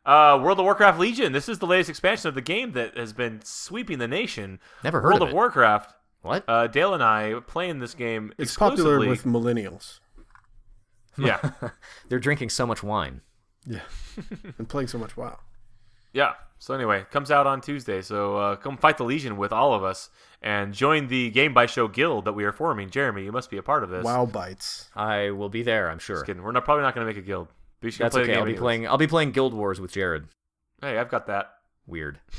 Uh, 0.05 0.39
World 0.41 0.59
of 0.59 0.65
Warcraft 0.65 0.99
Legion. 0.99 1.31
This 1.31 1.47
is 1.47 1.59
the 1.59 1.67
latest 1.67 1.89
expansion 1.89 2.27
of 2.27 2.35
the 2.35 2.41
game 2.41 2.71
that 2.71 2.97
has 2.97 3.13
been 3.13 3.41
sweeping 3.43 3.99
the 3.99 4.07
nation. 4.07 4.59
Never 4.83 4.99
heard 5.01 5.09
World 5.09 5.21
of 5.21 5.27
of 5.27 5.33
it. 5.33 5.35
Warcraft. 5.35 5.93
What? 6.23 6.43
Uh, 6.47 6.67
Dale 6.67 6.93
and 6.93 7.03
I 7.03 7.35
playing 7.47 7.79
this 7.79 7.93
game. 7.93 8.33
It's 8.37 8.55
popular 8.55 8.99
with 8.99 9.23
millennials. 9.25 9.99
yeah. 11.17 11.51
They're 12.09 12.19
drinking 12.19 12.49
so 12.49 12.65
much 12.65 12.83
wine. 12.83 13.21
Yeah, 13.67 13.81
and 14.57 14.67
playing 14.67 14.87
so 14.87 14.97
much 14.97 15.15
WoW. 15.15 15.37
Yeah. 16.13 16.33
So 16.59 16.73
anyway, 16.75 17.05
comes 17.11 17.31
out 17.31 17.47
on 17.47 17.61
Tuesday. 17.61 18.01
So 18.01 18.37
uh, 18.37 18.55
come 18.55 18.77
fight 18.77 18.97
the 18.97 19.03
Legion 19.03 19.37
with 19.37 19.51
all 19.51 19.73
of 19.73 19.83
us 19.83 20.09
and 20.41 20.73
join 20.73 21.07
the 21.07 21.31
Game 21.31 21.55
Bytes 21.55 21.69
Show 21.69 21.87
guild 21.87 22.25
that 22.25 22.33
we 22.33 22.43
are 22.43 22.51
forming. 22.51 22.89
Jeremy, 22.89 23.23
you 23.23 23.31
must 23.31 23.49
be 23.49 23.57
a 23.57 23.63
part 23.63 23.83
of 23.83 23.89
this. 23.89 24.03
Wow 24.03 24.25
bites. 24.25 24.89
I 24.95 25.31
will 25.31 25.49
be 25.49 25.63
there. 25.63 25.89
I'm 25.89 25.99
sure. 25.99 26.17
Just 26.17 26.27
kidding. 26.27 26.43
We're 26.43 26.51
not, 26.51 26.65
probably 26.65 26.83
not 26.83 26.93
going 26.93 27.07
to 27.07 27.11
make 27.11 27.21
a 27.21 27.25
guild. 27.25 27.47
But 27.79 27.87
you 27.87 27.97
That's 27.97 28.13
play 28.13 28.23
okay. 28.23 28.33
I'll 28.33 28.45
be 28.45 28.51
anyways. 28.51 28.59
playing. 28.59 28.87
I'll 28.87 28.97
be 28.97 29.07
playing 29.07 29.31
Guild 29.31 29.55
Wars 29.55 29.81
with 29.81 29.91
Jared. 29.91 30.27
Hey, 30.81 30.99
I've 30.99 31.09
got 31.09 31.27
that. 31.27 31.51
Weird. 31.87 32.19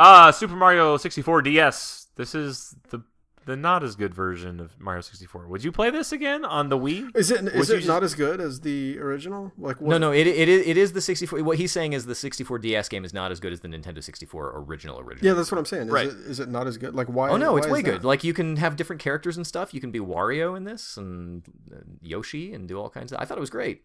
Ah, 0.00 0.30
Super 0.30 0.54
Mario 0.54 0.96
64 0.96 1.42
DS. 1.42 2.06
This 2.14 2.32
is 2.32 2.76
the 2.90 3.02
the 3.48 3.56
not 3.56 3.82
as 3.82 3.96
good 3.96 4.14
version 4.14 4.60
of 4.60 4.78
Mario 4.78 5.00
64. 5.00 5.46
Would 5.46 5.64
you 5.64 5.72
play 5.72 5.88
this 5.88 6.12
again 6.12 6.44
on 6.44 6.68
the 6.68 6.76
Wii? 6.76 7.16
Is 7.16 7.30
it 7.30 7.42
Would 7.42 7.54
it 7.54 7.64
just- 7.64 7.86
not 7.88 8.02
as 8.04 8.14
good 8.14 8.42
as 8.42 8.60
the 8.60 8.98
original? 9.00 9.52
Like 9.56 9.80
what? 9.80 9.88
No, 9.88 9.96
no. 9.96 10.12
It, 10.12 10.26
it 10.26 10.50
is 10.50 10.66
it 10.66 10.76
is 10.76 10.92
the 10.92 11.00
64. 11.00 11.42
What 11.42 11.56
he's 11.56 11.72
saying 11.72 11.94
is 11.94 12.04
the 12.04 12.14
64 12.14 12.58
DS 12.58 12.90
game 12.90 13.06
is 13.06 13.14
not 13.14 13.32
as 13.32 13.40
good 13.40 13.54
as 13.54 13.60
the 13.60 13.68
Nintendo 13.68 14.04
64 14.04 14.52
original 14.68 15.00
original. 15.00 15.26
Yeah, 15.26 15.32
that's 15.32 15.50
what 15.50 15.56
I'm 15.56 15.64
saying. 15.64 15.86
Is 15.86 15.92
Right. 15.92 16.08
it 16.08 16.12
is 16.14 16.40
it 16.40 16.50
not 16.50 16.66
as 16.66 16.76
good? 16.76 16.94
Like 16.94 17.06
why? 17.06 17.30
Oh 17.30 17.38
no, 17.38 17.56
it's 17.56 17.66
way 17.66 17.78
is 17.78 17.84
that? 17.86 17.90
good. 17.90 18.04
Like 18.04 18.22
you 18.22 18.34
can 18.34 18.56
have 18.56 18.76
different 18.76 19.00
characters 19.00 19.38
and 19.38 19.46
stuff. 19.46 19.72
You 19.72 19.80
can 19.80 19.90
be 19.90 19.98
Wario 19.98 20.54
in 20.54 20.64
this 20.64 20.98
and 20.98 21.42
uh, 21.74 21.78
Yoshi 22.02 22.52
and 22.52 22.68
do 22.68 22.78
all 22.78 22.90
kinds 22.90 23.12
of. 23.12 23.18
I 23.18 23.24
thought 23.24 23.38
it 23.38 23.40
was 23.40 23.50
great. 23.50 23.82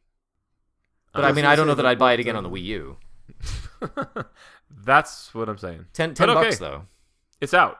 But 1.13 1.23
I 1.23 1.29
I, 1.29 1.31
mean, 1.31 1.45
I 1.45 1.55
don't 1.55 1.67
know 1.67 1.75
that 1.75 1.85
I'd 1.85 1.99
buy 1.99 2.11
it 2.13 2.19
again 2.19 2.33
the- 2.33 2.39
on 2.39 2.43
the 2.43 2.49
Wii 2.49 2.63
U. 2.65 2.97
That's 4.85 5.33
what 5.33 5.47
I'm 5.47 5.57
saying. 5.57 5.85
10, 5.93 6.15
10 6.15 6.27
But 6.27 6.35
okay. 6.37 6.47
bucks 6.47 6.57
though. 6.59 6.83
It's 7.39 7.53
out. 7.53 7.77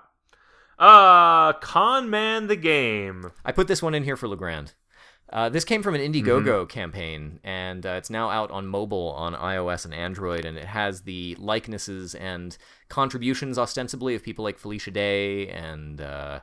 Uh, 0.78 1.54
Con 1.54 2.10
Man 2.10 2.48
the 2.48 2.56
game. 2.56 3.32
I 3.46 3.52
put 3.52 3.68
this 3.68 3.82
one 3.82 3.96
in 3.96 4.04
here 4.04 4.18
for 4.18 4.28
Legrand. 4.28 4.74
Uh, 5.32 5.50
this 5.50 5.66
came 5.66 5.82
from 5.82 5.96
an 5.96 6.02
Indiegogo 6.02 6.70
campaign, 6.70 7.40
and 7.44 7.86
uh, 7.86 7.92
it's 7.92 8.12
now 8.12 8.30
out 8.30 8.52
on 8.52 8.68
mobile 8.68 9.10
on 9.18 9.34
iOS 9.34 9.84
and 9.84 9.94
Android, 9.94 10.46
and 10.46 10.58
it 10.58 10.66
has 10.66 11.02
the 11.02 11.36
likenesses 11.40 12.14
and 12.14 12.56
contributions, 12.88 13.58
ostensibly, 13.58 14.14
of 14.14 14.22
people 14.22 14.44
like 14.44 14.60
Felicia 14.60 14.92
Day 14.92 15.48
and 15.50 16.00
uh, 16.02 16.42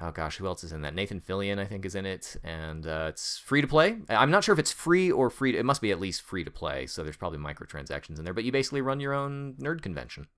oh 0.00 0.10
gosh, 0.10 0.36
who 0.36 0.46
else 0.46 0.64
is 0.64 0.72
in 0.72 0.82
that? 0.82 0.94
Nathan 0.94 1.20
Fillion, 1.20 1.58
I 1.58 1.64
think, 1.64 1.84
is 1.84 1.94
in 1.94 2.06
it, 2.06 2.36
and 2.44 2.86
uh, 2.86 3.06
it's 3.08 3.38
free 3.38 3.60
to 3.60 3.66
play. 3.66 3.96
I'm 4.08 4.30
not 4.30 4.44
sure 4.44 4.52
if 4.52 4.58
it's 4.58 4.72
free 4.72 5.10
or 5.10 5.30
free. 5.30 5.52
To, 5.52 5.58
it 5.58 5.64
must 5.64 5.80
be 5.80 5.90
at 5.90 6.00
least 6.00 6.22
free 6.22 6.44
to 6.44 6.50
play, 6.50 6.86
so 6.86 7.02
there's 7.02 7.16
probably 7.16 7.38
microtransactions 7.38 8.18
in 8.18 8.24
there. 8.24 8.34
But 8.34 8.44
you 8.44 8.52
basically 8.52 8.82
run 8.82 9.00
your 9.00 9.14
own 9.14 9.54
nerd 9.60 9.82
convention. 9.82 10.28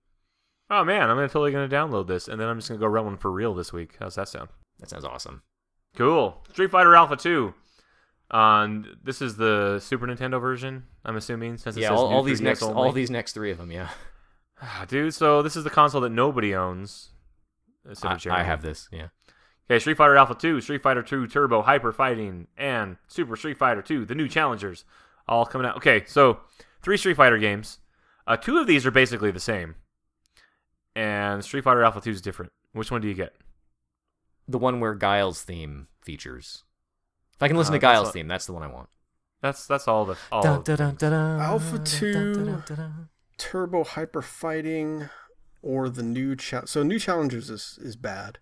Oh 0.74 0.84
man, 0.84 1.10
I'm 1.10 1.18
totally 1.28 1.52
gonna 1.52 1.68
download 1.68 2.06
this, 2.06 2.28
and 2.28 2.40
then 2.40 2.48
I'm 2.48 2.56
just 2.58 2.68
gonna 2.68 2.80
go 2.80 2.86
run 2.86 3.04
one 3.04 3.16
for 3.18 3.30
real 3.30 3.52
this 3.54 3.72
week. 3.74 3.96
How's 4.00 4.14
that 4.14 4.26
sound? 4.28 4.48
That 4.80 4.88
sounds 4.88 5.04
awesome. 5.04 5.42
Cool. 5.94 6.42
Street 6.52 6.70
Fighter 6.70 6.94
Alpha 6.94 7.14
2. 7.16 7.52
On 8.30 8.86
this 9.04 9.20
is 9.20 9.36
the 9.36 9.78
Super 9.80 10.06
Nintendo 10.06 10.40
version. 10.40 10.84
I'm 11.04 11.16
assuming 11.16 11.58
since 11.58 11.76
it 11.76 11.80
Yeah, 11.82 11.90
says 11.90 11.98
all, 11.98 12.06
all 12.06 12.22
these 12.22 12.40
next, 12.40 12.62
only. 12.62 12.74
all 12.74 12.90
these 12.90 13.10
next 13.10 13.32
three 13.34 13.50
of 13.50 13.58
them. 13.58 13.70
Yeah, 13.70 13.90
Ah, 14.62 14.86
dude. 14.88 15.12
So 15.12 15.42
this 15.42 15.56
is 15.56 15.64
the 15.64 15.70
console 15.70 16.00
that 16.00 16.08
nobody 16.10 16.54
owns. 16.54 17.10
I, 18.02 18.16
I 18.30 18.42
have 18.42 18.62
this. 18.62 18.88
Yeah. 18.90 19.08
Okay, 19.70 19.78
Street 19.78 19.96
Fighter 19.98 20.16
Alpha 20.16 20.34
2, 20.34 20.60
Street 20.62 20.82
Fighter 20.82 21.02
2 21.02 21.26
Turbo 21.26 21.60
Hyper 21.62 21.92
Fighting, 21.92 22.46
and 22.56 22.96
Super 23.08 23.36
Street 23.36 23.58
Fighter 23.58 23.82
2, 23.82 24.06
the 24.06 24.14
new 24.14 24.28
challengers, 24.28 24.84
all 25.28 25.44
coming 25.44 25.66
out. 25.66 25.76
Okay, 25.76 26.04
so 26.06 26.40
three 26.82 26.96
Street 26.96 27.16
Fighter 27.16 27.38
games. 27.38 27.78
Uh, 28.26 28.36
two 28.36 28.56
of 28.58 28.66
these 28.66 28.86
are 28.86 28.90
basically 28.90 29.30
the 29.30 29.40
same, 29.40 29.74
and 30.94 31.44
Street 31.44 31.64
Fighter 31.64 31.82
Alpha 31.84 32.00
2 32.00 32.10
is 32.10 32.20
different. 32.22 32.52
Which 32.72 32.90
one 32.90 33.00
do 33.00 33.08
you 33.08 33.14
get? 33.14 33.34
the 34.48 34.58
one 34.58 34.80
where 34.80 34.94
Guile's 34.94 35.40
theme 35.42 35.86
features. 36.02 36.64
If 37.36 37.42
I 37.42 37.46
can 37.48 37.56
listen 37.56 37.72
Uh, 37.74 37.76
to 37.78 37.80
that's 37.80 37.92
Guile's 37.92 38.06
what- 38.08 38.12
theme, 38.14 38.28
that's 38.28 38.44
the 38.46 38.52
one 38.52 38.62
I 38.64 38.66
want. 38.66 38.88
That's 39.40 39.66
that's 39.66 39.86
all 39.88 40.04
the 40.04 40.16
all. 40.32 40.44
Alpha 40.46 41.78
2. 41.78 42.62
Turbo 43.38 43.84
Hyper 43.84 44.20
Fighting 44.22 45.08
or 45.62 45.88
the 45.88 46.02
new 46.02 46.34
cha- 46.36 46.64
so 46.64 46.82
new 46.82 46.98
challengers 46.98 47.50
is 47.50 47.78
is 47.80 47.96
bad. 47.96 48.38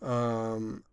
Um, 0.00 0.84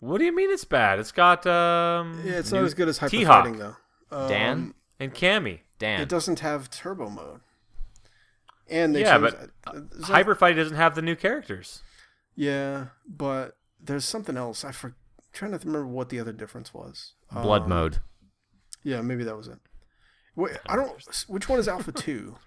What 0.00 0.18
do 0.18 0.24
you 0.24 0.34
mean 0.34 0.50
it's 0.50 0.64
bad? 0.64 0.98
It's 1.00 1.12
got 1.12 1.46
um. 1.46 2.22
yeah, 2.24 2.34
it's 2.34 2.52
not 2.52 2.62
as 2.64 2.74
good 2.74 2.88
as 2.88 2.98
Hyper 2.98 3.10
T-Hawk 3.10 3.44
Fighting 3.44 3.58
though. 3.58 3.76
Um, 4.10 4.28
Dan? 4.28 4.74
and 5.00 5.12
Cammy. 5.14 5.60
Dan. 5.78 6.00
It 6.00 6.08
doesn't 6.08 6.40
have 6.40 6.70
turbo 6.70 7.08
mode. 7.10 7.40
And 8.70 8.94
they 8.94 9.00
Yeah, 9.00 9.18
changed- 9.18 9.36
but 9.64 9.74
uh, 9.74 9.80
there's 9.92 10.04
Hyper 10.08 10.34
Fight 10.34 10.54
doesn't 10.56 10.76
have 10.76 10.94
the 10.94 11.02
new 11.02 11.16
characters. 11.16 11.82
Yeah, 12.34 12.86
but 13.06 13.56
there's 13.80 14.04
something 14.04 14.36
else. 14.36 14.64
I 14.64 14.72
for, 14.72 14.94
trying 15.32 15.52
to 15.52 15.58
remember 15.58 15.86
what 15.86 16.08
the 16.10 16.20
other 16.20 16.32
difference 16.32 16.72
was. 16.74 17.14
Blood 17.32 17.62
Um, 17.62 17.68
mode. 17.70 17.98
Yeah, 18.82 19.00
maybe 19.00 19.24
that 19.24 19.36
was 19.36 19.48
it. 19.48 19.58
Wait, 20.36 20.56
I 20.66 20.76
don't. 20.76 20.92
Which 21.26 21.48
one 21.48 21.58
is 21.58 21.66
Alpha 21.68 21.92
Two? 21.92 22.36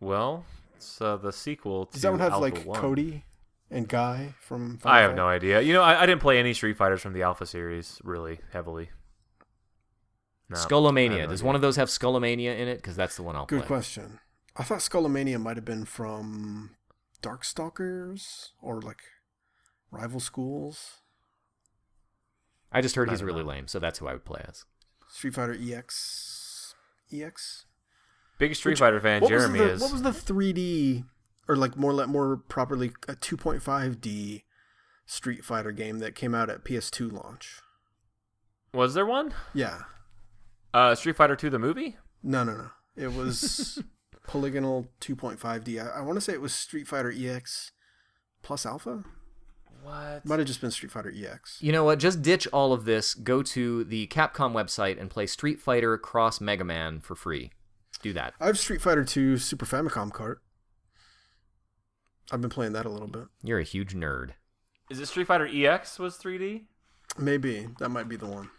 Well, 0.00 0.46
it's 0.76 1.00
uh, 1.00 1.16
the 1.16 1.30
sequel 1.32 1.86
to 1.86 1.92
Does 1.92 2.02
that 2.02 2.10
one 2.10 2.20
have 2.20 2.32
Alpha 2.32 2.42
like 2.44 2.64
1. 2.64 2.80
Cody 2.80 3.24
and 3.70 3.86
Guy 3.86 4.34
from? 4.40 4.78
Final 4.78 4.96
I 4.96 5.00
have 5.02 5.10
Fight? 5.10 5.16
no 5.16 5.26
idea. 5.28 5.60
You 5.60 5.74
know, 5.74 5.82
I, 5.82 6.02
I 6.02 6.06
didn't 6.06 6.22
play 6.22 6.38
any 6.38 6.54
Street 6.54 6.76
Fighters 6.78 7.02
from 7.02 7.12
the 7.12 7.22
Alpha 7.22 7.44
series 7.44 8.00
really 8.02 8.40
heavily. 8.52 8.88
No, 10.48 10.56
Skullomania. 10.56 11.10
no 11.10 11.26
Does 11.26 11.40
idea. 11.40 11.46
one 11.46 11.54
of 11.54 11.60
those 11.60 11.76
have 11.76 11.88
Skullomania 11.88 12.58
in 12.58 12.66
it? 12.66 12.76
Because 12.76 12.96
that's 12.96 13.14
the 13.16 13.22
one 13.22 13.36
I'll 13.36 13.44
Good 13.46 13.58
play. 13.58 13.62
Good 13.62 13.66
question. 13.68 14.20
I 14.60 14.62
thought 14.62 14.80
Skullomania 14.80 15.40
might 15.40 15.56
have 15.56 15.64
been 15.64 15.86
from 15.86 16.76
Darkstalkers 17.22 18.50
or 18.60 18.82
like 18.82 19.00
rival 19.90 20.20
schools. 20.20 20.98
I 22.70 22.82
just 22.82 22.94
heard 22.94 23.08
I 23.08 23.12
he's 23.12 23.22
really 23.22 23.42
know. 23.42 23.48
lame, 23.48 23.68
so 23.68 23.78
that's 23.78 23.98
who 23.98 24.06
I 24.06 24.12
would 24.12 24.24
play 24.26 24.42
as. 24.46 24.64
Street 25.08 25.34
Fighter 25.34 25.56
EX. 25.58 26.74
EX. 27.10 27.64
Big 28.38 28.54
Street 28.54 28.72
Which- 28.72 28.78
Fighter 28.80 29.00
fan 29.00 29.26
Jeremy 29.26 29.58
the, 29.60 29.70
is. 29.72 29.80
What 29.80 29.92
was 29.92 30.02
the 30.02 30.10
3D 30.10 31.04
or 31.48 31.56
like 31.56 31.76
more 31.76 31.92
let 31.94 32.10
more 32.10 32.36
properly 32.36 32.92
a 33.08 33.14
2.5D 33.14 34.42
Street 35.06 35.42
Fighter 35.44 35.72
game 35.72 35.98
that 36.00 36.14
came 36.14 36.34
out 36.34 36.50
at 36.50 36.64
PS2 36.64 37.10
launch? 37.10 37.60
Was 38.74 38.92
there 38.92 39.06
one? 39.06 39.32
Yeah. 39.54 39.78
Uh, 40.74 40.94
Street 40.94 41.16
Fighter 41.16 41.34
2 41.34 41.48
the 41.50 41.58
movie? 41.58 41.96
No, 42.22 42.44
no, 42.44 42.54
no. 42.56 42.70
It 42.94 43.12
was 43.14 43.82
polygonal 44.30 44.88
2.5D. 45.00 45.84
I, 45.84 45.98
I 45.98 46.00
want 46.02 46.16
to 46.16 46.20
say 46.20 46.32
it 46.32 46.40
was 46.40 46.54
Street 46.54 46.86
Fighter 46.86 47.12
EX 47.14 47.72
plus 48.42 48.64
Alpha. 48.64 49.02
What? 49.82 50.24
Might 50.24 50.38
have 50.38 50.46
just 50.46 50.60
been 50.60 50.70
Street 50.70 50.92
Fighter 50.92 51.12
EX. 51.14 51.58
You 51.60 51.72
know 51.72 51.84
what? 51.84 51.98
Just 51.98 52.22
ditch 52.22 52.46
all 52.52 52.72
of 52.72 52.84
this. 52.84 53.14
Go 53.14 53.42
to 53.42 53.82
the 53.84 54.06
Capcom 54.06 54.52
website 54.52 55.00
and 55.00 55.10
play 55.10 55.26
Street 55.26 55.60
Fighter 55.60 55.98
Cross 55.98 56.40
Mega 56.40 56.64
Man 56.64 57.00
for 57.00 57.14
free. 57.14 57.50
Do 58.02 58.12
that. 58.12 58.34
I 58.40 58.46
have 58.46 58.58
Street 58.58 58.80
Fighter 58.80 59.04
2 59.04 59.36
Super 59.36 59.66
Famicom 59.66 60.12
cart. 60.12 60.42
I've 62.30 62.40
been 62.40 62.50
playing 62.50 62.72
that 62.74 62.86
a 62.86 62.90
little 62.90 63.08
bit. 63.08 63.24
You're 63.42 63.58
a 63.58 63.64
huge 63.64 63.94
nerd. 63.94 64.30
Is 64.90 65.00
it 65.00 65.06
Street 65.06 65.26
Fighter 65.26 65.48
EX 65.50 65.98
was 65.98 66.16
3D? 66.16 66.66
Maybe 67.18 67.68
that 67.80 67.88
might 67.88 68.08
be 68.08 68.16
the 68.16 68.26
one. 68.26 68.50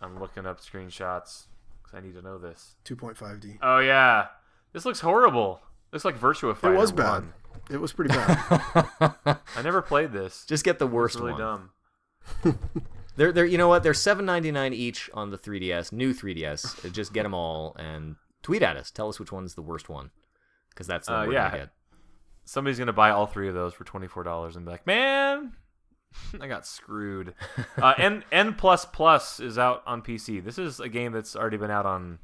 I'm 0.00 0.18
looking 0.18 0.46
up 0.46 0.60
screenshots 0.60 1.46
because 1.82 1.94
I 1.94 2.00
need 2.00 2.14
to 2.14 2.22
know 2.22 2.38
this. 2.38 2.76
2.5D. 2.84 3.58
Oh 3.60 3.80
yeah, 3.80 4.28
this 4.72 4.84
looks 4.84 5.00
horrible. 5.00 5.60
Looks 5.92 6.04
like 6.04 6.18
Virtua 6.18 6.56
Fighter. 6.56 6.74
It 6.74 6.78
was 6.78 6.92
bad. 6.92 7.10
1. 7.24 7.32
It 7.70 7.80
was 7.80 7.92
pretty 7.92 8.14
bad. 8.14 8.36
I 9.56 9.62
never 9.62 9.82
played 9.82 10.12
this. 10.12 10.44
Just 10.46 10.64
get 10.64 10.78
the 10.78 10.86
It's 10.86 10.92
worst 10.94 11.16
really 11.18 11.32
one. 11.32 11.40
dumb. 11.40 11.70
They're, 13.16 13.32
they're, 13.32 13.46
you 13.46 13.58
know 13.58 13.66
what? 13.66 13.82
They're 13.82 13.94
seven 13.94 14.24
ninety 14.26 14.52
nine 14.52 14.72
each 14.72 15.10
on 15.12 15.30
the 15.30 15.36
3DS, 15.38 15.90
new 15.92 16.14
3DS. 16.14 16.84
Uh, 16.84 16.88
Just 16.90 17.12
get 17.12 17.24
them 17.24 17.34
all 17.34 17.74
and 17.76 18.14
tweet 18.44 18.62
at 18.62 18.76
us. 18.76 18.92
Tell 18.92 19.08
us 19.08 19.18
which 19.18 19.32
one's 19.32 19.56
the 19.56 19.62
worst 19.62 19.88
one, 19.88 20.12
because 20.70 20.86
that's 20.86 21.08
the 21.08 21.14
one 21.14 21.22
Uh, 21.22 21.26
we're 21.26 21.32
yeah. 21.32 21.50
get. 21.56 21.70
Somebody's 22.44 22.78
gonna 22.78 22.92
buy 22.92 23.10
all 23.10 23.26
three 23.26 23.48
of 23.48 23.54
those 23.54 23.74
for 23.74 23.82
twenty 23.82 24.06
four 24.06 24.22
dollars 24.22 24.54
and 24.54 24.64
be 24.64 24.70
like, 24.70 24.86
"Man, 24.86 25.52
I 26.40 26.46
got 26.46 26.64
screwed." 26.64 27.34
uh, 27.76 27.94
N 27.98 28.22
N 28.30 28.54
plus 28.54 28.84
plus 28.84 29.40
is 29.40 29.58
out 29.58 29.82
on 29.84 30.00
PC. 30.00 30.44
This 30.44 30.56
is 30.56 30.78
a 30.78 30.88
game 30.88 31.10
that's 31.10 31.34
already 31.34 31.56
been 31.56 31.72
out 31.72 31.86
on 31.86 32.20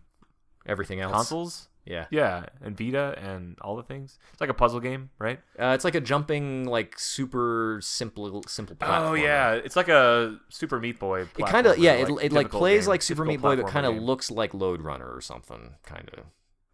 Everything 0.64 1.00
else, 1.00 1.12
consoles. 1.12 1.68
Yeah. 1.86 2.06
Yeah, 2.10 2.46
and 2.62 2.76
Vita 2.76 3.14
and 3.18 3.56
all 3.60 3.76
the 3.76 3.82
things. 3.82 4.18
It's 4.32 4.40
like 4.40 4.50
a 4.50 4.54
puzzle 4.54 4.80
game, 4.80 5.10
right? 5.18 5.40
Uh, 5.58 5.72
it's 5.74 5.84
like 5.84 5.94
a 5.94 6.00
jumping, 6.00 6.66
like 6.66 6.98
super 6.98 7.78
simple, 7.82 8.42
simple 8.46 8.76
platform. 8.76 9.10
Oh 9.10 9.14
yeah, 9.14 9.52
it's 9.52 9.76
like 9.76 9.88
a 9.88 10.38
Super 10.48 10.80
Meat 10.80 10.98
Boy. 10.98 11.22
It 11.22 11.46
kind 11.46 11.66
of 11.66 11.78
yeah. 11.78 11.92
It, 11.92 12.08
like 12.08 12.24
it 12.24 12.32
like 12.32 12.50
plays 12.50 12.84
game, 12.84 12.90
like 12.90 13.02
Super 13.02 13.24
Meat 13.24 13.40
Boy, 13.40 13.56
but 13.56 13.66
kind 13.66 13.86
of 13.86 13.96
looks 13.96 14.30
like 14.30 14.54
Lode 14.54 14.80
Runner 14.80 15.10
or 15.10 15.20
something. 15.20 15.74
Kind 15.84 16.10
of, 16.16 16.24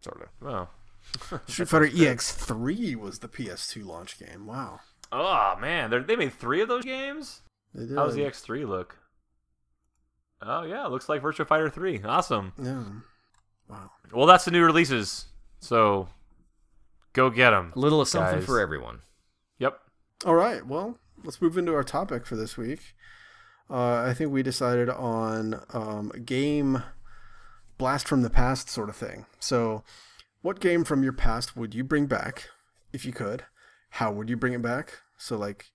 sort 0.01 0.21
of. 0.21 0.29
Well, 0.39 0.69
Street 1.47 1.67
Fighter 1.67 1.87
EX3 1.87 2.95
was 2.95 3.19
the 3.19 3.27
PS2 3.27 3.85
launch 3.85 4.17
game. 4.17 4.45
Wow. 4.45 4.79
oh 5.11 5.55
man, 5.59 5.89
they're, 5.89 6.03
they 6.03 6.15
made 6.15 6.33
three 6.33 6.61
of 6.61 6.69
those 6.69 6.85
games. 6.85 7.41
They 7.73 7.85
did. 7.85 7.97
How 7.97 8.05
does 8.05 8.15
the 8.15 8.21
X3 8.21 8.67
look? 8.67 8.97
Oh 10.41 10.63
yeah, 10.63 10.85
looks 10.87 11.09
like 11.09 11.21
Virtua 11.21 11.45
Fighter 11.45 11.69
3. 11.69 12.01
Awesome. 12.03 12.53
Yeah. 12.61 12.83
Wow. 13.71 13.89
Well, 14.13 14.25
that's 14.25 14.45
the 14.45 14.51
new 14.51 14.63
releases. 14.63 15.25
So 15.59 16.09
go 17.13 17.29
get 17.29 17.51
them. 17.51 17.71
A 17.75 17.79
little 17.79 18.01
of 18.01 18.07
something 18.07 18.39
Guys. 18.39 18.45
for 18.45 18.59
everyone. 18.59 19.01
Yep. 19.59 19.79
All 20.25 20.35
right. 20.35 20.65
Well, 20.65 20.97
let's 21.23 21.41
move 21.41 21.57
into 21.57 21.73
our 21.73 21.83
topic 21.83 22.25
for 22.25 22.35
this 22.35 22.57
week. 22.57 22.95
Uh, 23.69 24.03
I 24.05 24.13
think 24.13 24.31
we 24.31 24.43
decided 24.43 24.89
on 24.89 25.61
um, 25.73 26.11
game 26.25 26.83
blast 27.77 28.07
from 28.07 28.21
the 28.21 28.29
past 28.29 28.69
sort 28.69 28.89
of 28.89 28.97
thing. 28.97 29.25
So 29.39 29.83
what 30.41 30.59
game 30.59 30.83
from 30.83 31.03
your 31.03 31.13
past 31.13 31.55
would 31.55 31.73
you 31.73 31.85
bring 31.85 32.05
back 32.05 32.49
if 32.91 33.05
you 33.05 33.13
could? 33.13 33.45
How 33.91 34.11
would 34.11 34.29
you 34.29 34.35
bring 34.35 34.53
it 34.53 34.61
back? 34.61 34.99
So 35.17 35.37
like 35.37 35.67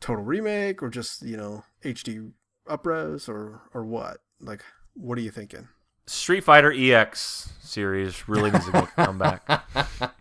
total 0.00 0.24
remake 0.24 0.82
or 0.82 0.90
just, 0.90 1.22
you 1.22 1.36
know, 1.38 1.64
HD 1.82 2.32
upres 2.68 3.28
or 3.28 3.62
or 3.72 3.84
what? 3.84 4.18
Like 4.40 4.62
what 4.94 5.16
are 5.16 5.22
you 5.22 5.30
thinking? 5.30 5.68
Street 6.08 6.42
Fighter 6.42 6.72
EX 6.72 7.50
series 7.60 8.28
really 8.28 8.50
needs 8.50 8.64
to 8.66 8.72
make 8.72 8.84
a 8.96 9.04
comeback. 9.04 9.42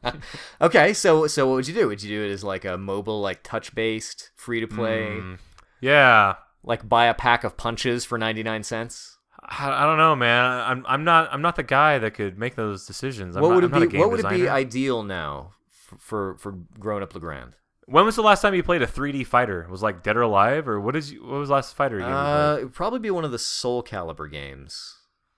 okay, 0.61 0.93
so 0.93 1.27
so 1.27 1.47
what 1.47 1.55
would 1.55 1.67
you 1.67 1.73
do? 1.73 1.87
Would 1.87 2.03
you 2.03 2.09
do 2.17 2.25
it 2.25 2.31
as 2.31 2.43
like 2.43 2.65
a 2.65 2.77
mobile, 2.77 3.21
like 3.21 3.43
touch 3.43 3.73
based, 3.73 4.31
free 4.35 4.59
to 4.59 4.67
play, 4.67 5.07
Mm, 5.19 5.37
yeah. 5.81 6.35
like 6.63 6.87
buy 6.87 7.05
a 7.05 7.13
pack 7.13 7.43
of 7.43 7.57
punches 7.57 8.05
for 8.05 8.17
ninety 8.17 8.43
nine 8.43 8.63
cents? 8.63 9.17
I, 9.41 9.69
I 9.83 9.85
don't 9.85 9.97
know, 9.97 10.15
man. 10.15 10.43
I'm 10.45 10.85
I'm 10.87 11.03
not 11.03 11.29
I'm 11.31 11.41
not 11.41 11.55
the 11.55 11.63
guy 11.63 11.99
that 11.99 12.11
could 12.13 12.37
make 12.37 12.55
those 12.55 12.85
decisions. 12.85 13.35
I'm 13.35 13.41
what 13.41 13.55
would 13.55 13.63
it 13.63 13.71
be? 13.91 13.97
What 13.97 14.11
would 14.11 14.19
it 14.19 14.29
be 14.29 14.47
ideal 14.49 15.03
now 15.03 15.53
for 15.71 15.97
for, 15.97 16.37
for 16.37 16.51
grown 16.79 17.01
up 17.03 17.13
Legrand? 17.15 17.53
When 17.89 18.03
was 18.03 18.17
the 18.17 18.21
last 18.21 18.41
time 18.41 18.53
you 18.53 18.63
played 18.63 18.81
a 18.81 18.87
3D 18.87 19.25
fighter? 19.25 19.65
Was 19.71 19.81
like 19.81 20.03
Dead 20.03 20.17
or 20.17 20.21
Alive, 20.23 20.67
or 20.67 20.81
what 20.81 20.97
is 20.97 21.13
what 21.13 21.39
was 21.39 21.47
the 21.47 21.55
last 21.55 21.73
fighter 21.75 21.99
game? 21.99 22.09
you 22.09 22.13
Uh, 22.13 22.51
played? 22.55 22.61
it 22.61 22.63
would 22.65 22.73
probably 22.73 22.99
be 22.99 23.09
one 23.11 23.23
of 23.23 23.31
the 23.31 23.39
Soul 23.39 23.81
Calibur 23.81 24.29
games, 24.29 24.97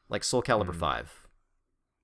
like 0.09 0.23
Soul 0.23 0.41
Calibur 0.43 0.73
Hmm. 0.73 0.79
Five. 0.79 1.27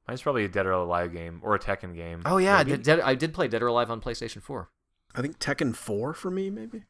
Mine's 0.07 0.21
probably 0.21 0.45
a 0.45 0.47
Dead 0.47 0.67
or 0.67 0.71
Alive 0.71 1.11
game 1.11 1.41
or 1.43 1.55
a 1.55 1.59
Tekken 1.59 1.95
game. 1.95 2.21
Oh 2.25 2.37
yeah, 2.37 2.57
I 2.59 2.63
did, 2.63 2.83
Dead, 2.83 2.99
I 2.99 3.15
did 3.15 3.33
play 3.33 3.47
Dead 3.47 3.63
or 3.63 3.67
Alive 3.67 3.89
on 3.89 3.99
PlayStation 4.01 4.41
Four. 4.41 4.69
I 5.15 5.21
think 5.21 5.39
Tekken 5.39 5.75
4 5.75 6.13
for 6.13 6.29
me 6.29 6.49
maybe. 6.49 6.83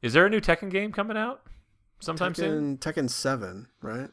Is 0.00 0.12
there 0.12 0.26
a 0.26 0.30
new 0.30 0.40
Tekken 0.40 0.70
game 0.70 0.92
coming 0.92 1.16
out 1.16 1.42
sometime 2.00 2.34
soon? 2.34 2.78
Tekken 2.78 2.94
Tekken 3.06 3.10
7, 3.10 3.66
right? 3.82 4.10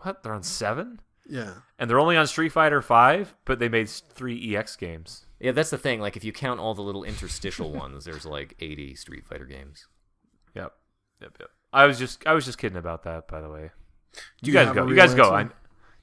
What? 0.00 0.22
They're 0.22 0.34
on 0.34 0.42
seven, 0.42 1.00
Yeah. 1.26 1.54
and 1.78 1.88
they're 1.88 1.98
only 2.00 2.16
on 2.16 2.26
Street 2.26 2.50
Fighter 2.50 2.82
Five, 2.82 3.34
but 3.44 3.58
they 3.58 3.68
made 3.68 3.88
three 3.88 4.54
EX 4.56 4.76
games. 4.76 5.26
Yeah, 5.40 5.52
that's 5.52 5.70
the 5.70 5.78
thing. 5.78 6.00
Like 6.00 6.16
if 6.16 6.24
you 6.24 6.32
count 6.32 6.60
all 6.60 6.74
the 6.74 6.82
little 6.82 7.04
interstitial 7.04 7.72
ones, 7.82 8.04
there's 8.04 8.26
like 8.26 8.54
eighty 8.60 8.94
Street 8.94 9.26
Fighter 9.26 9.46
games. 9.46 9.86
Yep, 10.54 10.72
yep, 11.22 11.36
yep. 11.40 11.48
I 11.72 11.86
was 11.86 11.98
just 11.98 12.26
I 12.26 12.34
was 12.34 12.44
just 12.44 12.58
kidding 12.58 12.78
about 12.78 13.04
that, 13.04 13.28
by 13.28 13.40
the 13.40 13.48
way. 13.48 13.70
Do 14.42 14.50
You, 14.50 14.54
guys 14.54 14.74
go. 14.74 14.86
You 14.86 14.94
guys 14.94 15.14
real 15.14 15.30
go. 15.30 15.34
I, 15.34 15.48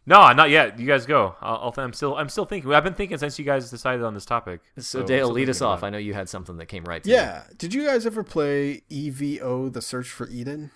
no, 0.05 0.33
not 0.33 0.49
yet. 0.49 0.77
You 0.79 0.85
guys 0.85 1.05
go. 1.05 1.35
I'll, 1.41 1.71
I'll, 1.77 1.83
I'm 1.83 1.93
still 1.93 2.15
I'm 2.17 2.27
still 2.29 2.45
thinking. 2.45 2.73
I've 2.73 2.83
been 2.83 2.93
thinking 2.93 3.17
since 3.17 3.39
you 3.39 3.45
guys 3.45 3.69
decided 3.69 4.03
on 4.03 4.13
this 4.13 4.25
topic. 4.25 4.59
So, 4.77 4.99
I'm 5.01 5.05
Dale, 5.05 5.29
lead 5.29 5.49
us 5.49 5.61
off. 5.61 5.79
about 5.79 5.87
I 5.87 5.89
know 5.91 5.97
you 5.97 6.13
had 6.13 6.27
something 6.27 6.57
that 6.57 6.65
came 6.65 6.83
right 6.83 7.01
to 7.03 7.09
you. 7.09 7.15
Yeah. 7.15 7.43
Did 7.57 7.73
you 7.73 7.85
guys 7.85 8.05
ever 8.05 8.23
play 8.23 8.81
EVO 8.89 9.71
The 9.71 9.81
Search 9.81 10.09
for 10.09 10.27
Eden? 10.29 10.71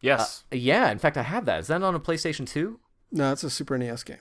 Yes. 0.00 0.44
Yeah, 0.50 0.90
in 0.90 0.98
fact, 0.98 1.16
I 1.16 1.22
have 1.22 1.44
that. 1.46 1.60
Is 1.60 1.68
that 1.68 1.82
on 1.82 1.94
a 1.94 2.00
PlayStation 2.00 2.46
Two? 2.46 2.80
No, 3.10 3.32
it's 3.32 3.44
a 3.44 3.50
Super 3.50 3.78
NES 3.78 4.02
game. 4.04 4.16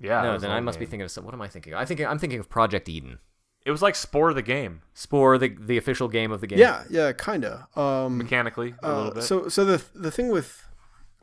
yeah. 0.00 0.22
no, 0.22 0.38
then 0.38 0.50
I 0.50 0.56
old 0.56 0.64
must 0.64 0.78
be 0.78 0.84
thinking 0.86 1.02
of 1.04 1.10
some. 1.10 1.24
What 1.24 1.32
am 1.34 1.40
I 1.42 1.48
thinking? 1.48 1.72
Of? 1.74 1.78
I 1.80 1.84
think 1.84 2.00
I'm 2.00 2.18
thinking 2.18 2.40
of 2.40 2.48
Project 2.48 2.88
Eden. 2.88 3.18
It 3.64 3.70
was 3.70 3.80
like 3.80 3.94
Spore 3.94 4.34
the 4.34 4.42
game 4.42 4.82
Spore, 4.92 5.38
the 5.38 5.48
the 5.48 5.78
official 5.78 6.08
game 6.08 6.32
of 6.32 6.40
the 6.40 6.46
game. 6.48 6.58
Yeah, 6.58 6.82
yeah, 6.90 7.12
kind 7.12 7.44
of. 7.44 7.78
Um 7.78 8.18
mechanically 8.18 8.74
a 8.82 8.86
Uh, 8.90 8.96
little 8.96 9.14
bit. 9.14 9.22
So 9.22 9.48
so 9.48 9.64
the 9.64 9.82
the 9.94 10.10
thing 10.10 10.28
with 10.30 10.66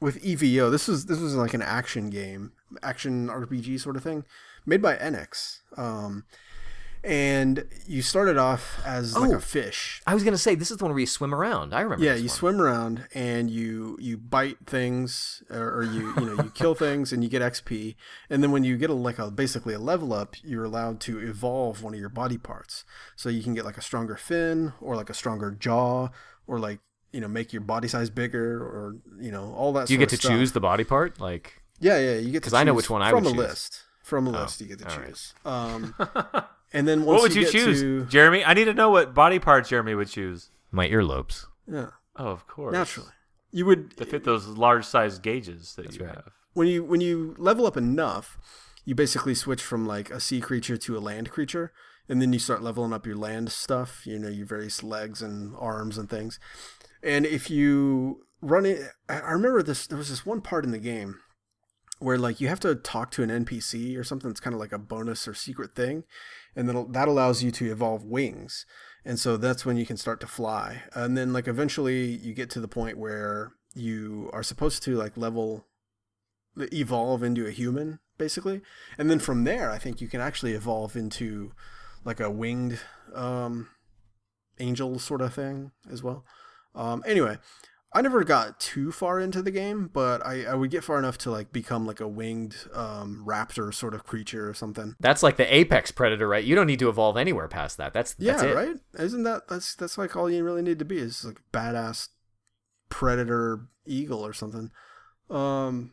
with 0.01 0.23
EVO, 0.23 0.71
this 0.71 0.87
was 0.87 1.05
this 1.07 1.19
was 1.19 1.35
like 1.35 1.53
an 1.53 1.61
action 1.61 2.09
game, 2.09 2.51
action 2.83 3.27
RPG 3.27 3.79
sort 3.79 3.95
of 3.95 4.03
thing, 4.03 4.23
made 4.65 4.81
by 4.81 4.95
Enix. 4.95 5.59
Um, 5.77 6.25
and 7.01 7.63
you 7.87 8.01
started 8.01 8.37
off 8.37 8.81
as 8.85 9.15
like 9.15 9.31
Oh. 9.31 9.35
a 9.35 9.39
fish. 9.39 10.01
I 10.05 10.13
was 10.13 10.23
gonna 10.25 10.37
say 10.37 10.53
this 10.55 10.69
is 10.69 10.77
the 10.77 10.83
one 10.83 10.91
where 10.91 10.99
you 10.99 11.05
swim 11.05 11.33
around. 11.33 11.73
I 11.73 11.79
remember. 11.81 12.03
Yeah, 12.03 12.15
you 12.15 12.23
one. 12.23 12.29
swim 12.29 12.61
around 12.61 13.07
and 13.13 13.49
you 13.49 13.97
you 14.01 14.17
bite 14.17 14.57
things 14.67 15.41
or, 15.49 15.77
or 15.79 15.83
you 15.83 16.13
you 16.17 16.25
know 16.25 16.43
you 16.43 16.51
kill 16.53 16.75
things 16.85 17.13
and 17.13 17.23
you 17.23 17.29
get 17.29 17.41
XP. 17.41 17.95
And 18.29 18.43
then 18.43 18.51
when 18.51 18.65
you 18.65 18.75
get 18.75 18.89
a 18.89 18.93
like 18.93 19.17
a 19.17 19.31
basically 19.31 19.73
a 19.73 19.79
level 19.79 20.11
up, 20.11 20.35
you're 20.43 20.65
allowed 20.65 20.99
to 21.01 21.19
evolve 21.19 21.81
one 21.83 21.93
of 21.93 21.99
your 22.01 22.09
body 22.09 22.37
parts. 22.37 22.83
So 23.15 23.29
you 23.29 23.43
can 23.43 23.53
get 23.53 23.63
like 23.63 23.77
a 23.77 23.81
stronger 23.81 24.17
fin 24.17 24.73
or 24.81 24.97
like 24.97 25.09
a 25.09 25.13
stronger 25.13 25.51
jaw 25.51 26.09
or 26.47 26.59
like 26.59 26.79
you 27.11 27.21
know 27.21 27.27
make 27.27 27.51
your 27.53 27.61
body 27.61 27.87
size 27.87 28.09
bigger 28.09 28.61
or 28.61 28.95
you 29.19 29.31
know 29.31 29.53
all 29.53 29.73
that. 29.73 29.81
Stuff. 29.81 29.87
Do 29.87 29.93
you 29.93 29.99
sort 29.99 30.09
get 30.09 30.15
to 30.15 30.17
stuff. 30.17 30.31
choose 30.31 30.51
the 30.51 30.59
body 30.59 30.83
part? 30.83 31.19
Like, 31.19 31.61
Yeah, 31.79 31.97
yeah, 31.99 32.15
you 32.17 32.31
get 32.31 32.41
because 32.41 32.53
I 32.53 32.63
know 32.63 32.73
which 32.73 32.89
one 32.89 33.01
I 33.01 33.09
from 33.11 33.23
would 33.23 33.33
a 33.33 33.35
choose. 33.35 33.47
list. 33.49 33.83
From 34.03 34.27
a 34.27 34.31
list, 34.31 34.59
you 34.61 34.67
get 34.67 34.79
to 34.79 34.89
all 34.91 34.97
right. 34.99 35.07
choose. 35.09 35.33
Um, 35.45 35.95
and 36.73 36.87
then 36.87 37.03
once 37.05 37.21
what 37.21 37.21
would 37.29 37.35
you, 37.35 37.43
get 37.43 37.51
choose, 37.51 37.81
to- 37.81 38.05
Jeremy? 38.05 38.43
I 38.43 38.53
need 38.55 38.65
to 38.65 38.73
know 38.73 38.89
what 38.89 39.13
body 39.13 39.37
part 39.39 39.67
Jeremy 39.67 39.93
would 39.95 40.07
choose. 40.09 40.49
my 40.71 40.87
earlobes. 40.87 41.45
yeah, 41.71 41.87
Oh, 42.15 42.27
of 42.27 42.47
course. 42.47 42.73
naturally, 42.73 43.11
you 43.51 43.65
would 43.65 43.95
To 43.97 44.05
fit 44.05 44.23
those 44.23 44.47
large 44.47 44.85
size 44.85 45.19
gauges 45.19 45.75
that 45.75 45.93
you 45.95 46.05
right. 46.05 46.15
have. 46.15 46.31
when 46.53 46.67
you 46.67 46.83
when 46.83 47.01
you 47.01 47.35
level 47.37 47.65
up 47.67 47.77
enough, 47.77 48.37
you 48.85 48.95
basically 48.95 49.35
switch 49.35 49.61
from 49.61 49.85
like 49.85 50.09
a 50.09 50.19
sea 50.19 50.41
creature 50.41 50.77
to 50.77 50.97
a 50.97 50.99
land 50.99 51.29
creature, 51.29 51.71
and 52.07 52.19
then 52.21 52.33
you 52.33 52.39
start 52.39 52.63
leveling 52.63 52.93
up 52.93 53.05
your 53.05 53.15
land 53.15 53.51
stuff. 53.51 54.07
You 54.07 54.17
know 54.17 54.29
your 54.29 54.47
various 54.47 54.81
legs 54.81 55.21
and 55.21 55.55
arms 55.59 55.97
and 55.99 56.09
things. 56.09 56.39
And 57.01 57.25
if 57.25 57.49
you 57.49 58.25
run 58.41 58.65
it, 58.65 58.81
I 59.07 59.31
remember 59.31 59.63
this. 59.63 59.87
There 59.87 59.97
was 59.97 60.09
this 60.09 60.25
one 60.25 60.41
part 60.41 60.65
in 60.65 60.71
the 60.71 60.79
game 60.79 61.19
where 61.99 62.17
like 62.17 62.39
you 62.39 62.47
have 62.47 62.59
to 62.61 62.75
talk 62.75 63.11
to 63.11 63.23
an 63.23 63.29
NPC 63.45 63.97
or 63.97 64.03
something 64.03 64.29
that's 64.29 64.39
kind 64.39 64.53
of 64.53 64.59
like 64.59 64.71
a 64.71 64.77
bonus 64.77 65.27
or 65.27 65.33
secret 65.33 65.75
thing, 65.75 66.03
and 66.55 66.67
then 66.67 66.91
that 66.91 67.07
allows 67.07 67.43
you 67.43 67.51
to 67.51 67.71
evolve 67.71 68.03
wings. 68.03 68.65
And 69.05 69.19
so 69.19 69.37
that's 69.37 69.65
when 69.65 69.77
you 69.77 69.85
can 69.85 69.97
start 69.97 70.19
to 70.21 70.27
fly. 70.27 70.83
And 70.93 71.17
then 71.17 71.33
like 71.33 71.47
eventually 71.47 72.05
you 72.05 72.33
get 72.33 72.49
to 72.51 72.59
the 72.59 72.67
point 72.67 72.97
where 72.97 73.53
you 73.73 74.29
are 74.33 74.43
supposed 74.43 74.83
to 74.83 74.95
like 74.95 75.17
level 75.17 75.65
evolve 76.57 77.23
into 77.23 77.45
a 77.45 77.51
human 77.51 77.99
basically 78.17 78.61
and 78.97 79.09
then 79.09 79.19
from 79.19 79.43
there 79.43 79.71
i 79.71 79.77
think 79.77 80.01
you 80.01 80.07
can 80.07 80.19
actually 80.19 80.53
evolve 80.53 80.95
into 80.95 81.51
like 82.03 82.19
a 82.19 82.29
winged 82.29 82.79
um 83.15 83.69
angel 84.59 84.99
sort 84.99 85.21
of 85.21 85.33
thing 85.33 85.71
as 85.89 86.03
well 86.03 86.25
um 86.75 87.03
anyway 87.05 87.37
i 87.93 88.01
never 88.01 88.23
got 88.23 88.59
too 88.59 88.91
far 88.91 89.19
into 89.19 89.41
the 89.41 89.51
game 89.51 89.89
but 89.91 90.23
i 90.25 90.45
i 90.45 90.53
would 90.53 90.69
get 90.69 90.83
far 90.83 90.99
enough 90.99 91.17
to 91.17 91.31
like 91.31 91.51
become 91.51 91.85
like 91.87 91.99
a 91.99 92.07
winged 92.07 92.55
um 92.73 93.23
raptor 93.27 93.73
sort 93.73 93.93
of 93.93 94.03
creature 94.05 94.47
or 94.49 94.53
something 94.53 94.95
That's 94.99 95.23
like 95.23 95.37
the 95.37 95.53
apex 95.53 95.91
predator, 95.91 96.27
right? 96.27 96.43
You 96.43 96.55
don't 96.55 96.67
need 96.67 96.79
to 96.79 96.89
evolve 96.89 97.17
anywhere 97.17 97.47
past 97.47 97.77
that. 97.77 97.93
That's 97.93 98.15
yeah 98.19 98.33
that's 98.33 98.43
it. 98.43 98.55
right 98.55 98.75
isn't 98.99 99.23
that 99.23 99.47
that's 99.47 99.75
that's 99.75 99.97
like 99.97 100.15
all 100.15 100.29
you 100.29 100.43
really 100.43 100.61
need 100.61 100.79
to 100.79 100.85
be 100.85 100.97
is 100.99 101.25
like 101.25 101.41
badass 101.51 102.09
predator 102.89 103.67
eagle 103.85 104.25
or 104.25 104.33
something 104.33 104.71
um 105.29 105.91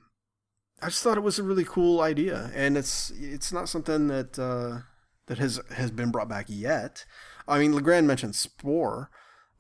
i 0.83 0.87
just 0.87 1.03
thought 1.03 1.19
it 1.19 1.23
was 1.23 1.39
a 1.39 1.43
really 1.43 1.65
cool 1.65 2.01
idea 2.01 2.51
and 2.55 2.77
it's 2.77 3.11
it's 3.19 3.53
not 3.53 3.69
something 3.69 4.09
that 4.09 4.39
uh 4.39 4.81
that 5.27 5.39
has 5.39 5.61
has 5.75 5.91
been 5.91 6.11
brought 6.11 6.29
back 6.29 6.47
yet 6.49 7.05
i 7.49 7.59
mean 7.59 7.75
legrand 7.75 8.07
mentioned 8.07 8.35
spore 8.35 9.11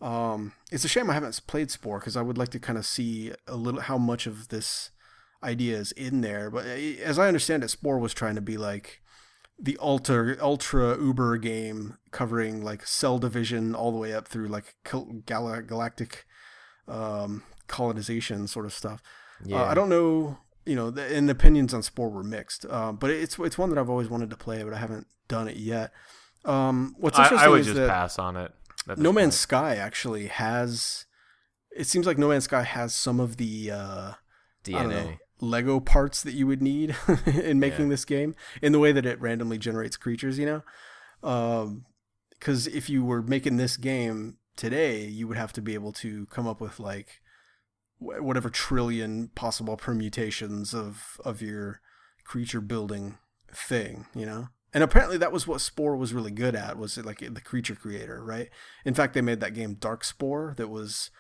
um 0.01 0.53
it's 0.71 0.85
a 0.85 0.89
shame 0.89 1.09
i 1.11 1.15
haven't 1.15 1.41
played 1.47 1.71
spore 1.71 1.99
because 1.99 2.17
i 2.17 2.23
would 2.23 2.37
like 2.37 2.51
to 2.51 2.59
kind 2.59 2.79
of 2.79 2.85
see 2.85 3.33
a 3.47 3.57
little 3.57 3.81
how 3.81 3.97
much 3.97 4.27
of 4.27 4.49
this 4.49 4.91
idea 5.43 5.77
is 5.77 5.93
in 5.93 6.21
there 6.21 6.51
but 6.51 6.67
uh, 6.67 6.71
as 7.03 7.19
i 7.19 7.29
understand 7.29 7.65
it 7.65 7.69
spore 7.69 7.99
was 7.99 8.13
trying 8.13 8.35
to 8.35 8.41
be 8.41 8.57
like 8.57 9.01
the 9.59 9.79
ultra 9.81 10.37
ultra 10.41 10.99
uber 10.99 11.39
game 11.39 11.97
covering 12.11 12.63
like 12.63 12.87
cell 12.87 13.19
division 13.19 13.75
all 13.75 13.91
the 13.91 13.99
way 13.99 14.13
up 14.13 14.29
through 14.29 14.49
like 14.49 14.75
gal- 14.85 15.23
gal- 15.25 15.63
galactic 15.63 16.27
um, 16.89 17.43
colonization 17.67 18.47
sort 18.47 18.67
of 18.67 18.73
stuff. 18.73 19.03
Yeah. 19.45 19.63
Uh, 19.63 19.65
I 19.67 19.75
don't 19.75 19.89
know, 19.89 20.39
you 20.65 20.75
know, 20.75 20.91
the, 20.91 21.15
and 21.15 21.29
the 21.29 21.33
opinions 21.33 21.75
on 21.75 21.83
Spore 21.83 22.11
were 22.11 22.23
mixed, 22.23 22.67
um, 22.67 22.97
but 22.97 23.11
it's 23.11 23.39
it's 23.39 23.59
one 23.59 23.71
that 23.71 23.79
I've 23.79 23.91
always 23.91 24.09
wanted 24.09 24.31
to 24.31 24.37
play, 24.37 24.63
but 24.63 24.73
I 24.73 24.79
haven't 24.79 25.07
done 25.29 25.49
it 25.49 25.57
yet. 25.57 25.93
Um, 26.45 26.95
what's 26.99 27.19
I, 27.19 27.25
interesting 27.25 27.47
I 27.47 27.51
would 27.51 27.61
is 27.61 27.67
just 27.67 27.79
that 27.79 27.89
pass 27.89 28.19
on 28.19 28.37
it. 28.37 28.53
No 28.97 29.13
Man's 29.13 29.35
point. 29.35 29.41
Sky 29.41 29.77
actually 29.77 30.27
has. 30.29 31.07
It 31.77 31.87
seems 31.87 32.07
like 32.07 32.19
No 32.19 32.29
Man's 32.29 32.45
Sky 32.45 32.63
has 32.63 32.95
some 32.95 33.21
of 33.21 33.37
the 33.37 33.71
uh, 33.71 34.13
don't 34.65 34.89
know, 34.89 34.97
DNA. 34.97 35.19
Lego 35.41 35.81
parts 35.81 36.23
that 36.23 36.33
you 36.33 36.47
would 36.47 36.63
need 36.63 36.97
in 37.27 37.59
making 37.61 37.87
Yeah. 37.87 37.91
this 37.91 38.05
game 38.05 38.35
in 38.63 38.73
the 38.73 38.79
way 38.79 38.93
that 38.93 39.05
it 39.05 39.21
randomly 39.21 39.59
generates 39.59 39.97
creatures, 39.97 40.39
you 40.39 40.47
know? 40.47 40.63
Because 42.39 42.67
if 42.67 42.89
you 42.89 43.05
were 43.05 43.23
making 43.23 43.57
this 43.57 43.77
game 43.77 44.39
today, 44.57 45.05
you 45.05 45.27
would 45.29 45.37
have 45.37 45.53
to 45.55 45.61
be 45.63 45.75
able 45.75 45.93
to 45.95 46.27
come 46.27 46.47
up 46.47 46.61
with 46.61 46.79
like 46.81 47.21
whatever 47.99 48.49
trillion 48.51 49.29
possible 49.35 49.77
permutations 49.77 50.75
of, 50.75 51.19
of 51.25 51.43
your 51.43 51.81
creature 52.25 52.61
building 52.61 53.19
thing, 53.53 54.07
you 54.15 54.25
know? 54.27 54.49
And 54.77 54.85
apparently 54.85 55.17
that 55.17 55.33
was 55.33 55.47
what 55.47 55.63
Spore 55.63 55.97
was 55.97 56.13
really 56.13 56.31
good 56.31 56.55
at, 56.55 56.77
was 56.77 56.99
like 56.99 57.21
the 57.21 57.41
creature 57.41 57.75
creator, 57.75 58.23
right? 58.23 58.51
In 58.85 58.93
fact, 58.93 59.15
they 59.15 59.23
made 59.23 59.41
that 59.41 59.55
game 59.55 59.75
Darkspore 59.75 60.55
that 60.57 60.69
was 60.69 61.11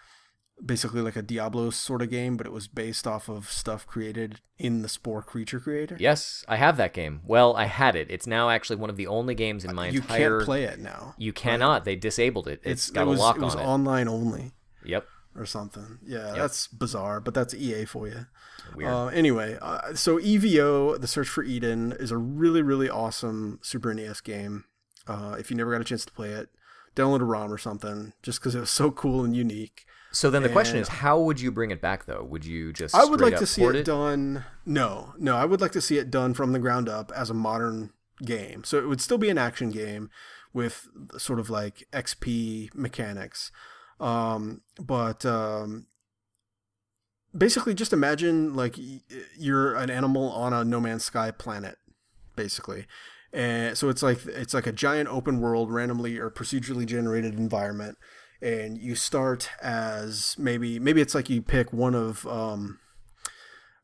basically 0.62 1.00
like 1.00 1.16
a 1.16 1.22
Diablo 1.22 1.70
sort 1.70 2.02
of 2.02 2.10
game, 2.10 2.36
but 2.36 2.46
it 2.46 2.52
was 2.52 2.68
based 2.68 3.06
off 3.06 3.30
of 3.30 3.50
stuff 3.50 3.86
created 3.86 4.42
in 4.58 4.82
the 4.82 4.90
Spore 4.90 5.22
creature 5.22 5.58
creator. 5.58 5.96
Yes, 5.98 6.44
I 6.46 6.56
have 6.56 6.76
that 6.76 6.92
game. 6.92 7.22
Well, 7.24 7.56
I 7.56 7.64
had 7.64 7.96
it. 7.96 8.08
It's 8.10 8.26
now 8.26 8.50
actually 8.50 8.76
one 8.76 8.90
of 8.90 8.98
the 8.98 9.06
only 9.06 9.34
games 9.34 9.64
in 9.64 9.70
uh, 9.70 9.72
my 9.72 9.88
you 9.88 10.00
entire. 10.00 10.36
can't 10.36 10.44
play 10.44 10.64
it 10.64 10.78
now. 10.78 11.14
You 11.16 11.32
cannot. 11.32 11.86
They 11.86 11.96
disabled 11.96 12.48
it. 12.48 12.60
It's 12.62 12.88
it's 12.88 12.90
got 12.90 13.06
it 13.06 13.06
was, 13.06 13.20
a 13.20 13.22
lock 13.22 13.36
it 13.36 13.42
was 13.42 13.54
on 13.54 13.62
it. 13.62 13.64
online 13.64 14.06
only. 14.06 14.52
Yep. 14.84 15.06
Or 15.36 15.46
something. 15.46 15.98
Yeah, 16.06 16.32
that's 16.34 16.66
bizarre, 16.66 17.20
but 17.20 17.34
that's 17.34 17.54
EA 17.54 17.84
for 17.84 18.08
you. 18.08 18.26
Uh, 18.84 19.06
anyway, 19.08 19.58
uh, 19.62 19.94
so 19.94 20.18
EVO, 20.18 21.00
The 21.00 21.06
Search 21.06 21.28
for 21.28 21.44
Eden, 21.44 21.94
is 21.98 22.10
a 22.10 22.16
really, 22.16 22.62
really 22.62 22.90
awesome 22.90 23.58
Super 23.62 23.94
NES 23.94 24.20
game. 24.20 24.64
Uh, 25.06 25.36
if 25.38 25.50
you 25.50 25.56
never 25.56 25.70
got 25.72 25.80
a 25.80 25.84
chance 25.84 26.04
to 26.04 26.12
play 26.12 26.30
it, 26.30 26.48
download 26.96 27.20
a 27.20 27.24
ROM 27.24 27.52
or 27.52 27.58
something, 27.58 28.12
just 28.22 28.40
because 28.40 28.54
it 28.54 28.60
was 28.60 28.70
so 28.70 28.90
cool 28.90 29.24
and 29.24 29.36
unique. 29.36 29.86
so 30.10 30.30
then 30.30 30.42
the 30.42 30.48
question 30.48 30.78
is, 30.78 30.88
how 30.88 31.20
would 31.20 31.40
you 31.40 31.52
bring 31.52 31.70
it 31.70 31.80
back 31.80 32.06
though? 32.06 32.24
Would 32.24 32.44
you 32.44 32.72
just 32.72 32.94
I 32.94 33.04
would 33.04 33.20
like 33.20 33.36
to 33.36 33.46
see 33.46 33.62
port 33.62 33.76
it 33.76 33.84
done. 33.84 34.44
No, 34.64 35.14
no, 35.18 35.36
I 35.36 35.44
would 35.44 35.60
like 35.60 35.72
to 35.72 35.80
see 35.80 35.98
it 35.98 36.10
done 36.10 36.34
from 36.34 36.52
the 36.52 36.58
ground 36.58 36.88
up 36.88 37.12
as 37.14 37.30
a 37.30 37.34
modern 37.34 37.92
game. 38.24 38.64
So 38.64 38.78
it 38.78 38.88
would 38.88 39.00
still 39.00 39.18
be 39.18 39.28
an 39.28 39.38
action 39.38 39.70
game 39.70 40.10
with 40.52 40.88
sort 41.18 41.38
of 41.38 41.50
like 41.50 41.86
XP 41.92 42.74
mechanics. 42.74 43.52
Um, 44.00 44.62
but 44.78 45.24
um, 45.24 45.86
basically, 47.36 47.74
just 47.74 47.92
imagine 47.92 48.54
like 48.54 48.76
you're 49.36 49.74
an 49.74 49.90
animal 49.90 50.30
on 50.30 50.52
a 50.52 50.64
No 50.64 50.80
Man's 50.80 51.04
Sky 51.04 51.30
planet, 51.30 51.76
basically. 52.34 52.86
And 53.32 53.76
so 53.76 53.88
it's 53.88 54.02
like 54.02 54.24
it's 54.26 54.54
like 54.54 54.66
a 54.66 54.72
giant 54.72 55.08
open 55.08 55.40
world, 55.40 55.70
randomly 55.70 56.18
or 56.18 56.30
procedurally 56.30 56.86
generated 56.86 57.34
environment 57.34 57.98
and 58.42 58.78
you 58.78 58.94
start 58.94 59.50
as 59.62 60.36
maybe 60.38 60.78
maybe 60.78 61.00
it's 61.00 61.14
like 61.14 61.30
you 61.30 61.40
pick 61.40 61.72
one 61.72 61.94
of 61.94 62.26
um 62.26 62.78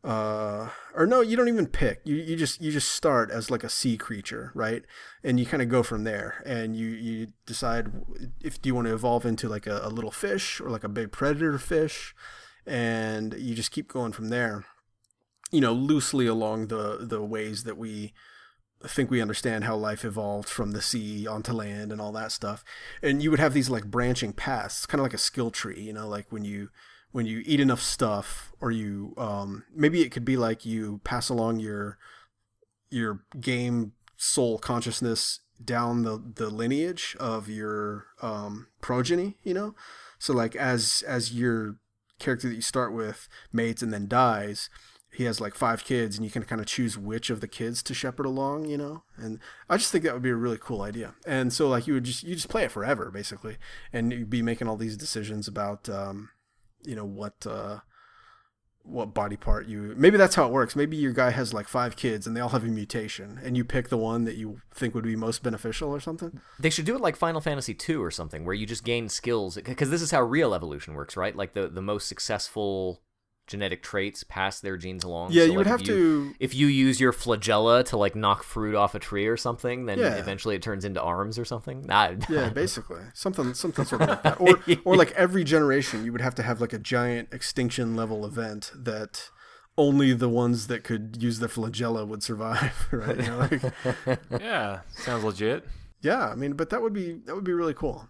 uh 0.05 0.69
or 0.95 1.07
no 1.07 1.21
you 1.21 1.37
don't 1.37 1.49
even 1.49 1.67
pick. 1.67 2.01
You, 2.05 2.17
you 2.17 2.37
just 2.37 2.61
you 2.61 2.73
just 2.73 2.91
start 2.91 3.31
as 3.31 3.51
like 3.51 3.63
a 3.63 3.69
sea 3.69 3.97
creature 3.97 4.51
right? 4.55 4.85
And 5.23 5.39
you 5.39 5.47
kind 5.47 5.63
of 5.63 5.69
go 5.69 5.83
from 5.83 6.05
there. 6.05 6.43
And 6.45 6.77
you 6.77 6.89
you 6.89 7.29
decide 7.47 7.93
if 8.41 8.61
do 8.61 8.69
you 8.69 8.75
want 8.75 8.89
to 8.89 8.95
evolve 8.95 9.25
into 9.25 9.49
like 9.49 9.67
a, 9.67 9.81
a 9.83 9.89
little 9.89 10.11
fish 10.11 10.61
or 10.61 10.71
like 10.71 10.85
a 10.85 10.89
big 10.89 11.13
predator 11.13 11.59
fish? 11.59 12.15
And 12.67 13.35
you 13.39 13.55
just 13.55 13.71
keep 13.71 13.89
going 13.89 14.13
from 14.13 14.29
there 14.29 14.65
you 15.51 15.61
know 15.61 15.73
loosely 15.73 16.27
along 16.27 16.69
the 16.69 16.99
the 17.01 17.23
ways 17.23 17.65
that 17.65 17.77
we 17.77 18.15
think 18.89 19.11
we 19.11 19.21
understand 19.21 19.65
how 19.65 19.77
life 19.77 20.05
evolved 20.05 20.49
from 20.49 20.73
the 20.73 20.83
sea 20.83 21.27
onto 21.27 21.53
land 21.53 21.93
and 21.93 22.01
all 22.01 22.13
that 22.13 22.33
stuff. 22.33 22.65
And 23.03 23.23
you 23.23 23.31
would 23.31 23.41
have 23.41 23.55
these 23.55 23.71
like 23.71 23.85
branching 23.85 24.33
paths, 24.33 24.87
kind 24.87 25.01
of 25.01 25.05
like 25.05 25.15
a 25.15 25.19
skill 25.19 25.51
tree, 25.51 25.81
you 25.81 25.93
know, 25.93 26.09
like 26.09 26.27
when 26.31 26.45
you 26.45 26.71
when 27.13 27.27
you 27.27 27.43
eat 27.45 27.61
enough 27.61 27.81
stuff 27.81 28.53
or 28.61 28.71
you 28.71 29.15
um 29.17 29.65
maybe 29.75 30.03
it 30.03 30.11
could 30.11 30.25
be 30.25 30.37
like 30.37 30.67
you 30.67 31.01
pass 31.05 31.29
along 31.29 31.61
your 31.61 31.99
your 32.91 33.21
game 33.41 33.93
soul 34.17 34.59
consciousness 34.59 35.41
down 35.65 36.03
the 36.03 36.23
the 36.37 36.51
lineage 36.51 37.17
of 37.21 37.49
your 37.49 38.07
um 38.21 38.69
progeny, 38.81 39.37
you 39.43 39.55
know? 39.55 39.75
So 40.19 40.33
like 40.33 40.55
as 40.57 41.03
as 41.07 41.33
your 41.33 41.77
character 42.19 42.49
that 42.49 42.55
you 42.55 42.63
start 42.63 42.93
with 42.93 43.29
mates 43.53 43.83
and 43.83 43.93
then 43.93 44.07
dies, 44.07 44.71
he 45.13 45.25
has 45.25 45.41
like 45.41 45.55
five 45.55 45.85
kids 45.85 46.17
and 46.17 46.25
you 46.25 46.31
can 46.31 46.45
kind 46.45 46.61
of 46.61 46.67
choose 46.67 46.97
which 46.97 47.31
of 47.31 47.41
the 47.41 47.49
kids 47.49 47.83
to 47.83 47.95
shepherd 47.95 48.27
along 48.27 48.67
you 48.67 48.79
know? 48.79 49.05
And 49.17 49.39
i 49.69 49.77
just 49.77 49.93
think 49.93 50.05
that 50.05 50.15
would 50.15 50.23
be 50.23 50.31
a 50.31 50.37
really 50.37 50.59
cool 50.61 50.83
idea. 50.83 51.15
And 51.27 51.53
so 51.53 51.69
like 51.69 51.87
you 51.87 51.95
would 51.95 52.05
just 52.05 52.23
you 52.23 52.35
just 52.35 52.49
play 52.49 52.65
it 52.65 52.71
forever 52.71 53.11
basically. 53.11 53.57
And 53.93 54.13
you'd 54.13 54.31
be 54.31 54.43
making 54.43 54.69
all 54.69 54.77
these 54.77 54.97
decisions 54.97 55.49
about 55.49 55.89
um 55.89 56.31
you 56.83 56.95
know 56.97 57.05
what 57.05 57.47
uh 57.47 57.79
what 58.85 59.15
body 59.15 59.37
part 59.37 59.67
you 59.69 59.95
maybe 59.97 60.17
that's 60.17 60.35
how 60.35 60.45
it 60.45 60.53
works 60.53 60.75
maybe 60.75 60.97
your 60.97 61.13
guy 61.13 61.31
has 61.31 61.55
like 61.55 61.69
five 61.69 61.95
kids 61.95 62.27
and 62.27 62.37
they 62.37 62.41
all 62.41 62.49
have 62.49 62.65
a 62.65 62.67
mutation 62.67 63.39
and 63.45 63.57
you 63.57 63.65
pick 63.65 63.89
the 63.89 63.97
one 63.97 64.25
that 64.25 64.35
you 64.35 64.61
think 64.75 64.93
would 64.93 65.05
be 65.05 65.15
most 65.15 65.43
beneficial 65.45 65.89
or 65.91 66.01
something 66.01 66.41
They 66.59 66.71
should 66.71 66.85
do 66.85 66.95
it 66.97 67.01
like 67.01 67.17
Final 67.17 67.41
Fantasy 67.41 67.77
II 67.89 67.97
or 67.97 68.11
something, 68.11 68.45
where 68.45 68.55
you 68.55 68.67
just 68.67 68.85
gain 68.85 69.09
skills. 69.09 69.57
Because 69.57 69.91
this 69.91 70.03
is 70.03 70.11
how 70.11 70.23
real 70.23 70.55
evolution 70.55 70.95
works, 70.95 71.17
right? 71.17 71.35
Like 71.35 71.55
the, 71.55 71.69
the 71.69 71.83
most 71.83 72.09
successful 72.09 73.03
genetic 73.47 73.83
traits 73.83 74.25
pass 74.25 74.61
their 74.61 74.77
genes 74.77 75.05
along. 75.05 75.33
yeah 75.33 75.45
So, 75.45 75.53
you 75.53 75.59
would 75.59 75.67
have 75.67 75.81
if 75.83 75.89
you, 75.89 75.95
to 75.95 76.35
If 76.41 76.55
you 76.55 76.67
use 76.69 77.01
your 77.01 77.13
flagella 77.13 77.85
to 77.87 77.97
like 77.97 78.15
knock 78.15 78.45
fruit 78.45 78.75
off 78.75 78.95
a 78.95 78.99
tree 78.99 79.27
or 79.27 79.37
something, 79.37 79.87
then 79.87 79.99
Yeah. 79.99 80.15
eventually 80.15 80.55
it 80.57 80.63
turns 80.63 80.85
into 80.85 81.03
arms 81.03 81.39
or 81.39 81.45
something. 81.45 81.83
Nah, 81.87 82.13
yeah 82.29 82.49
basically 82.51 83.03
something 83.15 83.53
something 83.55 83.85
sort 83.85 84.03
of 84.03 84.09
like 84.09 84.23
that 84.23 84.41
or 84.41 84.59
or 84.85 84.97
like 84.97 85.11
every 85.13 85.45
generation 85.45 86.05
you 86.05 86.13
would 86.13 86.21
have 86.21 86.35
to 86.37 86.43
have 86.43 86.61
like 86.61 86.73
a 86.73 86.79
giant 86.79 87.33
extinction 87.33 87.97
level 87.97 88.25
event 88.25 88.71
that 88.75 89.29
only 89.77 90.13
the 90.13 90.29
ones 90.29 90.67
that 90.69 90.85
could 90.85 91.17
use 91.21 91.39
the 91.39 91.49
flagella 91.49 92.07
would 92.07 92.23
survive 92.23 92.87
right 92.93 93.17
you 93.17 93.23
know, 93.23 93.39
like, 94.07 94.21
Yeah, 94.41 94.81
sounds 94.91 95.25
legit. 95.25 95.67
yeah 96.01 96.29
i 96.29 96.35
mean 96.35 96.53
but 96.53 96.71
that 96.71 96.81
would 96.83 96.93
be 96.93 97.21
that 97.27 97.35
would 97.35 97.45
be 97.45 97.53
really 97.55 97.75
cool 97.75 98.09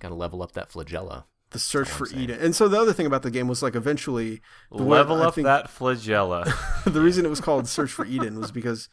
Gotta 0.00 0.14
level 0.16 0.42
up 0.42 0.52
that 0.52 0.68
flagella. 0.70 1.24
The 1.52 1.58
search 1.58 1.88
for 1.88 2.06
saying. 2.06 2.22
eden 2.24 2.38
and 2.40 2.56
so 2.56 2.68
the 2.68 2.80
other 2.80 2.92
thing 2.92 3.06
about 3.06 3.22
the 3.22 3.30
game 3.30 3.48
was 3.48 3.62
like 3.62 3.74
eventually 3.74 4.40
the 4.70 4.82
way- 4.82 4.98
Level 4.98 5.22
I 5.22 5.26
up 5.26 5.34
think 5.34 5.44
that 5.46 5.66
flagella. 5.68 6.52
the 6.84 7.00
reason 7.00 7.24
it 7.26 7.28
was 7.28 7.40
called 7.48 7.68
search 7.68 7.90
for 7.90 8.04
eden 8.06 8.38
was 8.38 8.50
because 8.52 8.88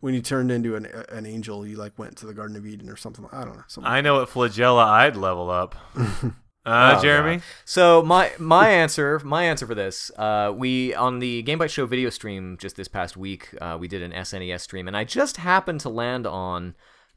when 0.00 0.14
you 0.14 0.20
turned 0.20 0.50
into 0.50 0.76
an, 0.76 0.86
an 1.08 1.26
angel 1.26 1.66
you 1.66 1.76
like 1.76 1.98
went 1.98 2.16
to 2.18 2.26
the 2.26 2.34
garden 2.34 2.56
of 2.56 2.66
eden 2.66 2.88
or 2.90 2.96
something 2.96 3.26
i 3.32 3.44
don't 3.44 3.56
know 3.56 3.62
something 3.68 3.90
I 3.90 4.00
know 4.00 4.14
what 4.20 4.28
flagella 4.28 4.84
I'd 4.84 5.16
level 5.16 5.50
up. 5.50 5.74
Uh, 6.66 6.94
Oh, 6.96 7.02
Jeremy? 7.02 7.36
God. 7.36 7.42
So 7.66 8.02
my 8.02 8.32
my 8.38 8.70
answer 8.70 9.18
my 9.22 9.44
answer 9.44 9.66
for 9.66 9.74
this, 9.74 10.10
uh, 10.16 10.50
we 10.56 10.94
on 10.94 11.18
the 11.18 11.42
Game 11.42 11.58
Bytes 11.58 11.68
Show 11.68 11.84
video 11.84 12.08
stream 12.08 12.56
just 12.58 12.76
this 12.76 12.88
past 12.88 13.18
week, 13.18 13.50
uh, 13.60 13.76
we 13.78 13.86
did 13.86 14.00
an 14.00 14.12
SNES 14.12 14.60
stream, 14.60 14.88
and 14.88 14.96
I 14.96 15.04
just 15.04 15.36
happened 15.36 15.80
to 15.80 15.90
land 15.90 16.26
on 16.26 16.74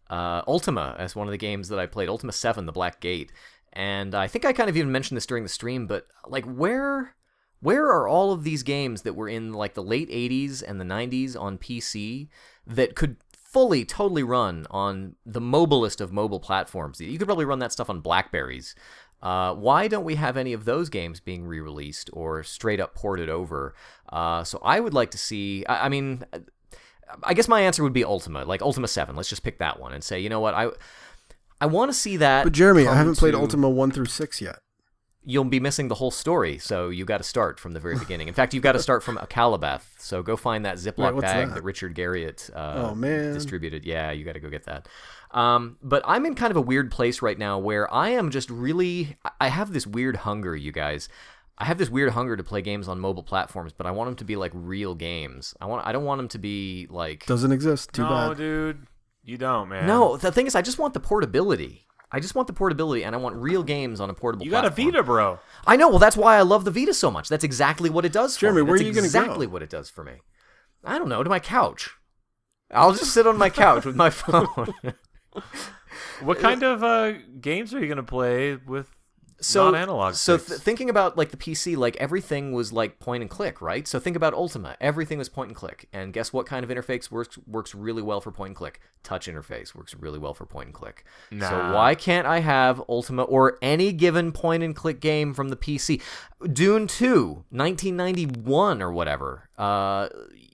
uh, 0.10 0.42
Ultima 0.50 0.98
as 1.00 1.16
one 1.16 1.28
of 1.28 1.32
the 1.32 1.38
games 1.38 1.70
that 1.70 1.80
I 1.80 1.86
played, 1.86 2.10
Ultima 2.10 2.34
Seven: 2.34 2.66
The 2.66 2.74
Black 2.74 3.00
Gate, 3.00 3.32
and 3.78 4.16
I 4.16 4.28
think 4.28 4.44
I 4.44 4.54
kind 4.54 4.72
of 4.72 4.76
even 4.76 4.92
mentioned 4.92 5.18
this 5.18 5.28
during 5.28 5.44
the 5.44 5.50
stream, 5.50 5.86
but 5.86 6.08
like 6.26 6.46
where 6.46 7.16
where 7.60 7.86
are 7.86 8.08
all 8.08 8.32
of 8.32 8.44
these 8.44 8.64
games 8.64 9.04
that 9.04 9.14
were 9.14 9.30
in 9.30 9.54
like 9.54 9.76
the 9.76 9.84
late 9.84 10.10
80s 10.10 10.64
and 10.68 10.82
the 10.82 10.86
90s 10.86 11.40
on 11.40 11.60
PC 11.60 12.28
that 12.66 12.96
could 12.96 13.18
fully 13.32 13.86
totally 13.86 14.24
run 14.24 14.66
on 14.72 15.16
the 15.28 15.42
mobilest 15.42 16.02
of 16.02 16.12
mobile 16.12 16.40
platforms? 16.40 17.00
You 17.00 17.20
could 17.20 17.28
probably 17.28 17.46
run 17.46 17.60
that 17.60 17.72
stuff 17.72 17.90
on 17.90 18.02
blackberries. 18.02 18.74
Uh, 19.22 19.54
why 19.54 19.88
don't 19.88 20.04
we 20.04 20.16
have 20.16 20.38
any 20.38 20.54
of 20.54 20.66
those 20.66 20.90
games 20.90 21.20
being 21.20 21.46
re-released 21.46 22.10
or 22.14 22.42
straight 22.42 22.80
up 22.80 22.96
ported 22.96 23.30
over? 23.30 23.76
Uh, 24.12 24.44
so 24.44 24.60
i 24.64 24.80
would 24.80 24.94
like 24.94 25.12
to 25.12 25.18
see 25.18 25.66
i, 25.68 25.86
I 25.86 25.90
mean 25.90 26.24
I 27.24 27.34
guess 27.34 27.48
my 27.48 27.62
answer 27.62 27.84
would 27.84 27.94
be 27.94 28.04
Ultima, 28.04 28.44
like 28.44 28.62
Ultima 28.62 28.88
7. 28.88 29.16
Let's 29.16 29.30
just 29.30 29.44
pick 29.44 29.60
that 29.60 29.80
one 29.80 29.94
and 29.94 30.04
say, 30.04 30.20
you 30.20 30.28
know 30.28 30.42
what, 30.42 30.54
I 30.54 30.70
I 31.60 31.66
want 31.66 31.90
to 31.92 31.98
see 31.98 32.18
that. 32.18 32.44
but 32.44 32.54
jeremy 32.54 32.88
i 32.88 32.96
haven't 32.96 33.18
played 33.18 33.32
to- 33.32 33.40
ultima 33.40 33.70
1 33.70 33.92
through 33.92 34.06
6 34.06 34.42
yet 34.42 34.60
You'll 35.30 35.44
be 35.44 35.60
missing 35.60 35.90
the 35.90 35.96
whole 35.96 36.10
story, 36.10 36.58
so 36.58 36.88
you 36.88 37.04
got 37.04 37.18
to 37.18 37.24
start 37.26 37.60
from 37.60 37.74
the 37.74 37.82
very 37.82 38.00
beginning. 38.00 38.30
In 38.30 38.34
fact, 38.34 38.54
you've 38.54 38.64
got 38.64 38.72
to 38.72 38.80
start 38.80 39.04
from 39.04 39.18
a 39.18 39.28
Akalabeth. 39.28 39.82
So 40.00 40.24
go 40.24 40.38
find 40.38 40.64
that 40.64 40.78
Ziploc 40.78 41.16
what's 41.16 41.26
bag 41.26 41.50
that? 41.50 41.56
that? 41.56 41.64
Richard 41.66 41.96
Garriott 41.96 42.50
uh, 42.56 42.88
Oh, 42.92 42.96
man. 42.96 43.34
distributed. 43.34 43.84
Yeah, 43.86 44.12
you 44.12 44.24
got 44.24 44.36
to 44.36 44.40
go 44.40 44.50
get 44.50 44.64
that. 44.68 44.88
Um, 45.32 45.80
but 45.84 46.02
I'm 46.06 46.26
in 46.26 46.34
kind 46.34 46.50
of 46.52 46.56
a 46.56 46.62
weird 46.62 46.92
place 46.92 47.22
right 47.22 47.38
now 47.38 47.60
where 47.60 47.94
I 47.94 48.12
am 48.12 48.32
just 48.32 48.50
really. 48.50 49.18
I- 49.26 49.32
I 49.42 49.48
have 49.50 49.74
this 49.74 49.86
weird 49.86 50.16
hunger, 50.16 50.56
you 50.56 50.72
guys. 50.72 51.10
I 51.58 51.66
have 51.66 51.78
this 51.78 51.90
weird 51.90 52.12
hunger 52.14 52.38
to 52.38 52.44
play 52.46 52.62
games 52.62 52.88
on 52.88 52.98
mobile 53.02 53.24
platforms, 53.24 53.74
but 53.74 53.86
I 53.86 53.92
want 53.92 54.08
them 54.08 54.16
to 54.16 54.24
be 54.24 54.38
like 54.38 54.54
real 54.56 54.96
games. 54.96 55.54
I 55.60 55.66
want. 55.66 55.86
I 55.86 55.92
don't 55.92 56.06
want 56.06 56.20
them 56.20 56.30
to 56.30 56.38
be 56.40 56.88
like. 56.90 57.26
doesn't 57.26 57.52
exist 57.52 57.92
too 57.92 58.04
no, 58.04 58.10
bad 58.30 58.38
dude. 58.38 58.88
You 59.28 59.38
don't, 59.38 59.68
man. 59.68 59.86
No, 59.86 60.16
the 60.16 60.32
thing 60.32 60.48
is, 60.48 60.56
I 60.56 60.62
just 60.62 60.80
want 60.80 60.94
the 60.94 61.02
portability. 61.02 61.86
I 62.10 62.22
just 62.22 62.34
want 62.34 62.48
the 62.48 62.54
portability, 62.54 63.04
and 63.04 63.14
I 63.14 63.18
want 63.18 63.36
real 63.36 63.62
games 63.62 64.00
on 64.00 64.10
a 64.10 64.14
portable. 64.14 64.46
You 64.46 64.52
got 64.52 64.64
a. 64.64 64.70
Vita, 64.70 65.04
bro. 65.04 65.40
I 65.66 65.76
know. 65.76 65.90
Well, 65.90 66.00
that's 66.00 66.16
why 66.16 66.38
I 66.38 66.44
love 66.44 66.64
the 66.64 66.72
Vita 66.72 66.94
so 66.94 67.12
much. 67.12 67.28
That's 67.28 67.44
exactly 67.44 67.90
what 67.90 68.06
it 68.06 68.14
does 68.14 68.38
for 68.38 68.42
Jeremy, 68.42 68.62
me. 68.62 68.70
where 68.70 68.78
That's 68.78 68.86
are 68.86 68.88
you 68.88 68.94
gonna 68.94 69.02
go? 69.02 69.20
exactly 69.20 69.46
what 69.46 69.62
it 69.62 69.70
does 69.70 69.90
for 69.90 70.06
me. 70.06 70.14
I 70.86 70.98
don't 70.98 71.10
know. 71.10 71.22
To 71.22 71.30
my 71.30 71.40
couch. 71.40 71.90
I'll 72.72 72.94
just 72.94 73.14
sit 73.14 73.28
on 73.28 73.38
my 73.38 73.50
couch 73.50 73.84
with 73.84 73.98
my 73.98 74.10
phone. 74.12 74.48
What 76.22 76.40
kind 76.40 76.64
of 76.64 76.84
uh, 76.84 77.14
games 77.42 77.74
are 77.74 77.80
you 77.80 77.88
gonna 77.90 78.04
play 78.04 78.56
with 78.56 78.90
so 79.40 79.66
non-analog 79.66 80.16
So 80.16 80.38
th- 80.38 80.60
thinking 80.60 80.90
about 80.90 81.18
like 81.18 81.30
the 81.30 81.38
PC, 81.38 81.78
like 81.78 81.96
everything 81.98 82.54
was 82.54 82.74
like 82.74 83.00
point 83.00 83.22
and 83.22 83.30
click, 83.30 83.62
right? 83.62 83.88
So 83.88 84.00
think 84.00 84.16
about 84.16 84.34
Ultima. 84.34 84.76
Everything 84.82 85.18
was 85.18 85.30
point 85.30 85.50
and 85.50 85.56
click. 85.56 85.88
And 85.94 86.12
guess 86.12 86.34
what 86.34 86.46
kind 86.46 86.64
of 86.64 86.70
interface 86.70 87.12
works 87.12 87.38
works 87.48 87.76
really 87.76 88.02
well 88.02 88.20
for 88.20 88.32
point 88.32 88.50
and 88.50 88.56
click? 88.56 88.80
Touch 89.04 89.28
interface 89.28 89.76
works 89.76 89.94
really 89.96 90.18
well 90.20 90.34
for 90.34 90.46
point 90.46 90.68
and 90.68 90.74
click. 90.74 91.06
So 91.50 91.74
why 91.74 91.94
can't 91.96 92.26
I 92.26 92.40
have 92.40 92.82
Ultima 92.90 93.24
or 93.24 93.58
any 93.62 93.92
given 93.94 94.32
point 94.32 94.64
and 94.64 94.76
click 94.76 95.00
game 95.00 95.34
from 95.34 95.50
the 95.50 95.56
PC? 95.58 96.02
Dune 96.52 96.88
2, 96.88 97.46
1991 97.50 98.82
or 98.82 98.92
whatever. 98.92 99.50
Uh 99.58 100.10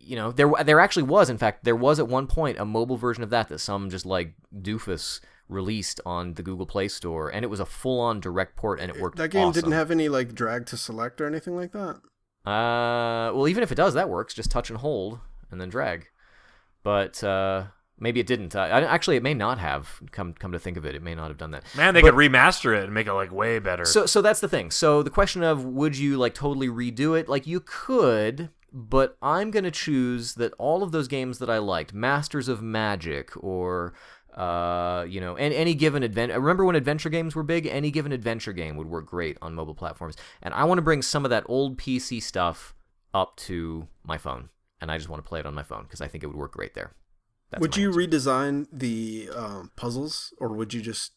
you 0.06 0.18
know, 0.18 0.34
there 0.34 0.52
there 0.66 0.82
actually 0.82 1.04
was 1.04 1.30
in 1.30 1.38
fact 1.38 1.64
there 1.64 1.76
was 1.76 2.00
at 2.00 2.08
one 2.10 2.28
point 2.28 2.60
a 2.60 2.66
mobile 2.66 2.98
version 2.98 3.24
of 3.24 3.30
that 3.30 3.48
that 3.48 3.60
some 3.60 3.90
just 3.90 4.06
like 4.06 4.34
doofus 4.54 5.22
released 5.50 6.00
on 6.06 6.34
the 6.34 6.44
Google 6.44 6.66
Play 6.66 6.88
Store 6.88 7.30
and 7.30 7.44
it 7.44 7.48
was 7.50 7.60
a 7.60 7.66
full-on 7.66 8.20
direct 8.20 8.56
port 8.56 8.80
and 8.80 8.90
it 8.90 9.00
worked 9.00 9.18
that 9.18 9.30
game 9.30 9.52
didn't 9.52 9.74
have 9.74 9.92
any 9.92 10.10
like 10.10 10.34
drag 10.34 10.66
to 10.68 10.78
select 10.78 11.20
or 11.22 11.28
anything 11.28 11.56
like 11.56 11.72
that 11.74 11.98
Uh, 12.46 13.32
well, 13.34 13.48
even 13.48 13.64
if 13.64 13.72
it 13.72 13.76
does, 13.76 13.94
that 13.94 14.10
works. 14.10 14.34
Just 14.34 14.52
touch 14.52 14.70
and 14.70 14.80
hold 14.80 15.20
and 15.52 15.62
then 15.62 15.70
drag. 15.70 16.08
But 16.84 17.24
uh, 17.24 17.66
Maybe 18.00 18.20
it 18.20 18.26
didn't. 18.28 18.56
Uh, 18.56 18.60
I, 18.62 18.82
actually, 18.82 19.16
it 19.18 19.24
may 19.24 19.34
not 19.34 19.60
have. 19.60 20.02
Come 20.12 20.34
come 20.34 20.52
to 20.52 20.60
think 20.60 20.76
of 20.78 20.86
it, 20.86 20.96
it 20.96 21.02
may 21.04 21.16
not 21.16 21.30
have 21.30 21.38
done 21.38 21.52
that. 21.52 21.64
Man, 21.78 21.94
they 21.94 22.02
But- 22.02 22.12
could 22.12 22.20
remaster 22.20 22.76
it 22.76 22.84
and 22.86 22.94
make 22.94 23.08
it 23.08 23.14
like 23.14 23.32
way 23.32 23.60
better. 23.60 23.86
So 23.86 24.06
so 24.06 24.22
that's 24.22 24.40
the 24.42 24.50
thing. 24.50 24.72
So 24.72 25.04
the 25.04 25.10
question 25.10 25.44
of 25.44 25.64
would 25.64 25.98
you 25.98 26.18
like 26.18 26.34
totally 26.34 26.68
redo 26.68 27.18
it? 27.18 27.30
Like 27.30 27.46
you 27.48 27.62
could, 27.62 28.50
but 28.74 29.16
I'm 29.22 29.52
going 29.52 29.64
to 29.64 29.72
choose 29.72 30.34
that 30.34 30.54
all 30.58 30.84
of 30.84 30.92
those 30.92 31.08
games 31.08 31.38
that 31.38 31.50
I 31.50 31.60
liked, 31.60 31.94
Masters 31.94 32.50
of 32.50 32.62
Magic 32.62 33.32
or 33.42 33.94
uh, 34.36 35.06
you 35.08 35.22
know, 35.22 35.36
and 35.38 35.54
any 35.54 35.74
given 35.76 36.04
adventure. 36.04 36.40
Remember 36.40 36.66
when 36.66 36.76
adventure 36.76 37.10
games 37.10 37.36
were 37.36 37.44
big? 37.44 37.66
Any 37.66 37.92
given 37.92 38.12
adventure 38.12 38.54
game 38.54 38.76
would 38.78 38.88
work 38.88 39.06
great 39.06 39.38
on 39.42 39.54
mobile 39.56 39.76
platforms. 39.76 40.16
And 40.42 40.54
I 40.54 40.64
want 40.64 40.78
to 40.80 40.82
bring 40.84 41.02
some 41.02 41.24
of 41.26 41.30
that 41.30 41.44
old 41.48 41.78
PC 41.78 42.22
stuff 42.22 42.74
up 43.14 43.36
to 43.38 43.88
my 44.04 44.18
phone, 44.18 44.50
and 44.82 44.92
I 44.92 44.98
just 44.98 45.10
want 45.10 45.24
to 45.24 45.28
play 45.28 45.40
it 45.40 45.46
on 45.46 45.54
my 45.54 45.64
phone 45.64 45.84
because 45.84 46.02
I 46.02 46.08
think 46.08 46.24
it 46.24 46.28
would 46.28 46.36
work 46.36 46.54
great 46.54 46.74
there. 46.74 46.94
That's 47.52 47.62
would 47.62 47.78
you 47.78 47.90
answer. 47.90 48.00
redesign 48.00 48.68
the 48.72 49.30
um, 49.36 49.72
puzzles, 49.76 50.34
or 50.40 50.50
would 50.54 50.74
you 50.74 50.82
just 50.82 51.12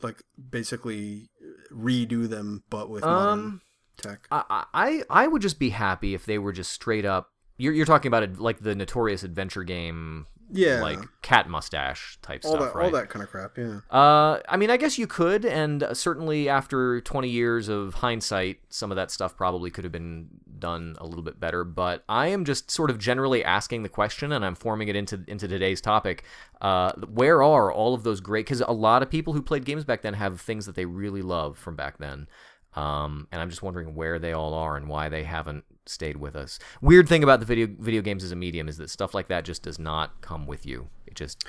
like 0.00 0.22
basically 0.50 1.30
redo 1.72 2.28
them 2.28 2.62
but 2.70 2.88
with 2.88 3.02
modern 3.02 3.38
Um, 3.40 3.60
tech? 3.96 4.26
I, 4.30 4.64
I 4.72 5.02
I 5.10 5.26
would 5.26 5.42
just 5.42 5.58
be 5.58 5.70
happy 5.70 6.14
if 6.14 6.24
they 6.26 6.38
were 6.38 6.52
just 6.52 6.72
straight 6.72 7.04
up. 7.04 7.30
You're, 7.58 7.72
you're 7.72 7.86
talking 7.86 8.08
about 8.08 8.22
it 8.22 8.38
like 8.38 8.60
the 8.60 8.74
notorious 8.74 9.22
adventure 9.22 9.62
game, 9.64 10.26
Yeah, 10.52 10.82
like 10.82 10.98
cat 11.22 11.48
mustache 11.48 12.18
type 12.22 12.42
all 12.44 12.52
stuff, 12.52 12.72
that 12.72 12.74
right? 12.74 12.84
all 12.84 12.90
that 12.90 13.08
kind 13.08 13.22
of 13.22 13.30
crap. 13.30 13.56
Yeah. 13.56 13.80
Uh, 13.90 14.40
I 14.48 14.56
mean, 14.56 14.70
I 14.70 14.76
guess 14.76 14.98
you 14.98 15.06
could, 15.06 15.44
and 15.44 15.84
certainly 15.92 16.48
after 16.48 17.00
20 17.00 17.28
years 17.28 17.68
of 17.68 17.94
hindsight, 17.94 18.60
some 18.68 18.90
of 18.90 18.96
that 18.96 19.10
stuff 19.10 19.36
probably 19.36 19.70
could 19.70 19.84
have 19.84 19.92
been 19.92 20.28
done 20.58 20.96
a 20.98 21.06
little 21.06 21.22
bit 21.22 21.40
better. 21.40 21.64
But 21.64 22.04
I 22.08 22.28
am 22.28 22.44
just 22.44 22.70
sort 22.70 22.90
of 22.90 22.98
generally 22.98 23.44
asking 23.44 23.82
the 23.82 23.88
question, 23.88 24.32
and 24.32 24.44
I'm 24.44 24.54
forming 24.54 24.88
it 24.88 24.96
into 24.96 25.24
into 25.26 25.48
today's 25.48 25.80
topic. 25.80 26.24
Uh, 26.60 26.92
where 27.08 27.42
are 27.42 27.72
all 27.72 27.94
of 27.94 28.02
those 28.02 28.20
great? 28.20 28.46
Because 28.46 28.60
a 28.60 28.72
lot 28.72 29.02
of 29.02 29.10
people 29.10 29.32
who 29.32 29.42
played 29.42 29.64
games 29.64 29.84
back 29.84 30.02
then 30.02 30.14
have 30.14 30.40
things 30.40 30.66
that 30.66 30.74
they 30.74 30.84
really 30.84 31.22
love 31.22 31.58
from 31.58 31.76
back 31.76 31.98
then. 31.98 32.28
Um, 32.74 33.28
and 33.30 33.40
I'm 33.40 33.50
just 33.50 33.62
wondering 33.62 33.94
where 33.94 34.18
they 34.18 34.32
all 34.32 34.54
are 34.54 34.76
and 34.76 34.88
why 34.88 35.08
they 35.08 35.24
haven't 35.24 35.64
stayed 35.86 36.16
with 36.16 36.36
us. 36.36 36.58
Weird 36.80 37.08
thing 37.08 37.22
about 37.22 37.40
the 37.40 37.46
video 37.46 37.68
video 37.78 38.02
games 38.02 38.24
as 38.24 38.32
a 38.32 38.36
medium 38.36 38.68
is 38.68 38.76
that 38.78 38.90
stuff 38.90 39.14
like 39.14 39.28
that 39.28 39.44
just 39.44 39.62
does 39.62 39.78
not 39.78 40.20
come 40.20 40.46
with 40.46 40.66
you. 40.66 40.88
It 41.06 41.14
just 41.14 41.44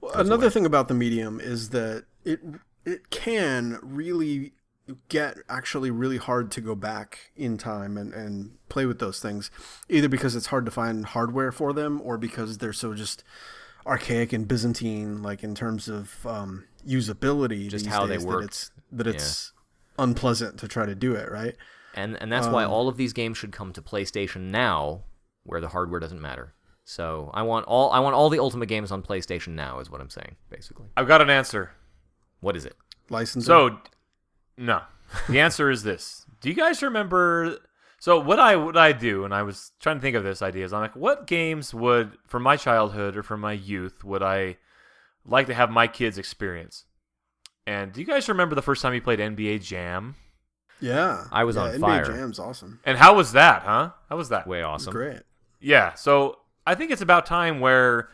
Well, 0.00 0.12
Another 0.14 0.50
thing 0.50 0.66
about 0.66 0.88
the 0.88 0.94
medium 0.94 1.40
is 1.40 1.70
that 1.70 2.04
it 2.24 2.40
it 2.84 3.10
can 3.10 3.78
really 3.82 4.52
get 5.08 5.38
actually 5.48 5.90
really 5.90 6.16
hard 6.16 6.50
to 6.52 6.60
go 6.60 6.74
back 6.74 7.32
in 7.36 7.58
time 7.58 7.98
and, 7.98 8.14
and 8.14 8.56
play 8.68 8.86
with 8.86 8.98
those 8.98 9.18
things, 9.18 9.50
either 9.88 10.08
because 10.08 10.36
it's 10.36 10.46
hard 10.46 10.64
to 10.64 10.70
find 10.70 11.06
hardware 11.06 11.50
for 11.50 11.72
them 11.72 12.00
or 12.04 12.16
because 12.16 12.58
they're 12.58 12.72
so 12.72 12.94
just 12.94 13.24
archaic 13.84 14.32
and 14.32 14.46
Byzantine, 14.46 15.22
like 15.22 15.42
in 15.42 15.54
terms 15.54 15.88
of 15.88 16.24
um, 16.26 16.64
usability. 16.86 17.68
Just 17.68 17.86
how 17.86 18.06
they 18.06 18.18
work. 18.18 18.40
That 18.40 18.44
it's, 18.44 18.70
that 18.92 19.06
it's 19.06 19.52
unpleasant 19.98 20.58
to 20.60 20.68
try 20.68 20.86
to 20.86 20.94
do 20.94 21.14
it, 21.14 21.30
right? 21.30 21.56
And 21.96 22.20
and 22.20 22.30
that's 22.30 22.46
why 22.46 22.64
um, 22.64 22.70
all 22.70 22.88
of 22.88 22.96
these 22.96 23.12
games 23.12 23.38
should 23.38 23.52
come 23.52 23.72
to 23.72 23.82
PlayStation 23.82 24.50
now, 24.50 25.04
where 25.44 25.60
the 25.60 25.68
hardware 25.68 25.98
doesn't 25.98 26.20
matter. 26.20 26.54
So 26.84 27.30
I 27.34 27.42
want 27.42 27.66
all 27.66 27.90
I 27.90 27.98
want 27.98 28.14
all 28.14 28.30
the 28.30 28.38
Ultima 28.38 28.66
games 28.66 28.92
on 28.92 29.02
PlayStation 29.02 29.48
now, 29.48 29.80
is 29.80 29.90
what 29.90 30.00
I'm 30.00 30.10
saying, 30.10 30.36
basically. 30.50 30.86
I've 30.96 31.08
got 31.08 31.20
an 31.20 31.30
answer. 31.30 31.72
What 32.40 32.56
is 32.56 32.64
it? 32.64 32.76
Licensing. 33.08 33.46
So, 33.46 33.78
no. 34.56 34.82
The 35.28 35.40
answer 35.46 35.70
is 35.70 35.82
this. 35.82 36.26
Do 36.40 36.48
you 36.48 36.54
guys 36.54 36.82
remember? 36.82 37.58
So 37.98 38.20
what 38.20 38.38
I 38.38 38.56
what 38.56 38.76
I 38.76 38.92
do, 38.92 39.24
and 39.24 39.34
I 39.34 39.42
was 39.42 39.72
trying 39.80 39.96
to 39.96 40.02
think 40.02 40.16
of 40.16 40.22
this 40.22 40.42
idea, 40.42 40.64
is 40.64 40.72
I'm 40.72 40.80
like, 40.80 40.94
what 40.94 41.26
games 41.26 41.72
would 41.72 42.12
from 42.26 42.42
my 42.42 42.56
childhood 42.56 43.16
or 43.16 43.22
from 43.22 43.40
my 43.40 43.52
youth 43.52 44.04
would 44.04 44.22
I 44.22 44.58
like 45.24 45.46
to 45.46 45.54
have 45.54 45.70
my 45.70 45.88
kids 45.88 46.18
experience? 46.18 46.84
And 47.66 47.92
do 47.92 48.00
you 48.00 48.06
guys 48.06 48.28
remember 48.28 48.54
the 48.54 48.62
first 48.62 48.82
time 48.82 48.94
you 48.94 49.00
played 49.00 49.18
NBA 49.18 49.64
Jam? 49.64 50.14
Yeah, 50.80 51.24
I 51.32 51.44
was 51.44 51.56
yeah, 51.56 51.62
on 51.62 51.70
NBA 51.74 51.80
fire. 51.80 52.04
Jam's 52.04 52.38
awesome. 52.38 52.80
And 52.84 52.96
how 52.98 53.14
was 53.14 53.32
that, 53.32 53.62
huh? 53.62 53.90
How 54.08 54.16
was 54.16 54.28
that? 54.30 54.46
Way 54.46 54.62
awesome. 54.62 54.92
great. 54.92 55.20
Yeah, 55.60 55.94
so 55.94 56.38
I 56.66 56.74
think 56.74 56.90
it's 56.90 57.02
about 57.02 57.26
time 57.26 57.60
where 57.60 58.08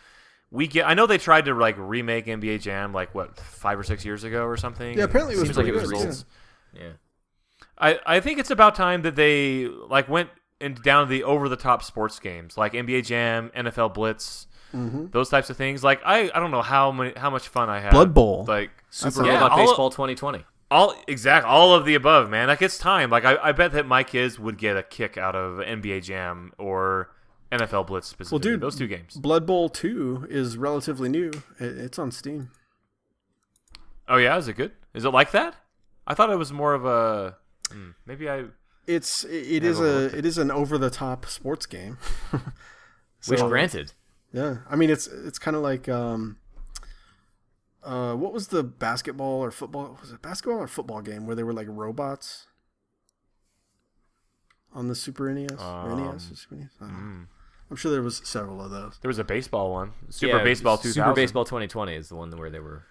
we 0.50 0.66
get. 0.66 0.86
I 0.86 0.94
know 0.94 1.06
they 1.06 1.18
tried 1.18 1.46
to 1.46 1.54
like 1.54 1.76
remake 1.78 2.26
NBA 2.26 2.60
Jam 2.62 2.92
like 2.92 3.14
what 3.14 3.38
five 3.38 3.78
or 3.78 3.82
six 3.82 4.04
years 4.04 4.24
ago 4.24 4.44
or 4.44 4.56
something. 4.56 4.96
Yeah, 4.96 5.04
apparently 5.04 5.34
it 5.34 5.38
was 5.38 5.48
Seems 5.48 5.56
like 5.58 5.66
it 5.66 5.72
was 5.74 5.84
good, 5.90 5.92
recent. 5.92 6.24
Yeah. 6.74 6.92
I 7.78 7.98
I 8.06 8.20
think 8.20 8.38
it's 8.38 8.50
about 8.50 8.74
time 8.74 9.02
that 9.02 9.16
they 9.16 9.66
like 9.66 10.08
went 10.08 10.30
and 10.60 10.80
down 10.82 11.06
to 11.06 11.10
the 11.10 11.24
over 11.24 11.48
the 11.48 11.56
top 11.56 11.82
sports 11.82 12.18
games 12.20 12.56
like 12.56 12.72
NBA 12.74 13.06
Jam, 13.06 13.50
NFL 13.56 13.94
Blitz, 13.94 14.46
Mm-hmm. 14.74 15.08
those 15.10 15.28
types 15.28 15.50
of 15.50 15.58
things. 15.58 15.84
Like 15.84 16.00
I 16.02 16.30
I 16.34 16.40
don't 16.40 16.50
know 16.50 16.62
how 16.62 16.92
many 16.92 17.12
how 17.14 17.28
much 17.28 17.48
fun 17.48 17.68
I 17.68 17.80
had. 17.80 17.90
Blood 17.90 18.14
Bowl. 18.14 18.46
Like 18.48 18.70
Super 18.88 19.26
Yeah, 19.26 19.34
Robot 19.34 19.50
all- 19.52 19.58
Baseball 19.66 19.90
2020. 19.90 20.44
All 20.72 20.94
exact 21.06 21.46
all 21.46 21.74
of 21.74 21.84
the 21.84 21.94
above, 21.94 22.30
man. 22.30 22.48
Like 22.48 22.62
it's 22.62 22.78
time. 22.78 23.10
Like 23.10 23.24
I, 23.24 23.36
I 23.42 23.52
bet 23.52 23.72
that 23.72 23.86
my 23.86 24.02
kids 24.02 24.38
would 24.38 24.58
get 24.58 24.76
a 24.76 24.82
kick 24.82 25.16
out 25.16 25.36
of 25.36 25.58
NBA 25.58 26.02
Jam 26.04 26.52
or 26.58 27.10
NFL 27.52 27.86
Blitz 27.86 28.08
specifically. 28.08 28.52
dude, 28.52 28.60
those 28.60 28.76
two 28.76 28.86
games. 28.88 29.14
Blood 29.16 29.46
Bowl 29.46 29.68
Two 29.68 30.26
is 30.30 30.56
relatively 30.56 31.08
new. 31.08 31.30
It's 31.58 31.98
on 31.98 32.10
Steam. 32.10 32.50
Oh 34.08 34.16
yeah, 34.16 34.36
is 34.38 34.48
it 34.48 34.56
good? 34.56 34.72
Is 34.94 35.04
it 35.04 35.10
like 35.10 35.30
that? 35.32 35.54
I 36.06 36.14
thought 36.14 36.30
it 36.30 36.36
was 36.36 36.52
more 36.52 36.74
of 36.74 36.84
a 36.84 37.36
hmm, 37.70 37.90
maybe 38.06 38.28
I 38.28 38.44
It's 38.86 39.24
it, 39.24 39.30
it 39.34 39.62
I've 39.62 39.70
is 39.70 39.80
a 39.80 40.06
it. 40.06 40.14
it 40.14 40.26
is 40.26 40.38
an 40.38 40.50
over 40.50 40.78
the 40.78 40.90
top 40.90 41.26
sports 41.26 41.66
game. 41.66 41.98
Which, 43.28 43.38
granted, 43.40 43.92
yeah, 44.32 44.56
I 44.68 44.74
mean 44.76 44.90
it's 44.90 45.06
it's 45.06 45.38
kind 45.38 45.56
of 45.56 45.62
like 45.62 45.88
um, 45.88 46.38
uh, 47.84 48.14
what 48.14 48.32
was 48.32 48.48
the 48.48 48.62
basketball 48.62 49.40
or 49.42 49.50
football? 49.50 49.98
Was 50.00 50.12
it 50.12 50.22
basketball 50.22 50.58
or 50.60 50.66
football 50.66 51.00
game 51.02 51.26
where 51.26 51.34
they 51.36 51.42
were 51.42 51.52
like 51.52 51.66
robots 51.68 52.46
on 54.72 54.88
the 54.88 54.94
Super 54.94 55.32
NES? 55.32 55.52
or 55.52 55.92
Um, 55.92 56.12
NES 56.12 56.30
or 56.32 56.36
Super 56.36 56.54
NES? 56.56 56.68
Mm. 56.80 57.26
I'm 57.70 57.76
sure 57.76 57.90
there 57.90 58.02
was 58.02 58.20
several 58.24 58.60
of 58.62 58.70
those. 58.70 58.98
there 59.00 59.08
was 59.08 59.18
a 59.18 59.24
baseball 59.24 59.72
one. 59.72 59.92
Super 60.10 60.36
yeah, 60.38 60.44
Baseball 60.44 60.76
2000. 60.76 60.92
Super 60.92 61.14
Baseball 61.14 61.44
2020 61.44 61.94
is 61.94 62.08
the 62.10 62.16
one 62.16 62.30
where 62.36 62.50
they 62.50 62.60
were. 62.60 62.84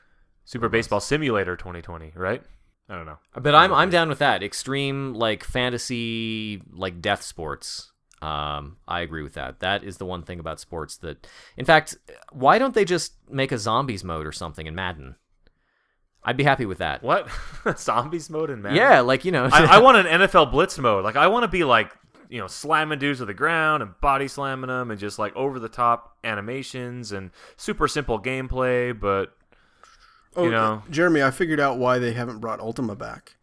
Super 0.43 0.69
Baseball 0.69 0.99
Simulator 0.99 1.55
2020, 1.55 2.13
right? 2.15 2.41
I 2.89 2.95
don't 2.95 3.05
know. 3.05 3.19
But 3.39 3.53
I'm 3.55 3.71
I'm 3.73 3.89
down 3.91 4.09
with 4.09 4.19
that. 4.19 4.41
Extreme 4.43 5.13
like 5.13 5.43
fantasy 5.43 6.61
like 6.73 6.99
death 6.99 7.21
sports. 7.21 7.90
Um, 8.21 8.77
I 8.87 9.01
agree 9.01 9.23
with 9.23 9.33
that. 9.33 9.59
That 9.61 9.83
is 9.83 9.97
the 9.97 10.05
one 10.05 10.21
thing 10.23 10.39
about 10.39 10.59
sports 10.59 10.97
that, 10.97 11.27
in 11.57 11.65
fact, 11.65 11.95
why 12.31 12.59
don't 12.59 12.73
they 12.75 12.85
just 12.85 13.13
make 13.29 13.51
a 13.51 13.57
zombies 13.57 14.03
mode 14.03 14.27
or 14.27 14.31
something 14.31 14.67
in 14.67 14.75
Madden? 14.75 15.15
I'd 16.23 16.37
be 16.37 16.43
happy 16.43 16.67
with 16.67 16.77
that. 16.77 17.01
What 17.01 17.27
zombies 17.77 18.29
mode 18.29 18.51
in 18.51 18.61
Madden? 18.61 18.77
Yeah, 18.77 18.99
like 19.01 19.25
you 19.25 19.31
know, 19.31 19.49
I, 19.51 19.77
I 19.77 19.77
want 19.79 19.97
an 19.97 20.05
NFL 20.21 20.51
Blitz 20.51 20.77
mode. 20.77 21.03
Like 21.03 21.15
I 21.15 21.27
want 21.27 21.43
to 21.43 21.47
be 21.47 21.63
like 21.63 21.91
you 22.29 22.39
know 22.39 22.47
slamming 22.47 22.99
dudes 22.99 23.19
to 23.19 23.25
the 23.25 23.33
ground 23.33 23.81
and 23.81 23.99
body 24.01 24.27
slamming 24.27 24.67
them 24.67 24.91
and 24.91 24.99
just 24.99 25.17
like 25.17 25.35
over 25.35 25.57
the 25.59 25.67
top 25.67 26.17
animations 26.23 27.11
and 27.11 27.31
super 27.57 27.87
simple 27.87 28.21
gameplay. 28.21 28.97
But 28.97 29.33
Oh, 30.35 30.45
You 30.45 30.51
know. 30.51 30.83
Jeremy, 30.89 31.23
I 31.23 31.31
figured 31.31 31.59
out 31.59 31.77
why 31.77 31.99
they 31.99 32.13
haven't 32.13 32.39
brought 32.39 32.59
Ultima 32.59 32.95
back. 32.95 33.35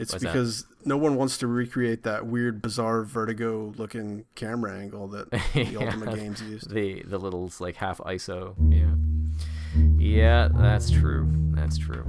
It's 0.00 0.12
What's 0.12 0.24
that? 0.24 0.32
because 0.32 0.64
no 0.84 0.96
one 0.96 1.16
wants 1.16 1.36
to 1.38 1.46
recreate 1.46 2.02
that 2.04 2.26
weird, 2.26 2.62
bizarre, 2.62 3.02
vertigo-looking 3.04 4.24
camera 4.34 4.78
angle 4.78 5.08
that 5.08 5.30
the 5.30 5.40
Yeah. 5.54 5.78
Ultima 5.80 6.14
games 6.16 6.42
used. 6.42 6.70
the 6.70 7.02
the 7.06 7.18
little 7.18 7.50
like 7.60 7.76
half 7.76 7.98
ISO. 7.98 8.54
Yeah, 8.70 8.94
yeah, 9.98 10.48
that's 10.52 10.90
true. 10.90 11.28
That's 11.52 11.76
true. 11.78 12.04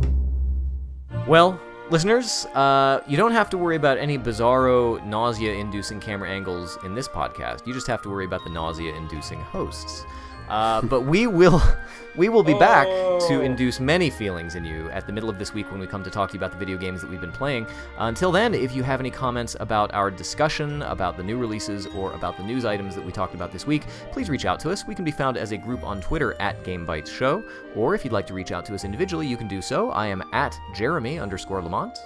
Well, 1.28 1.60
listeners, 1.90 2.46
uh, 2.54 3.02
you 3.08 3.18
don't 3.18 3.34
have 3.34 3.50
to 3.52 3.58
worry 3.58 3.76
about 3.76 3.98
any 3.98 4.18
bizarro, 4.18 5.06
nausea-inducing 5.06 6.00
camera 6.00 6.30
angles 6.30 6.78
in 6.86 6.96
this 6.96 7.08
podcast. 7.08 7.68
You 7.68 7.74
just 7.74 7.88
have 7.88 8.02
to 8.04 8.10
worry 8.10 8.26
about 8.26 8.44
the 8.46 8.50
nausea-inducing 8.50 9.40
hosts. 9.42 10.06
Uh, 10.52 10.82
but 10.82 11.02
we 11.02 11.28
will, 11.28 11.62
we 12.18 12.28
will 12.28 12.44
be 12.44 12.54
back 12.56 12.86
to 13.28 13.40
induce 13.42 13.80
many 13.80 14.10
feelings 14.10 14.56
in 14.56 14.66
you 14.66 14.90
at 14.90 15.08
the 15.08 15.14
middle 15.14 15.30
of 15.30 15.40
this 15.40 15.54
week 15.54 15.72
when 15.72 15.80
we 15.80 15.88
come 15.88 16.04
to 16.04 16.10
talk 16.10 16.30
to 16.30 16.34
you 16.34 16.40
about 16.40 16.52
the 16.52 16.58
video 16.58 16.78
games 16.78 17.00
that 17.00 17.10
we've 17.10 17.22
been 17.22 17.32
playing. 17.32 17.66
Uh, 17.66 18.06
until 18.06 18.34
then, 18.34 18.54
if 18.54 18.76
you 18.76 18.84
have 18.84 19.00
any 19.00 19.10
comments 19.10 19.56
about 19.62 19.94
our 19.94 20.12
discussion, 20.12 20.82
about 20.82 21.16
the 21.16 21.24
new 21.24 21.38
releases, 21.38 21.88
or 21.88 22.12
about 22.12 22.36
the 22.36 22.44
news 22.44 22.66
items 22.66 22.96
that 22.96 23.06
we 23.06 23.14
talked 23.14 23.34
about 23.34 23.54
this 23.54 23.66
week, 23.66 23.84
please 24.12 24.30
reach 24.30 24.44
out 24.44 24.60
to 24.60 24.70
us. 24.70 24.86
We 24.86 24.94
can 24.94 25.06
be 25.06 25.12
found 25.12 25.38
as 25.38 25.54
a 25.54 25.58
group 25.58 25.84
on 25.84 26.02
Twitter 26.02 26.36
at 26.42 26.62
GameBytes 26.66 27.08
Show, 27.08 27.44
or 27.74 27.96
if 27.96 28.04
you'd 28.04 28.14
like 28.14 28.28
to 28.28 28.34
reach 28.34 28.52
out 28.52 28.66
to 28.66 28.76
us 28.76 28.84
individually, 28.84 29.28
you 29.28 29.38
can 29.38 29.48
do 29.48 29.62
so. 29.62 29.92
I 29.92 30.08
am 30.08 30.22
at 30.34 30.60
Jeremy 30.76 31.18
underscore 31.18 31.62
Lamont. 31.62 31.98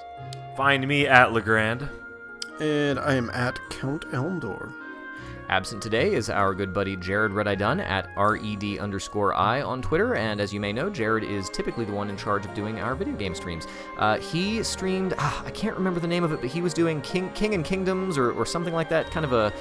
find 0.56 0.88
me 0.88 1.08
at 1.08 1.34
Legrand. 1.34 1.90
And 2.60 3.00
I 3.00 3.16
am 3.16 3.32
at 3.32 3.60
Count 3.70 4.06
Elmdor. 4.12 4.72
Absent 5.48 5.84
today 5.84 6.16
is 6.16 6.30
our 6.32 6.56
good 6.56 6.74
buddy 6.74 6.96
Jared 6.96 7.32
Red 7.32 7.48
Eye 7.48 7.54
Dunn 7.56 7.80
at 7.80 8.10
red 8.18 8.80
underscore 8.80 9.36
i 9.36 9.62
on 9.62 9.80
Twitter, 9.80 10.16
and 10.16 10.42
as 10.42 10.52
you 10.52 10.60
may 10.60 10.74
know, 10.74 10.90
Jared 10.90 11.24
is 11.24 11.50
typically 11.50 11.86
the 11.86 11.94
one 11.94 12.10
in 12.10 12.18
charge 12.18 12.46
of 12.46 12.54
doing 12.56 12.80
our 12.80 12.96
video 12.96 13.16
game 13.16 13.36
streams. 13.36 13.68
Uh, 14.00 14.18
he 14.18 14.64
streamed, 14.64 15.14
ah, 15.20 15.44
I 15.46 15.52
can't 15.52 15.78
remember 15.78 16.00
the 16.00 16.08
name 16.08 16.24
of 16.24 16.32
it, 16.32 16.42
but 16.42 16.50
he 16.50 16.62
was 16.62 16.74
doing 16.74 17.00
King 17.02 17.30
King 17.34 17.54
and 17.54 17.64
Kingdoms 17.64 18.18
or, 18.18 18.32
or 18.32 18.46
something 18.46 18.74
like 18.74 18.90
that, 18.90 19.12
kind 19.12 19.24
of 19.24 19.34
a 19.34 19.54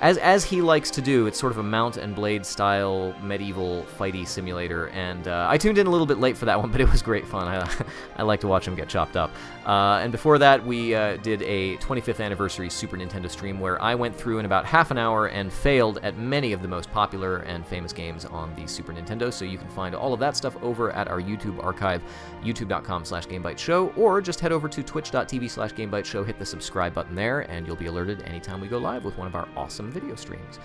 as 0.00 0.16
as 0.18 0.44
he 0.44 0.62
likes 0.62 0.90
to 0.92 1.02
do, 1.02 1.26
it's 1.26 1.38
sort 1.38 1.52
of 1.52 1.58
a 1.58 1.62
mount 1.62 1.96
and 1.96 2.14
blade 2.14 2.44
style 2.46 3.14
medieval 3.22 3.84
fighty 3.98 4.26
simulator. 4.26 4.88
And 4.88 5.28
uh, 5.28 5.46
I 5.48 5.58
tuned 5.58 5.78
in 5.78 5.86
a 5.86 5.90
little 5.90 6.06
bit 6.06 6.18
late 6.18 6.36
for 6.36 6.46
that 6.46 6.58
one, 6.58 6.72
but 6.72 6.80
it 6.80 6.90
was 6.90 7.02
great 7.02 7.26
fun. 7.26 7.46
I, 7.46 7.70
I 8.16 8.22
like 8.22 8.40
to 8.40 8.48
watch 8.48 8.66
him 8.66 8.74
get 8.74 8.88
chopped 8.88 9.16
up. 9.16 9.30
Uh, 9.66 10.00
and 10.02 10.10
before 10.10 10.38
that, 10.38 10.64
we 10.64 10.94
uh, 10.94 11.16
did 11.18 11.42
a 11.42 11.76
25th 11.76 12.24
anniversary 12.24 12.70
Super 12.70 12.96
Nintendo 12.96 13.30
stream 13.30 13.60
where 13.60 13.80
I 13.82 13.94
went 13.94 14.16
through 14.16 14.38
in 14.38 14.46
about 14.46 14.64
half 14.64 14.90
an 14.90 14.98
hour 14.98 15.26
and 15.26 15.52
failed 15.52 15.98
at 16.02 16.16
many 16.16 16.52
of 16.52 16.62
the 16.62 16.68
most 16.68 16.90
popular 16.90 17.38
and 17.38 17.66
famous 17.66 17.92
games 17.92 18.24
on 18.24 18.54
the 18.56 18.66
Super 18.66 18.92
Nintendo. 18.92 19.32
So 19.32 19.44
you 19.44 19.58
can 19.58 19.68
find 19.68 19.94
all 19.94 20.14
of 20.14 20.20
that 20.20 20.36
stuff 20.36 20.56
over 20.62 20.90
at 20.92 21.08
our 21.08 21.20
YouTube 21.20 21.62
archive, 21.62 22.02
youtube.com 22.42 23.04
slash 23.04 23.26
GameByteShow, 23.26 23.96
or 23.98 24.20
just 24.20 24.40
head 24.40 24.52
over 24.52 24.68
to 24.68 24.82
twitch.tv 24.82 25.50
slash 25.50 25.72
GameByteShow, 25.72 26.24
hit 26.24 26.38
the 26.38 26.46
subscribe 26.46 26.94
button 26.94 27.14
there, 27.14 27.40
and 27.50 27.66
you'll 27.66 27.76
be 27.76 27.86
alerted 27.86 28.22
anytime 28.22 28.60
we 28.60 28.68
go 28.68 28.78
live 28.78 29.04
with 29.04 29.18
one 29.18 29.26
of 29.26 29.34
our 29.34 29.46
awesome 29.56 29.90
video 29.90 30.14
streams. 30.14 30.58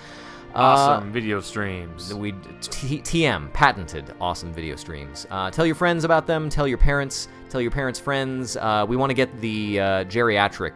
Awesome 0.55 1.09
uh, 1.09 1.11
video 1.11 1.41
streams. 1.41 2.13
We 2.13 2.31
t- 2.61 2.99
TM 2.99 3.51
patented 3.51 4.15
awesome 4.21 4.53
video 4.53 4.77
streams. 4.77 5.27
Uh, 5.29 5.51
tell 5.51 5.65
your 5.65 5.75
friends 5.75 6.05
about 6.05 6.27
them. 6.27 6.49
Tell 6.49 6.67
your 6.67 6.77
parents. 6.77 7.27
Tell 7.49 7.59
your 7.59 7.71
parents' 7.71 7.99
friends. 7.99 8.55
Uh, 8.55 8.85
we 8.87 8.95
want 8.95 9.09
to 9.09 9.13
get 9.13 9.41
the 9.41 9.79
uh, 9.79 9.85
geriatric 10.05 10.75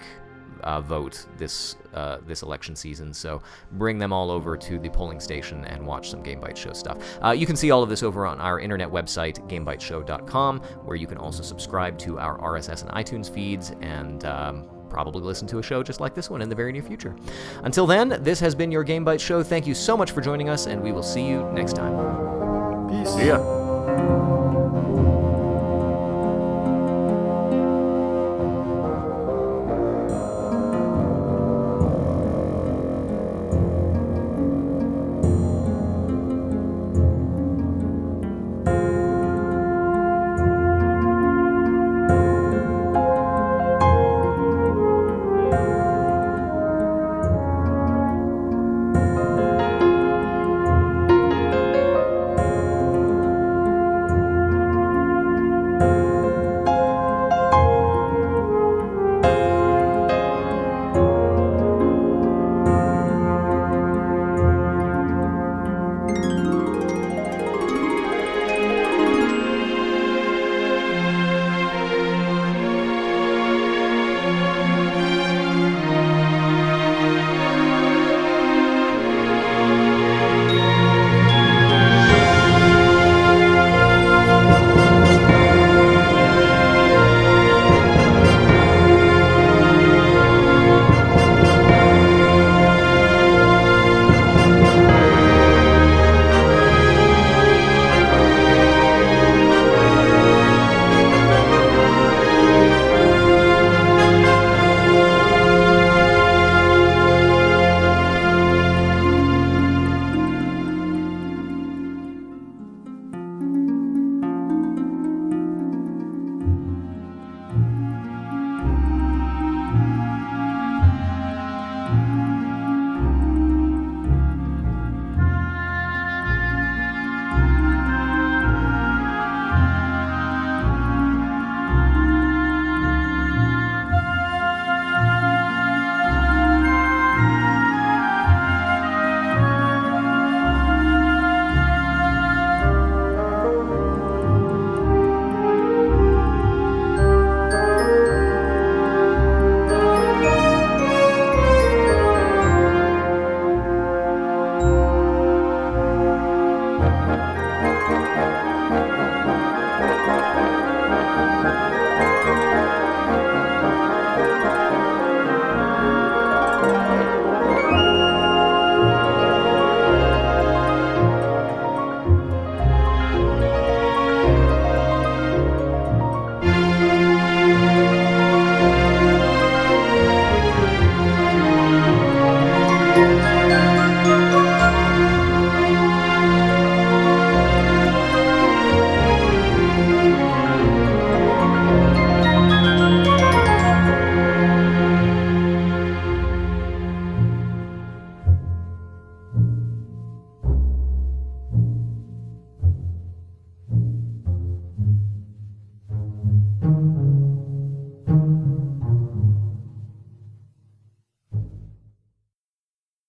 uh, 0.64 0.82
vote 0.82 1.26
this 1.38 1.78
uh, 1.94 2.18
this 2.28 2.42
election 2.42 2.76
season. 2.76 3.14
So 3.14 3.42
bring 3.74 3.98
them 3.98 4.12
all 4.12 4.32
over 4.32 4.58
to 4.58 4.80
the 4.80 4.90
polling 4.90 5.22
station 5.22 5.64
and 5.66 5.86
watch 5.86 6.10
some 6.10 6.22
Game 6.22 6.42
Bytes 6.42 6.58
Show 6.58 6.74
stuff. 6.74 6.98
Uh, 7.24 7.32
you 7.32 7.46
can 7.46 7.56
see 7.56 7.72
all 7.72 7.82
of 7.82 7.90
this 7.90 8.04
over 8.04 8.26
on 8.26 8.40
our 8.42 8.60
internet 8.60 8.90
website, 8.90 9.40
GameByteShow.com, 9.50 10.60
where 10.84 10.98
you 10.98 11.08
can 11.08 11.18
also 11.18 11.42
subscribe 11.42 11.98
to 12.00 12.20
our 12.20 12.38
RSS 12.40 12.82
and 12.82 12.92
iTunes 12.92 13.34
feeds 13.34 13.72
and. 13.82 14.26
Um, 14.26 14.70
probably 14.90 15.22
listen 15.22 15.48
to 15.48 15.60
a 15.60 15.64
show 15.64 15.84
just 15.84 16.00
like 16.00 16.14
this 16.14 16.30
one 16.30 16.42
in 16.42 16.50
the 16.50 16.56
very 16.56 16.72
near 16.72 16.84
future. 16.84 17.16
Until 17.64 17.88
then, 17.88 18.18
this 18.22 18.40
has 18.40 18.56
been 18.56 18.72
your 18.72 18.84
Game 18.84 19.06
Bytes 19.06 19.22
Show. 19.22 19.44
Thank 19.44 19.68
you 19.68 19.74
so 19.74 19.96
much 19.96 20.12
for 20.12 20.22
joining 20.22 20.50
us, 20.50 20.66
and 20.66 20.82
we 20.82 20.92
will 20.92 21.04
see 21.04 21.26
you 21.28 21.44
next 21.52 21.74
time. 21.74 22.90
Peace. 22.90 23.14
See 23.14 23.28
ya. 23.28 24.49